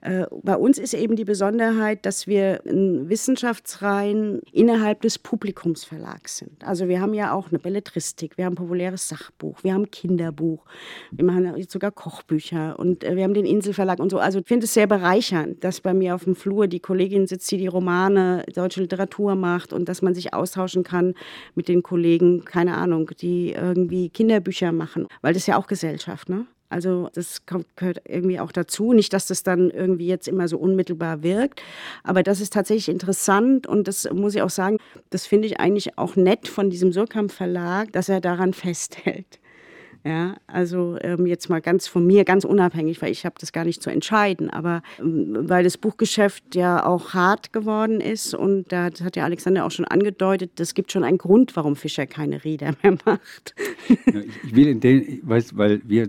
äh, 0.00 0.26
bei 0.42 0.56
uns 0.56 0.78
ist 0.78 0.94
eben 0.94 1.16
die 1.16 1.24
Besonderheit, 1.24 2.04
dass 2.06 2.26
wir 2.26 2.60
ein 2.66 3.08
Wissenschaftsreihen 3.08 4.40
innerhalb 4.52 5.02
des 5.02 5.18
Publikumsverlags 5.18 6.38
sind. 6.38 6.64
Also 6.64 6.88
wir 6.88 7.00
haben 7.00 7.14
ja 7.14 7.32
auch 7.32 7.48
eine 7.48 7.58
Belletristik, 7.58 8.36
wir 8.36 8.44
haben 8.44 8.52
ein 8.52 8.56
populäres 8.56 9.08
Sachbuch, 9.08 9.62
wir 9.62 9.74
haben 9.74 9.82
ein 9.82 9.90
Kinderbuch, 9.90 10.64
wir 11.10 11.24
machen 11.24 11.56
jetzt 11.56 11.72
sogar 11.72 11.90
Kochbücher 11.90 12.78
und 12.78 13.04
äh, 13.04 13.16
wir 13.16 13.24
haben 13.24 13.34
den 13.34 13.46
Inselverlag 13.46 13.98
und 13.98 14.10
so. 14.10 14.18
Also 14.18 14.40
ich 14.40 14.46
finde 14.46 14.64
es 14.64 14.74
sehr 14.74 14.86
bereichernd, 14.86 15.62
dass 15.64 15.80
bei 15.80 15.94
mir 15.94 16.14
auf 16.14 16.24
dem 16.24 16.34
Flur 16.34 16.66
die 16.66 16.80
Kollegin 16.80 17.26
sitzt, 17.26 17.50
die 17.50 17.58
die 17.58 17.66
Romane, 17.66 18.44
deutsche 18.54 18.80
Literatur 18.80 19.34
macht 19.34 19.72
und 19.72 19.88
dass 19.88 20.02
man 20.02 20.14
sich 20.14 20.34
austauschen 20.34 20.82
kann 20.82 21.14
mit 21.54 21.68
den 21.68 21.82
Kollegen, 21.82 22.21
keine 22.44 22.76
Ahnung, 22.76 23.10
die 23.20 23.52
irgendwie 23.52 24.10
Kinderbücher 24.10 24.72
machen, 24.72 25.06
weil 25.20 25.34
das 25.34 25.46
ja 25.46 25.56
auch 25.56 25.66
Gesellschaft, 25.66 26.28
ne? 26.28 26.46
Also 26.72 27.10
das 27.12 27.44
kommt, 27.44 27.66
gehört 27.76 28.00
irgendwie 28.08 28.40
auch 28.40 28.50
dazu. 28.50 28.94
Nicht, 28.94 29.12
dass 29.12 29.26
das 29.26 29.42
dann 29.42 29.70
irgendwie 29.70 30.06
jetzt 30.06 30.26
immer 30.26 30.48
so 30.48 30.56
unmittelbar 30.56 31.22
wirkt, 31.22 31.62
aber 32.02 32.22
das 32.22 32.40
ist 32.40 32.54
tatsächlich 32.54 32.88
interessant 32.88 33.66
und 33.66 33.88
das 33.88 34.08
muss 34.10 34.34
ich 34.34 34.40
auch 34.40 34.50
sagen, 34.50 34.78
das 35.10 35.26
finde 35.26 35.48
ich 35.48 35.60
eigentlich 35.60 35.98
auch 35.98 36.16
nett 36.16 36.48
von 36.48 36.70
diesem 36.70 36.90
Surkamp 36.90 37.30
Verlag, 37.30 37.92
dass 37.92 38.08
er 38.08 38.22
daran 38.22 38.54
festhält. 38.54 39.38
Ja, 40.04 40.34
also 40.48 40.96
ähm, 41.00 41.26
jetzt 41.26 41.48
mal 41.48 41.60
ganz 41.60 41.86
von 41.86 42.04
mir, 42.04 42.24
ganz 42.24 42.44
unabhängig, 42.44 43.00
weil 43.02 43.12
ich 43.12 43.24
habe 43.24 43.36
das 43.38 43.52
gar 43.52 43.64
nicht 43.64 43.80
zu 43.82 43.88
entscheiden, 43.88 44.50
aber 44.50 44.82
ähm, 44.98 45.48
weil 45.48 45.62
das 45.62 45.78
Buchgeschäft 45.78 46.56
ja 46.56 46.84
auch 46.84 47.14
hart 47.14 47.52
geworden 47.52 48.00
ist 48.00 48.34
und 48.34 48.72
da 48.72 48.86
hat 48.86 49.14
ja 49.14 49.24
Alexander 49.24 49.64
auch 49.64 49.70
schon 49.70 49.84
angedeutet, 49.84 50.58
es 50.58 50.74
gibt 50.74 50.90
schon 50.90 51.04
einen 51.04 51.18
Grund, 51.18 51.54
warum 51.54 51.76
Fischer 51.76 52.06
keine 52.06 52.42
Räder 52.42 52.74
mehr 52.82 52.96
macht. 53.04 53.54
Ja, 53.88 54.22
ich 54.44 54.56
will 54.56 54.66
in 54.66 54.80
den, 54.80 55.20
weiß, 55.22 55.56
weil 55.56 55.80
wir 55.84 56.08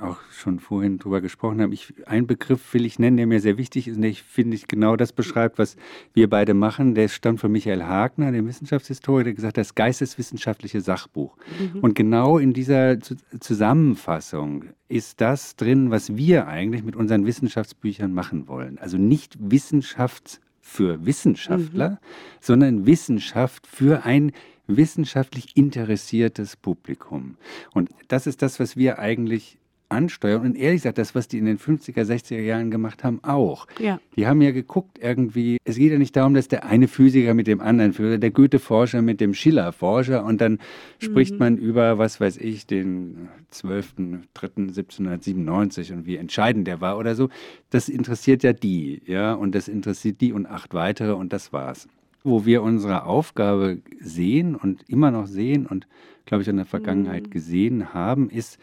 auch 0.00 0.18
schon 0.30 0.60
vorhin 0.60 0.98
drüber 0.98 1.20
gesprochen 1.20 1.60
haben. 1.60 1.72
Ich, 1.72 1.94
einen 2.06 2.26
Begriff 2.26 2.74
will 2.74 2.84
ich 2.84 2.98
nennen, 2.98 3.16
der 3.16 3.26
mir 3.26 3.40
sehr 3.40 3.56
wichtig 3.56 3.88
ist 3.88 3.96
und 3.96 4.02
der 4.02 4.10
ich 4.10 4.22
finde 4.22 4.56
ich 4.56 4.68
genau 4.68 4.96
das 4.96 5.12
beschreibt, 5.12 5.58
was 5.58 5.76
wir 6.12 6.28
beide 6.28 6.54
machen. 6.54 6.94
Der 6.94 7.08
stammt 7.08 7.40
von 7.40 7.52
Michael 7.52 7.82
Hagner, 7.82 8.32
dem 8.32 8.46
Wissenschaftshistoriker, 8.46 9.24
der 9.24 9.34
gesagt 9.34 9.58
hat, 9.58 9.62
das 9.62 9.74
geisteswissenschaftliche 9.74 10.80
Sachbuch. 10.80 11.36
Mhm. 11.58 11.80
Und 11.80 11.94
genau 11.94 12.38
in 12.38 12.52
dieser 12.52 12.98
Zusammenfassung 13.40 14.66
ist 14.88 15.20
das 15.20 15.56
drin, 15.56 15.90
was 15.90 16.16
wir 16.16 16.46
eigentlich 16.46 16.84
mit 16.84 16.96
unseren 16.96 17.26
Wissenschaftsbüchern 17.26 18.12
machen 18.12 18.48
wollen. 18.48 18.78
Also 18.78 18.98
nicht 18.98 19.36
Wissenschaft 19.38 20.40
für 20.60 21.04
Wissenschaftler, 21.04 21.90
mhm. 21.90 21.98
sondern 22.40 22.86
Wissenschaft 22.86 23.66
für 23.66 24.04
ein 24.04 24.32
wissenschaftlich 24.66 25.56
interessiertes 25.56 26.56
Publikum. 26.56 27.36
Und 27.72 27.90
das 28.08 28.26
ist 28.26 28.42
das, 28.42 28.60
was 28.60 28.76
wir 28.76 28.98
eigentlich 28.98 29.58
ansteuern. 29.88 30.42
Und 30.42 30.56
ehrlich 30.56 30.82
gesagt, 30.82 30.98
das, 30.98 31.14
was 31.14 31.28
die 31.28 31.38
in 31.38 31.46
den 31.46 31.58
50er, 31.58 32.02
60er 32.02 32.40
Jahren 32.40 32.70
gemacht 32.70 33.02
haben, 33.04 33.20
auch. 33.22 33.66
Ja. 33.78 33.98
Die 34.16 34.26
haben 34.26 34.42
ja 34.42 34.50
geguckt, 34.50 34.98
irgendwie, 35.00 35.56
es 35.64 35.76
geht 35.76 35.92
ja 35.92 35.98
nicht 35.98 36.16
darum, 36.16 36.34
dass 36.34 36.48
der 36.48 36.64
eine 36.64 36.88
Physiker 36.88 37.34
mit 37.34 37.46
dem 37.46 37.60
anderen 37.60 38.20
der 38.20 38.30
Goethe-Forscher 38.30 39.02
mit 39.02 39.20
dem 39.20 39.34
Schiller-Forscher 39.34 40.24
und 40.24 40.40
dann 40.40 40.52
mhm. 40.52 40.58
spricht 40.98 41.38
man 41.38 41.58
über, 41.58 41.98
was 41.98 42.18
weiß 42.20 42.38
ich, 42.38 42.66
den 42.66 43.28
12.03.1797 43.52 45.92
und 45.92 46.06
wie 46.06 46.16
entscheidend 46.16 46.66
der 46.66 46.80
war 46.80 46.98
oder 46.98 47.14
so. 47.14 47.28
Das 47.70 47.88
interessiert 47.88 48.42
ja 48.42 48.52
die, 48.52 49.00
ja, 49.06 49.34
und 49.34 49.54
das 49.54 49.68
interessiert 49.68 50.20
die 50.20 50.32
und 50.32 50.46
acht 50.46 50.74
weitere 50.74 51.12
und 51.12 51.32
das 51.32 51.52
war's 51.52 51.86
wo 52.24 52.46
wir 52.46 52.62
unsere 52.62 53.04
Aufgabe 53.04 53.82
sehen 54.00 54.56
und 54.56 54.88
immer 54.88 55.10
noch 55.10 55.26
sehen 55.26 55.66
und, 55.66 55.86
glaube 56.24 56.42
ich, 56.42 56.48
in 56.48 56.56
der 56.56 56.64
Vergangenheit 56.64 57.26
mhm. 57.26 57.30
gesehen 57.30 57.94
haben, 57.94 58.30
ist 58.30 58.58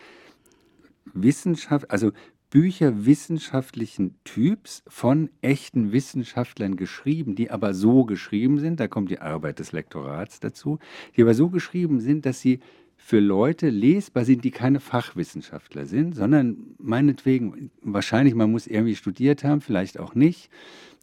Wissenschaft, 1.13 1.89
also 1.91 2.12
Bücher 2.50 3.06
wissenschaftlichen 3.06 4.15
Typs 4.26 4.84
von 4.88 5.30
echten 5.41 5.93
Wissenschaftlern 5.93 6.76
geschrieben, 6.76 7.36
die 7.36 7.50
aber 7.50 7.74
so 7.74 8.04
geschrieben 8.04 8.60
sind, 8.60 8.80
da 8.80 8.89
kommt 8.89 9.10
die 9.10 9.21
Arbeit 9.21 9.60
des 9.60 9.71
Lektorats 9.71 10.41
dazu, 10.41 10.80
die 11.15 11.21
aber 11.21 11.34
so 11.34 11.50
geschrieben 11.50 12.02
sind, 12.02 12.26
dass 12.26 12.41
sie 12.41 12.60
für 12.97 13.19
Leute 13.19 13.69
lesbar 13.69 14.26
sind, 14.26 14.43
die 14.43 14.52
keine 14.52 14.80
Fachwissenschaftler 14.80 15.86
sind, 15.86 16.15
sondern 16.15 16.58
meinetwegen, 16.78 17.71
wahrscheinlich 17.82 18.36
man 18.36 18.52
muss 18.52 18.67
irgendwie 18.67 18.95
studiert 18.95 19.43
haben, 19.43 19.62
vielleicht 19.62 20.00
auch 20.00 20.13
nicht, 20.13 20.50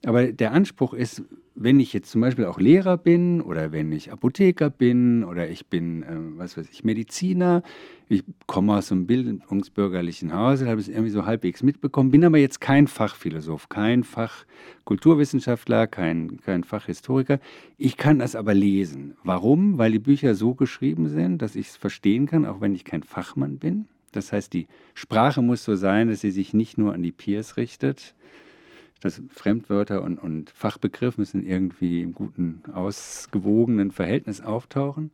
aber 0.05 0.33
der 0.33 0.53
Anspruch 0.53 0.93
ist, 0.93 1.23
wenn 1.61 1.81
ich 1.81 1.93
jetzt 1.93 2.11
zum 2.11 2.21
Beispiel 2.21 2.45
auch 2.45 2.61
Lehrer 2.61 2.97
bin 2.97 3.41
oder 3.41 3.73
wenn 3.73 3.91
ich 3.91 4.13
Apotheker 4.13 4.71
bin 4.71 5.25
oder 5.25 5.49
ich 5.49 5.67
bin, 5.67 6.05
äh, 6.05 6.07
was 6.37 6.57
weiß 6.57 6.69
ich, 6.71 6.85
Mediziner, 6.85 7.63
ich 8.09 8.23
komme 8.47 8.77
aus 8.77 8.93
einem 8.93 9.07
bildungsbürgerlichen 9.07 10.33
Hause, 10.33 10.69
habe 10.69 10.81
es 10.81 10.89
irgendwie 10.89 11.11
so 11.11 11.27
halbwegs 11.27 11.65
mitbekommen, 11.65 12.13
bin 12.13 12.25
aber 12.25 12.39
jetzt 12.39 12.61
kein 12.61 12.87
Fachphilosoph, 12.87 13.69
kein 13.69 14.05
Fachkulturwissenschaftler, 14.05 15.89
kein, 15.89 16.41
kein 16.41 16.63
Fachhistoriker. 16.63 17.41
Ich 17.77 17.97
kann 17.97 18.21
das 18.21 18.37
aber 18.37 18.55
lesen. 18.55 19.17
Warum? 19.25 19.79
Weil 19.79 19.93
die 19.93 19.99
Bücher 19.99 20.37
so 20.37 20.55
geschrieben 20.55 21.09
sind, 21.09 21.43
dass 21.43 21.57
ich 21.57 21.71
es 21.71 21.77
verstehen 21.77 22.27
kann, 22.27 22.47
auch 22.47 22.61
wenn 22.61 22.75
ich 22.75 22.85
kein 22.85 23.03
Fachmann 23.03 23.59
bin. 23.59 23.89
Das 24.13 24.33
heißt, 24.33 24.53
die 24.53 24.69
Sprache 24.95 25.43
muss 25.43 25.65
so 25.65 25.75
sein, 25.75 26.09
dass 26.09 26.21
sie 26.21 26.31
sich 26.31 26.55
nicht 26.55 26.79
nur 26.79 26.95
an 26.95 27.03
die 27.03 27.13
Peers 27.13 27.57
richtet, 27.57 28.15
dass 29.01 29.23
Fremdwörter 29.29 30.03
und, 30.03 30.19
und 30.19 30.51
Fachbegriff 30.51 31.19
müssen 31.19 31.47
irgendwie 31.47 32.03
im 32.03 32.15
guten, 32.15 32.63
ausgewogenen 32.73 33.91
Verhältnis 33.91 34.41
auftauchen. 34.41 35.11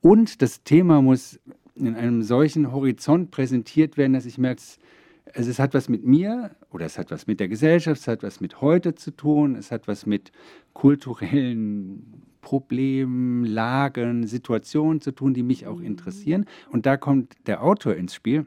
Und 0.00 0.42
das 0.42 0.62
Thema 0.62 1.02
muss 1.02 1.38
in 1.74 1.94
einem 1.94 2.22
solchen 2.22 2.72
Horizont 2.72 3.30
präsentiert 3.30 3.96
werden, 3.96 4.14
dass 4.14 4.26
ich 4.26 4.38
merke, 4.38 4.62
also 5.34 5.50
es 5.50 5.58
hat 5.58 5.74
was 5.74 5.88
mit 5.88 6.04
mir 6.04 6.50
oder 6.70 6.86
es 6.86 6.98
hat 6.98 7.10
was 7.10 7.26
mit 7.26 7.38
der 7.40 7.48
Gesellschaft, 7.48 8.00
es 8.00 8.08
hat 8.08 8.22
was 8.22 8.40
mit 8.40 8.60
heute 8.60 8.94
zu 8.94 9.10
tun, 9.10 9.56
es 9.56 9.70
hat 9.70 9.86
was 9.86 10.06
mit 10.06 10.32
kulturellen 10.72 12.24
Problemen, 12.40 13.44
Lagen, 13.44 14.26
Situationen 14.26 15.00
zu 15.00 15.12
tun, 15.12 15.34
die 15.34 15.42
mich 15.42 15.66
auch 15.66 15.80
interessieren. 15.80 16.46
Und 16.70 16.86
da 16.86 16.96
kommt 16.96 17.34
der 17.46 17.62
Autor 17.62 17.94
ins 17.94 18.14
Spiel 18.14 18.46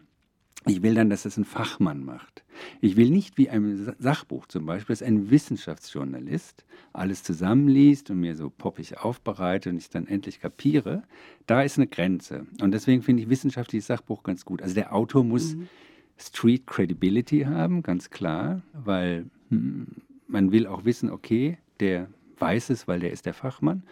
ich 0.67 0.83
will 0.83 0.93
dann, 0.93 1.09
dass 1.09 1.25
es 1.25 1.37
ein 1.37 1.45
Fachmann 1.45 2.05
macht. 2.05 2.43
Ich 2.81 2.95
will 2.95 3.09
nicht 3.09 3.37
wie 3.37 3.49
ein 3.49 3.93
Sachbuch 3.97 4.45
zum 4.45 4.65
Beispiel, 4.67 4.93
dass 4.93 5.01
ein 5.01 5.31
Wissenschaftsjournalist 5.31 6.65
alles 6.93 7.23
zusammenliest 7.23 8.11
und 8.11 8.19
mir 8.19 8.35
so 8.35 8.49
poppig 8.49 8.99
aufbereitet 8.99 9.73
und 9.73 9.77
ich 9.77 9.89
dann 9.89 10.07
endlich 10.07 10.39
kapiere. 10.39 11.03
Da 11.47 11.63
ist 11.63 11.77
eine 11.77 11.87
Grenze. 11.87 12.45
Und 12.61 12.71
deswegen 12.73 13.01
finde 13.01 13.23
ich 13.23 13.29
wissenschaftliches 13.29 13.87
Sachbuch 13.87 14.21
ganz 14.21 14.45
gut. 14.45 14.61
Also 14.61 14.75
der 14.75 14.93
Autor 14.93 15.23
muss 15.23 15.55
mhm. 15.55 15.67
Street 16.17 16.67
Credibility 16.67 17.41
haben, 17.41 17.81
ganz 17.81 18.11
klar, 18.11 18.61
weil 18.73 19.25
hm, 19.49 19.87
man 20.27 20.51
will 20.51 20.67
auch 20.67 20.85
wissen, 20.85 21.09
okay, 21.09 21.57
der 21.79 22.07
weiß 22.37 22.69
es, 22.69 22.87
weil 22.87 22.99
der 22.99 23.11
ist 23.11 23.25
der 23.25 23.33
Fachmann. 23.33 23.83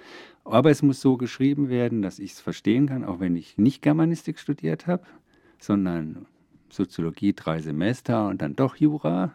Aber 0.44 0.70
es 0.70 0.84
muss 0.84 1.02
so 1.02 1.18
geschrieben 1.18 1.70
werden, 1.70 2.04
dass 2.04 2.20
ich 2.20 2.34
es 2.34 2.42
verstehen 2.42 2.88
kann, 2.88 3.04
auch 3.04 3.20
wenn 3.20 3.36
ich 3.36 3.58
nicht 3.58 3.82
Germanistik 3.82 4.40
studiert 4.40 4.86
habe, 4.86 5.04
sondern 5.60 6.26
Soziologie 6.72 7.34
drei 7.34 7.62
Semester 7.62 8.28
und 8.28 8.42
dann 8.42 8.56
doch 8.56 8.76
Jura. 8.76 9.34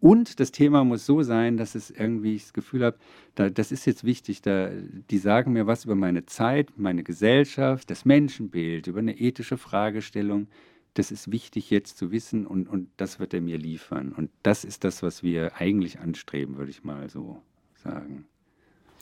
Und 0.00 0.40
das 0.40 0.52
Thema 0.52 0.84
muss 0.84 1.06
so 1.06 1.22
sein, 1.22 1.56
dass 1.56 1.74
es 1.74 1.90
irgendwie 1.90 2.34
ich 2.34 2.42
das 2.42 2.52
Gefühl 2.52 2.84
habe, 2.84 2.98
da, 3.34 3.48
das 3.48 3.72
ist 3.72 3.86
jetzt 3.86 4.04
wichtig, 4.04 4.42
da, 4.42 4.70
die 5.10 5.18
sagen 5.18 5.52
mir 5.52 5.66
was 5.66 5.84
über 5.84 5.94
meine 5.94 6.26
Zeit, 6.26 6.70
meine 6.76 7.02
Gesellschaft, 7.02 7.90
das 7.90 8.04
Menschenbild, 8.04 8.86
über 8.86 8.98
eine 8.98 9.18
ethische 9.18 9.56
Fragestellung. 9.56 10.48
Das 10.94 11.10
ist 11.10 11.32
wichtig 11.32 11.70
jetzt 11.70 11.96
zu 11.96 12.12
wissen 12.12 12.46
und, 12.46 12.68
und 12.68 12.90
das 12.98 13.18
wird 13.18 13.32
er 13.32 13.40
mir 13.40 13.56
liefern. 13.56 14.12
Und 14.12 14.30
das 14.42 14.64
ist 14.64 14.84
das, 14.84 15.02
was 15.02 15.22
wir 15.22 15.56
eigentlich 15.56 16.00
anstreben, 16.00 16.58
würde 16.58 16.70
ich 16.70 16.84
mal 16.84 17.08
so 17.08 17.40
sagen. 17.74 18.26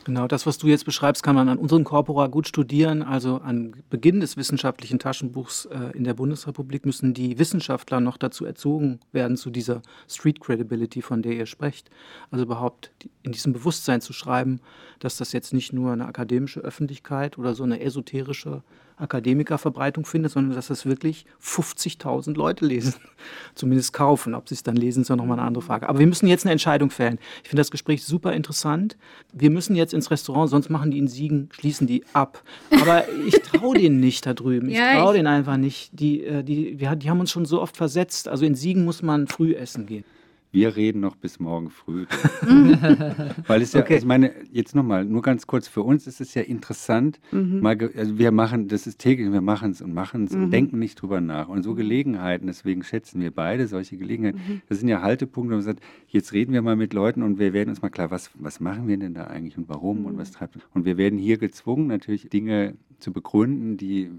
Genau, 0.03 0.27
das, 0.27 0.47
was 0.47 0.57
du 0.57 0.67
jetzt 0.67 0.85
beschreibst, 0.85 1.21
kann 1.21 1.35
man 1.35 1.47
an 1.47 1.59
unseren 1.59 1.83
Corpora 1.83 2.25
gut 2.25 2.47
studieren. 2.47 3.03
Also 3.03 3.37
an 3.37 3.83
Beginn 3.91 4.19
des 4.19 4.35
wissenschaftlichen 4.35 4.97
Taschenbuchs 4.97 5.65
äh, 5.65 5.95
in 5.95 6.03
der 6.03 6.15
Bundesrepublik 6.15 6.87
müssen 6.87 7.13
die 7.13 7.37
Wissenschaftler 7.37 7.99
noch 7.99 8.17
dazu 8.17 8.43
erzogen 8.43 8.99
werden, 9.11 9.37
zu 9.37 9.51
dieser 9.51 9.83
Street 10.09 10.39
Credibility, 10.39 11.03
von 11.03 11.21
der 11.21 11.33
ihr 11.33 11.45
sprecht. 11.45 11.91
Also 12.31 12.45
überhaupt 12.45 12.91
in 13.21 13.31
diesem 13.31 13.53
Bewusstsein 13.53 14.01
zu 14.01 14.11
schreiben, 14.11 14.59
dass 14.99 15.17
das 15.17 15.33
jetzt 15.33 15.53
nicht 15.53 15.71
nur 15.71 15.91
eine 15.91 16.07
akademische 16.07 16.61
Öffentlichkeit 16.61 17.37
oder 17.37 17.53
so 17.53 17.63
eine 17.63 17.81
esoterische 17.81 18.63
Akademikerverbreitung 18.97 20.05
findet, 20.05 20.31
sondern 20.31 20.55
dass 20.55 20.67
das 20.67 20.85
wirklich 20.85 21.25
50.000 21.43 22.35
Leute 22.35 22.65
lesen, 22.65 22.95
zumindest 23.55 23.93
kaufen. 23.93 24.35
Ob 24.35 24.49
sie 24.49 24.55
es 24.55 24.63
dann 24.63 24.75
lesen, 24.75 25.01
ist 25.01 25.09
ja 25.09 25.15
nochmal 25.15 25.39
eine 25.39 25.47
andere 25.47 25.61
Frage. 25.61 25.89
Aber 25.89 25.99
wir 25.99 26.07
müssen 26.07 26.27
jetzt 26.27 26.45
eine 26.45 26.51
Entscheidung 26.51 26.89
fällen. 26.89 27.19
Ich 27.43 27.49
finde 27.49 27.61
das 27.61 27.71
Gespräch 27.71 28.03
super 28.03 28.33
interessant. 28.33 28.97
Wir 29.33 29.49
müssen 29.49 29.75
jetzt 29.75 29.93
ins 29.93 30.11
Restaurant, 30.11 30.49
sonst 30.49 30.69
machen 30.69 30.91
die 30.91 30.99
in 30.99 31.07
Siegen, 31.07 31.49
schließen 31.51 31.87
die 31.87 32.03
ab. 32.13 32.43
Aber 32.69 33.05
ich 33.27 33.35
traue 33.41 33.77
denen 33.77 33.99
nicht 33.99 34.25
da 34.25 34.33
drüben. 34.33 34.69
Ich 34.69 34.77
ja, 34.77 34.99
traue 34.99 35.13
denen 35.13 35.27
einfach 35.27 35.57
nicht. 35.57 35.99
Die, 35.99 36.23
äh, 36.23 36.43
die, 36.43 36.79
wir, 36.79 36.95
die 36.95 37.09
haben 37.09 37.19
uns 37.19 37.31
schon 37.31 37.45
so 37.45 37.61
oft 37.61 37.77
versetzt. 37.77 38.27
Also 38.27 38.45
in 38.45 38.55
Siegen 38.55 38.85
muss 38.85 39.01
man 39.01 39.27
früh 39.27 39.53
essen 39.53 39.85
gehen. 39.85 40.05
Wir 40.53 40.75
reden 40.75 40.99
noch 40.99 41.15
bis 41.15 41.39
morgen 41.39 41.69
früh. 41.69 42.05
Weil 43.47 43.61
es 43.61 43.71
ja, 43.71 43.79
okay. 43.79 43.97
ich 43.97 44.05
meine, 44.05 44.33
jetzt 44.51 44.75
nochmal, 44.75 45.05
nur 45.05 45.21
ganz 45.21 45.47
kurz, 45.47 45.69
für 45.69 45.81
uns 45.81 46.07
ist 46.07 46.19
es 46.19 46.33
ja 46.33 46.41
interessant, 46.41 47.21
mhm. 47.31 47.61
mal, 47.61 47.77
also 47.95 48.17
wir 48.17 48.31
machen, 48.31 48.67
das 48.67 48.85
ist 48.85 48.99
täglich, 48.99 49.31
wir 49.31 49.39
machen 49.39 49.71
es 49.71 49.81
und 49.81 49.93
machen 49.93 50.25
es 50.25 50.33
mhm. 50.33 50.43
und 50.43 50.51
denken 50.51 50.79
nicht 50.79 51.01
drüber 51.01 51.21
nach. 51.21 51.47
Und 51.47 51.63
so 51.63 51.73
Gelegenheiten, 51.73 52.47
deswegen 52.47 52.83
schätzen 52.83 53.21
wir 53.21 53.31
beide 53.31 53.67
solche 53.67 53.95
Gelegenheiten, 53.95 54.39
mhm. 54.45 54.61
das 54.67 54.79
sind 54.79 54.89
ja 54.89 55.01
Haltepunkte, 55.01 55.51
wo 55.51 55.55
man 55.55 55.63
sagt, 55.63 55.81
jetzt 56.07 56.33
reden 56.33 56.51
wir 56.51 56.61
mal 56.61 56.75
mit 56.75 56.93
Leuten 56.93 57.23
und 57.23 57.39
wir 57.39 57.53
werden 57.53 57.69
uns 57.69 57.81
mal 57.81 57.89
klar, 57.89 58.11
was, 58.11 58.31
was 58.33 58.59
machen 58.59 58.89
wir 58.89 58.97
denn 58.97 59.13
da 59.13 59.27
eigentlich 59.27 59.57
und 59.57 59.69
warum 59.69 60.05
und 60.05 60.17
was 60.17 60.31
treibt. 60.31 60.57
Und 60.73 60.83
wir 60.83 60.97
werden 60.97 61.17
hier 61.17 61.37
gezwungen, 61.37 61.87
natürlich 61.87 62.27
Dinge 62.27 62.75
zu 62.99 63.13
begründen, 63.13 63.77
die, 63.77 64.11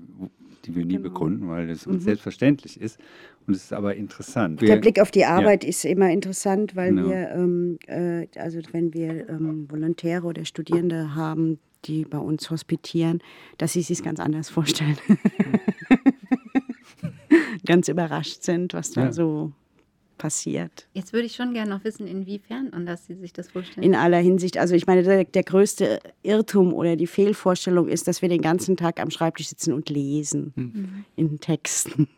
die 0.65 0.75
wir 0.75 0.87
nie 0.87 0.97
genau. 0.97 1.11
begründen, 1.11 1.49
weil 1.49 1.69
das 1.69 1.87
uns 1.87 2.03
mhm. 2.03 2.05
selbstverständlich 2.05 2.81
ist. 2.81 2.99
Und 3.47 3.55
es 3.55 3.65
ist 3.65 3.73
aber 3.73 3.97
interessant. 3.97 4.61
Der 4.63 4.77
Blick 4.77 5.01
auf 5.01 5.11
die 5.11 5.25
Arbeit 5.25 5.65
ja. 5.65 5.71
ist 5.71 5.85
immer 5.85 6.11
interessant, 6.11 6.77
weil 6.77 6.91
genau. 6.91 7.09
wir, 7.09 7.31
ähm, 7.31 7.79
äh, 7.87 8.27
also 8.39 8.61
wenn 8.73 8.95
wir 8.95 9.29
ähm, 9.29 9.71
Volontäre 9.71 10.27
oder 10.27 10.45
Studierende 10.45 11.15
haben, 11.15 11.59
die 11.85 12.05
bei 12.05 12.19
uns 12.19 12.51
hospitieren, 12.51 13.21
dass 13.59 13.73
sie 13.73 13.83
sich 13.83 14.03
ganz 14.03 14.21
anders 14.21 14.51
vorstellen. 14.51 14.97
ganz 17.67 17.89
überrascht 17.89 18.43
sind, 18.43 18.75
was 18.75 18.93
da 18.93 19.05
ja. 19.05 19.13
so 19.13 19.53
passiert. 20.19 20.87
Jetzt 20.93 21.13
würde 21.13 21.27
ich 21.27 21.35
schon 21.35 21.53
gerne 21.53 21.71
noch 21.71 21.85
wissen, 21.85 22.07
inwiefern 22.07 22.71
anders 22.73 23.07
Sie 23.07 23.15
sich 23.15 23.33
das 23.33 23.51
vorstellen. 23.51 23.85
In 23.85 23.97
aller 23.97 24.19
Hinsicht. 24.19 24.57
Also 24.57 24.77
ich 24.77 24.87
meine, 24.87 25.03
der, 25.03 25.25
der 25.25 25.43
größte 25.43 25.99
Irrtum 26.23 26.73
oder 26.73 26.95
die 26.95 27.09
Fehlvorstellung 27.09 27.89
ist, 27.89 28.07
dass 28.07 28.23
wir 28.23 28.29
den 28.29 28.41
ganzen 28.41 28.77
Tag 28.77 29.01
am 29.01 29.11
Schreibtisch 29.11 29.49
sitzen 29.49 29.73
und 29.73 29.91
lesen 29.91 30.53
mhm. 30.55 31.05
in 31.17 31.41
Texten. 31.41 32.09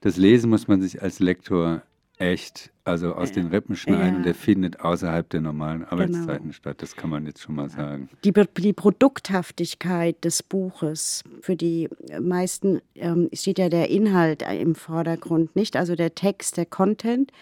Das 0.00 0.16
Lesen 0.16 0.50
muss 0.50 0.68
man 0.68 0.80
sich 0.80 1.02
als 1.02 1.18
Lektor 1.18 1.82
echt, 2.20 2.70
also 2.84 3.14
aus 3.14 3.30
ja. 3.30 3.36
den 3.36 3.46
Rippen 3.48 3.76
schneiden 3.76 4.12
ja. 4.12 4.16
und 4.16 4.22
der 4.24 4.34
findet 4.34 4.80
außerhalb 4.80 5.28
der 5.30 5.40
normalen 5.40 5.80
genau. 5.80 5.92
Arbeitszeiten 5.92 6.42
genau. 6.42 6.52
statt. 6.52 6.82
Das 6.82 6.94
kann 6.94 7.08
man 7.08 7.24
jetzt 7.24 7.40
schon 7.40 7.54
mal 7.54 7.70
sagen. 7.70 8.10
Die, 8.24 8.32
die 8.58 8.72
Produkthaftigkeit 8.72 10.22
des 10.22 10.42
Buches, 10.42 11.24
für 11.40 11.56
die 11.56 11.88
meisten 12.20 12.82
ähm, 12.94 13.30
steht 13.32 13.58
ja 13.58 13.70
der 13.70 13.88
Inhalt 13.88 14.42
im 14.42 14.74
Vordergrund, 14.74 15.56
nicht? 15.56 15.76
Also 15.76 15.96
der 15.96 16.14
Text, 16.14 16.58
der 16.58 16.66
Content. 16.66 17.32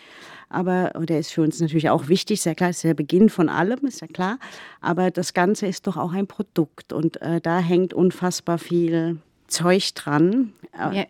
Aber 0.48 0.92
der 1.06 1.18
ist 1.18 1.32
für 1.32 1.42
uns 1.42 1.60
natürlich 1.60 1.90
auch 1.90 2.08
wichtig, 2.08 2.40
sehr 2.40 2.54
klar, 2.54 2.70
ist 2.70 2.84
der 2.84 2.94
Beginn 2.94 3.28
von 3.28 3.48
allem, 3.48 3.84
ist 3.84 4.00
ja 4.00 4.06
klar. 4.06 4.38
Aber 4.80 5.10
das 5.10 5.34
Ganze 5.34 5.66
ist 5.66 5.86
doch 5.86 5.96
auch 5.96 6.12
ein 6.12 6.26
Produkt 6.26 6.92
und 6.92 7.20
äh, 7.20 7.40
da 7.40 7.58
hängt 7.58 7.92
unfassbar 7.92 8.58
viel 8.58 9.18
Zeug 9.48 9.94
dran, 9.94 10.52
ja. 10.76 11.04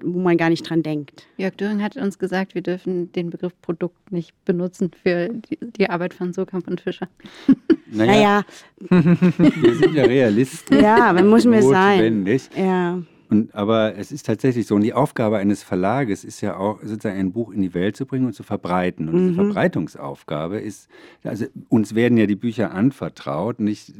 wo 0.00 0.20
man 0.20 0.36
gar 0.36 0.50
nicht 0.50 0.68
dran 0.68 0.82
denkt. 0.82 1.26
Jörg 1.36 1.56
Döring 1.56 1.82
hat 1.82 1.96
uns 1.96 2.18
gesagt, 2.18 2.54
wir 2.54 2.62
dürfen 2.62 3.12
den 3.12 3.30
Begriff 3.30 3.52
Produkt 3.62 4.12
nicht 4.12 4.32
benutzen 4.44 4.90
für 5.02 5.28
die, 5.28 5.58
die 5.60 5.90
Arbeit 5.90 6.14
von 6.14 6.32
Sokamp 6.32 6.66
und 6.68 6.80
Fischer. 6.80 7.08
Naja. 7.88 8.44
naja. 8.90 9.04
wir 9.06 9.74
sind 9.76 9.94
ja 9.94 10.04
Realisten. 10.04 10.80
Ja, 10.80 11.12
man 11.12 11.28
muss 11.28 11.44
mir 11.44 11.62
sein. 11.62 12.26
Ja. 12.56 12.98
Und, 13.28 13.54
aber 13.54 13.96
es 13.96 14.12
ist 14.12 14.26
tatsächlich 14.26 14.66
so. 14.66 14.74
Und 14.74 14.82
die 14.82 14.94
Aufgabe 14.94 15.38
eines 15.38 15.62
Verlages 15.62 16.24
ist 16.24 16.40
ja 16.40 16.56
auch, 16.56 16.80
sozusagen 16.82 17.18
ein 17.18 17.32
Buch 17.32 17.52
in 17.52 17.62
die 17.62 17.74
Welt 17.74 17.96
zu 17.96 18.06
bringen 18.06 18.26
und 18.26 18.34
zu 18.34 18.42
verbreiten. 18.42 19.08
Und 19.08 19.14
mhm. 19.14 19.28
diese 19.28 19.34
Verbreitungsaufgabe 19.34 20.58
ist, 20.58 20.88
also 21.24 21.46
uns 21.68 21.94
werden 21.94 22.18
ja 22.18 22.26
die 22.26 22.36
Bücher 22.36 22.72
anvertraut, 22.72 23.60
nicht, 23.60 23.92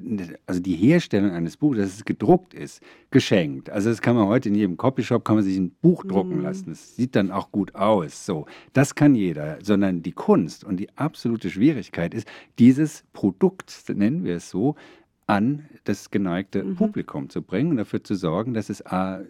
also 0.47 0.61
die 0.61 0.75
Herstellung 0.75 1.33
eines 1.33 1.57
Buches, 1.57 1.79
dass 1.81 1.95
es 1.95 2.05
gedruckt 2.05 2.55
ist, 2.55 2.81
geschenkt. 3.11 3.71
Also 3.71 3.91
das 3.91 4.01
kann 4.01 4.17
man 4.17 4.27
heute 4.27 4.49
in 4.49 4.55
jedem 4.55 4.77
Copyshop, 4.77 5.25
kann 5.25 5.37
man 5.37 5.45
sich 5.45 5.57
ein 5.57 5.71
Buch 5.83 6.05
drucken 6.05 6.37
mhm. 6.37 6.43
lassen. 6.43 6.71
Das 6.71 6.97
sieht 6.97 7.17
dann 7.17 7.31
auch 7.31 7.51
gut 7.51 7.75
aus. 7.75 8.27
So, 8.27 8.47
das 8.73 8.95
kann 8.95 9.15
jeder. 9.15 9.59
Sondern 9.63 10.03
die 10.03 10.13
Kunst 10.13 10.65
und 10.65 10.79
die 10.79 10.89
absolute 10.97 11.51
Schwierigkeit 11.51 12.15
ist, 12.15 12.29
dieses 12.59 13.05
Produkt, 13.13 13.73
nennen 13.89 14.25
wir 14.25 14.37
es 14.37 14.51
so, 14.51 14.77
an 15.27 15.69
das 15.85 16.11
geneigte 16.11 16.63
mhm. 16.63 16.77
Publikum 16.77 17.29
zu 17.31 17.43
bringen 17.43 17.73
und 17.73 17.77
dafür 17.79 18.03
zu 18.03 18.15
sorgen, 18.15 18.55
dass 18.55 18.71
es 18.71 18.85
A, 18.87 19.23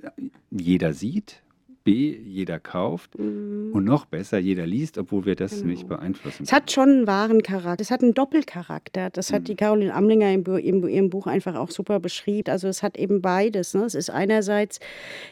jeder 0.51 0.93
sieht, 0.93 1.43
B, 1.87 2.19
jeder 2.27 2.59
kauft 2.59 3.17
mhm. 3.17 3.71
und 3.73 3.85
noch 3.85 4.07
besser, 4.07 4.39
jeder 4.39 4.67
liest, 4.67 4.99
obwohl 4.99 5.25
wir 5.25 5.37
das 5.37 5.53
genau. 5.53 5.67
nicht 5.67 5.87
beeinflussen. 5.87 6.43
Es 6.43 6.53
hat 6.53 6.73
schon 6.73 6.89
einen 6.89 7.07
wahren 7.07 7.45
Charakter, 7.45 7.81
es 7.81 7.93
hat 7.93 8.03
einen 8.03 8.13
Doppelcharakter. 8.13 9.09
Das 9.11 9.33
hat 9.33 9.43
mhm. 9.43 9.45
die 9.45 9.55
Caroline 9.55 9.95
Amlinger 9.95 10.33
in, 10.33 10.45
in, 10.45 10.89
ihrem 10.89 11.11
Buch 11.11 11.29
einfach 11.29 11.55
auch 11.55 11.71
super 11.71 12.01
beschrieben. 12.01 12.51
Also 12.51 12.67
es 12.67 12.83
hat 12.83 12.99
eben 12.99 13.23
beides. 13.23 13.73
Ne? 13.73 13.85
Es 13.85 13.95
ist 13.95 14.11
einerseits 14.11 14.81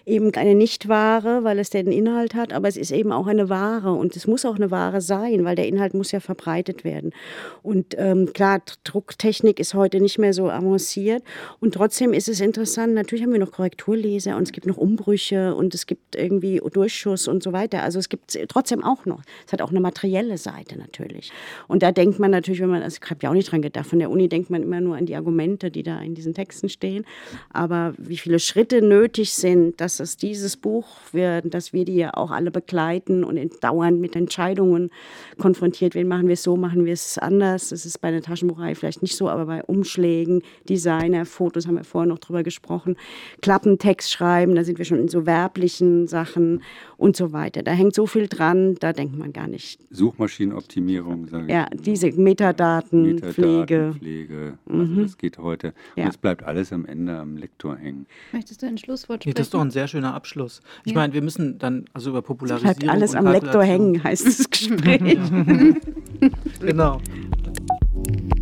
eben 0.07 0.33
eine 0.37 0.55
Nichtware, 0.55 1.43
weil 1.43 1.59
es 1.59 1.71
den 1.71 1.89
Inhalt 1.89 2.37
hat, 2.37 2.53
aber 2.53 2.69
es 2.69 2.77
ist 2.77 2.93
eben 2.93 3.11
auch 3.11 3.27
eine 3.27 3.49
Ware 3.49 3.93
und 3.93 4.15
es 4.15 4.29
muss 4.29 4.45
auch 4.45 4.55
eine 4.55 4.71
Ware 4.71 5.01
sein, 5.01 5.45
weil 5.45 5.57
der 5.57 5.67
Inhalt 5.67 5.93
muss 5.93 6.13
ja 6.13 6.21
verbreitet 6.21 6.85
werden. 6.85 7.11
Und 7.65 7.97
ähm, 7.99 8.33
klar, 8.33 8.63
Drucktechnik 8.85 9.59
ist 9.59 9.75
heute 9.75 10.01
nicht 10.01 10.21
mehr 10.21 10.33
so 10.33 10.49
avanciert 10.51 11.25
und 11.59 11.75
trotzdem 11.75 12.13
ist 12.13 12.29
es 12.29 12.41
interessant. 12.41 12.95
Natürlich 12.95 13.25
haben 13.25 13.33
wir 13.33 13.41
noch 13.41 13.51
Korrekturleser 13.51 14.37
und 14.37 14.45
es 14.45 14.53
gibt 14.53 14.69
noch 14.69 14.77
Umbrüche 14.77 15.57
und 15.57 15.75
es 15.75 15.87
gibt 15.87 16.15
irgendwie 16.15 16.44
irgendwie 16.45 16.75
Durchschuss 16.75 17.29
und 17.29 17.43
so 17.43 17.53
weiter. 17.53 17.83
Also 17.83 17.99
es 17.99 18.09
gibt 18.09 18.39
trotzdem 18.49 18.83
auch 18.83 19.07
noch. 19.07 19.23
Es 19.47 19.53
hat 19.53 19.63
auch 19.63 19.71
eine 19.71 19.81
materielle 19.81 20.39
Seite 20.39 20.79
natürlich. 20.79 21.33
Und 21.69 21.83
da 21.83 21.93
denkt 21.93 22.19
man 22.19 22.31
natürlich, 22.31 22.61
wenn 22.61 22.71
man, 22.71 22.83
also 22.83 22.99
ich 23.03 23.11
habe 23.11 23.21
ja 23.23 23.31
auch 23.31 23.35
nicht 23.35 23.51
dran 23.51 23.63
gedacht, 23.63 23.87
von 23.87 23.99
der 23.99 24.11
Uni 24.11 24.29
denkt 24.29 24.51
man 24.51 24.63
immer 24.63 24.81
nur 24.81 24.97
an 24.97 25.07
die 25.07 25.15
Argumente, 25.15 25.71
die 25.71 25.83
da 25.83 26.01
in 26.01 26.15
diesen 26.15 26.35
Texten 26.35 26.69
stehen. 26.69 27.05
Aber 27.53 27.95
wie 27.99 28.17
viele 28.17 28.39
Schritte 28.39 28.83
nötig 28.83 29.33
sind, 29.33 29.81
dass 29.81 30.01
es 30.01 30.17
dieses 30.17 30.57
Buch 30.57 30.87
wird, 31.13 31.53
dass 31.55 31.73
wir 31.73 31.85
die 31.85 31.97
ja 31.97 32.15
auch 32.15 32.31
alle 32.31 32.51
begleiten 32.51 33.25
und 33.25 33.39
dauernd 33.63 34.01
mit 34.01 34.17
Entscheidungen 34.17 34.91
konfrontiert 35.39 35.95
werden. 35.95 36.09
Machen 36.09 36.27
wir 36.27 36.35
es 36.35 36.43
so, 36.43 36.57
machen 36.57 36.85
wir 36.85 36.93
es 36.93 37.19
anders. 37.19 37.71
Das 37.71 37.87
ist 37.87 38.01
bei 38.01 38.11
der 38.11 38.23
Taschenbucherei 38.23 38.75
vielleicht 38.75 39.03
nicht 39.03 39.17
so, 39.17 39.29
aber 39.29 39.47
bei 39.47 39.63
Umschlägen, 39.65 40.43
Designer, 40.69 41.25
Fotos 41.25 41.67
haben 41.67 41.77
wir 41.77 41.85
vorher 41.85 42.09
noch 42.09 42.19
drüber 42.19 42.43
gesprochen. 42.43 42.97
Klappentext 43.43 44.11
schreiben, 44.11 44.55
da 44.55 44.65
sind 44.65 44.79
wir 44.79 44.85
schon 44.85 44.99
in 44.99 45.09
so 45.09 45.27
werblichen 45.27 46.07
Sachen 46.07 46.34
machen 46.35 46.63
und 46.97 47.17
so 47.17 47.33
weiter. 47.33 47.63
Da 47.63 47.73
hängt 47.73 47.95
so 47.95 48.07
viel 48.07 48.29
dran, 48.29 48.77
da 48.81 48.93
denkt 48.93 49.17
man 49.17 49.33
gar 49.33 49.47
nicht. 49.47 49.81
Suchmaschinenoptimierung, 49.91 51.27
sage 51.27 51.45
ich. 51.45 51.51
Ja, 51.51 51.67
diese 51.73 52.11
Metadatenpflege. 52.13 53.95
Metadatenpflege. 53.95 54.59
Also 54.69 54.83
mhm. 54.83 55.03
das 55.03 55.19
geht 55.19 55.39
heute. 55.39 55.75
Ja. 55.97 56.05
Und 56.05 56.11
es 56.11 56.17
bleibt 56.17 56.43
alles 56.43 56.73
am 56.73 56.85
Ende 56.87 57.19
am 57.19 57.37
Lektor 57.37 57.77
hängen. 57.77 58.07
Möchtest 58.33 58.63
du 58.63 58.67
ein 58.67 58.79
Schlusswort 58.79 59.23
sprechen? 59.23 59.31
Nee, 59.31 59.35
das 59.35 59.47
ist 59.49 59.55
doch 59.55 59.61
ein 59.61 59.71
sehr 59.71 59.89
schöner 59.89 60.15
Abschluss. 60.15 60.63
Ich 60.85 60.93
ja. 60.93 60.99
meine, 60.99 61.13
wir 61.13 61.23
müssen 61.23 61.59
dann 61.59 61.85
also 61.93 62.11
über 62.11 62.23
Popularisierung. 62.23 62.73
Es 62.73 62.79
bleibt 62.79 62.93
alles 62.93 63.15
am 63.15 63.27
Lektor 63.27 63.63
hängen, 63.63 64.03
heißt 64.03 64.27
das 64.27 64.51
Gespräch. 64.51 65.01
genau. 66.61 67.01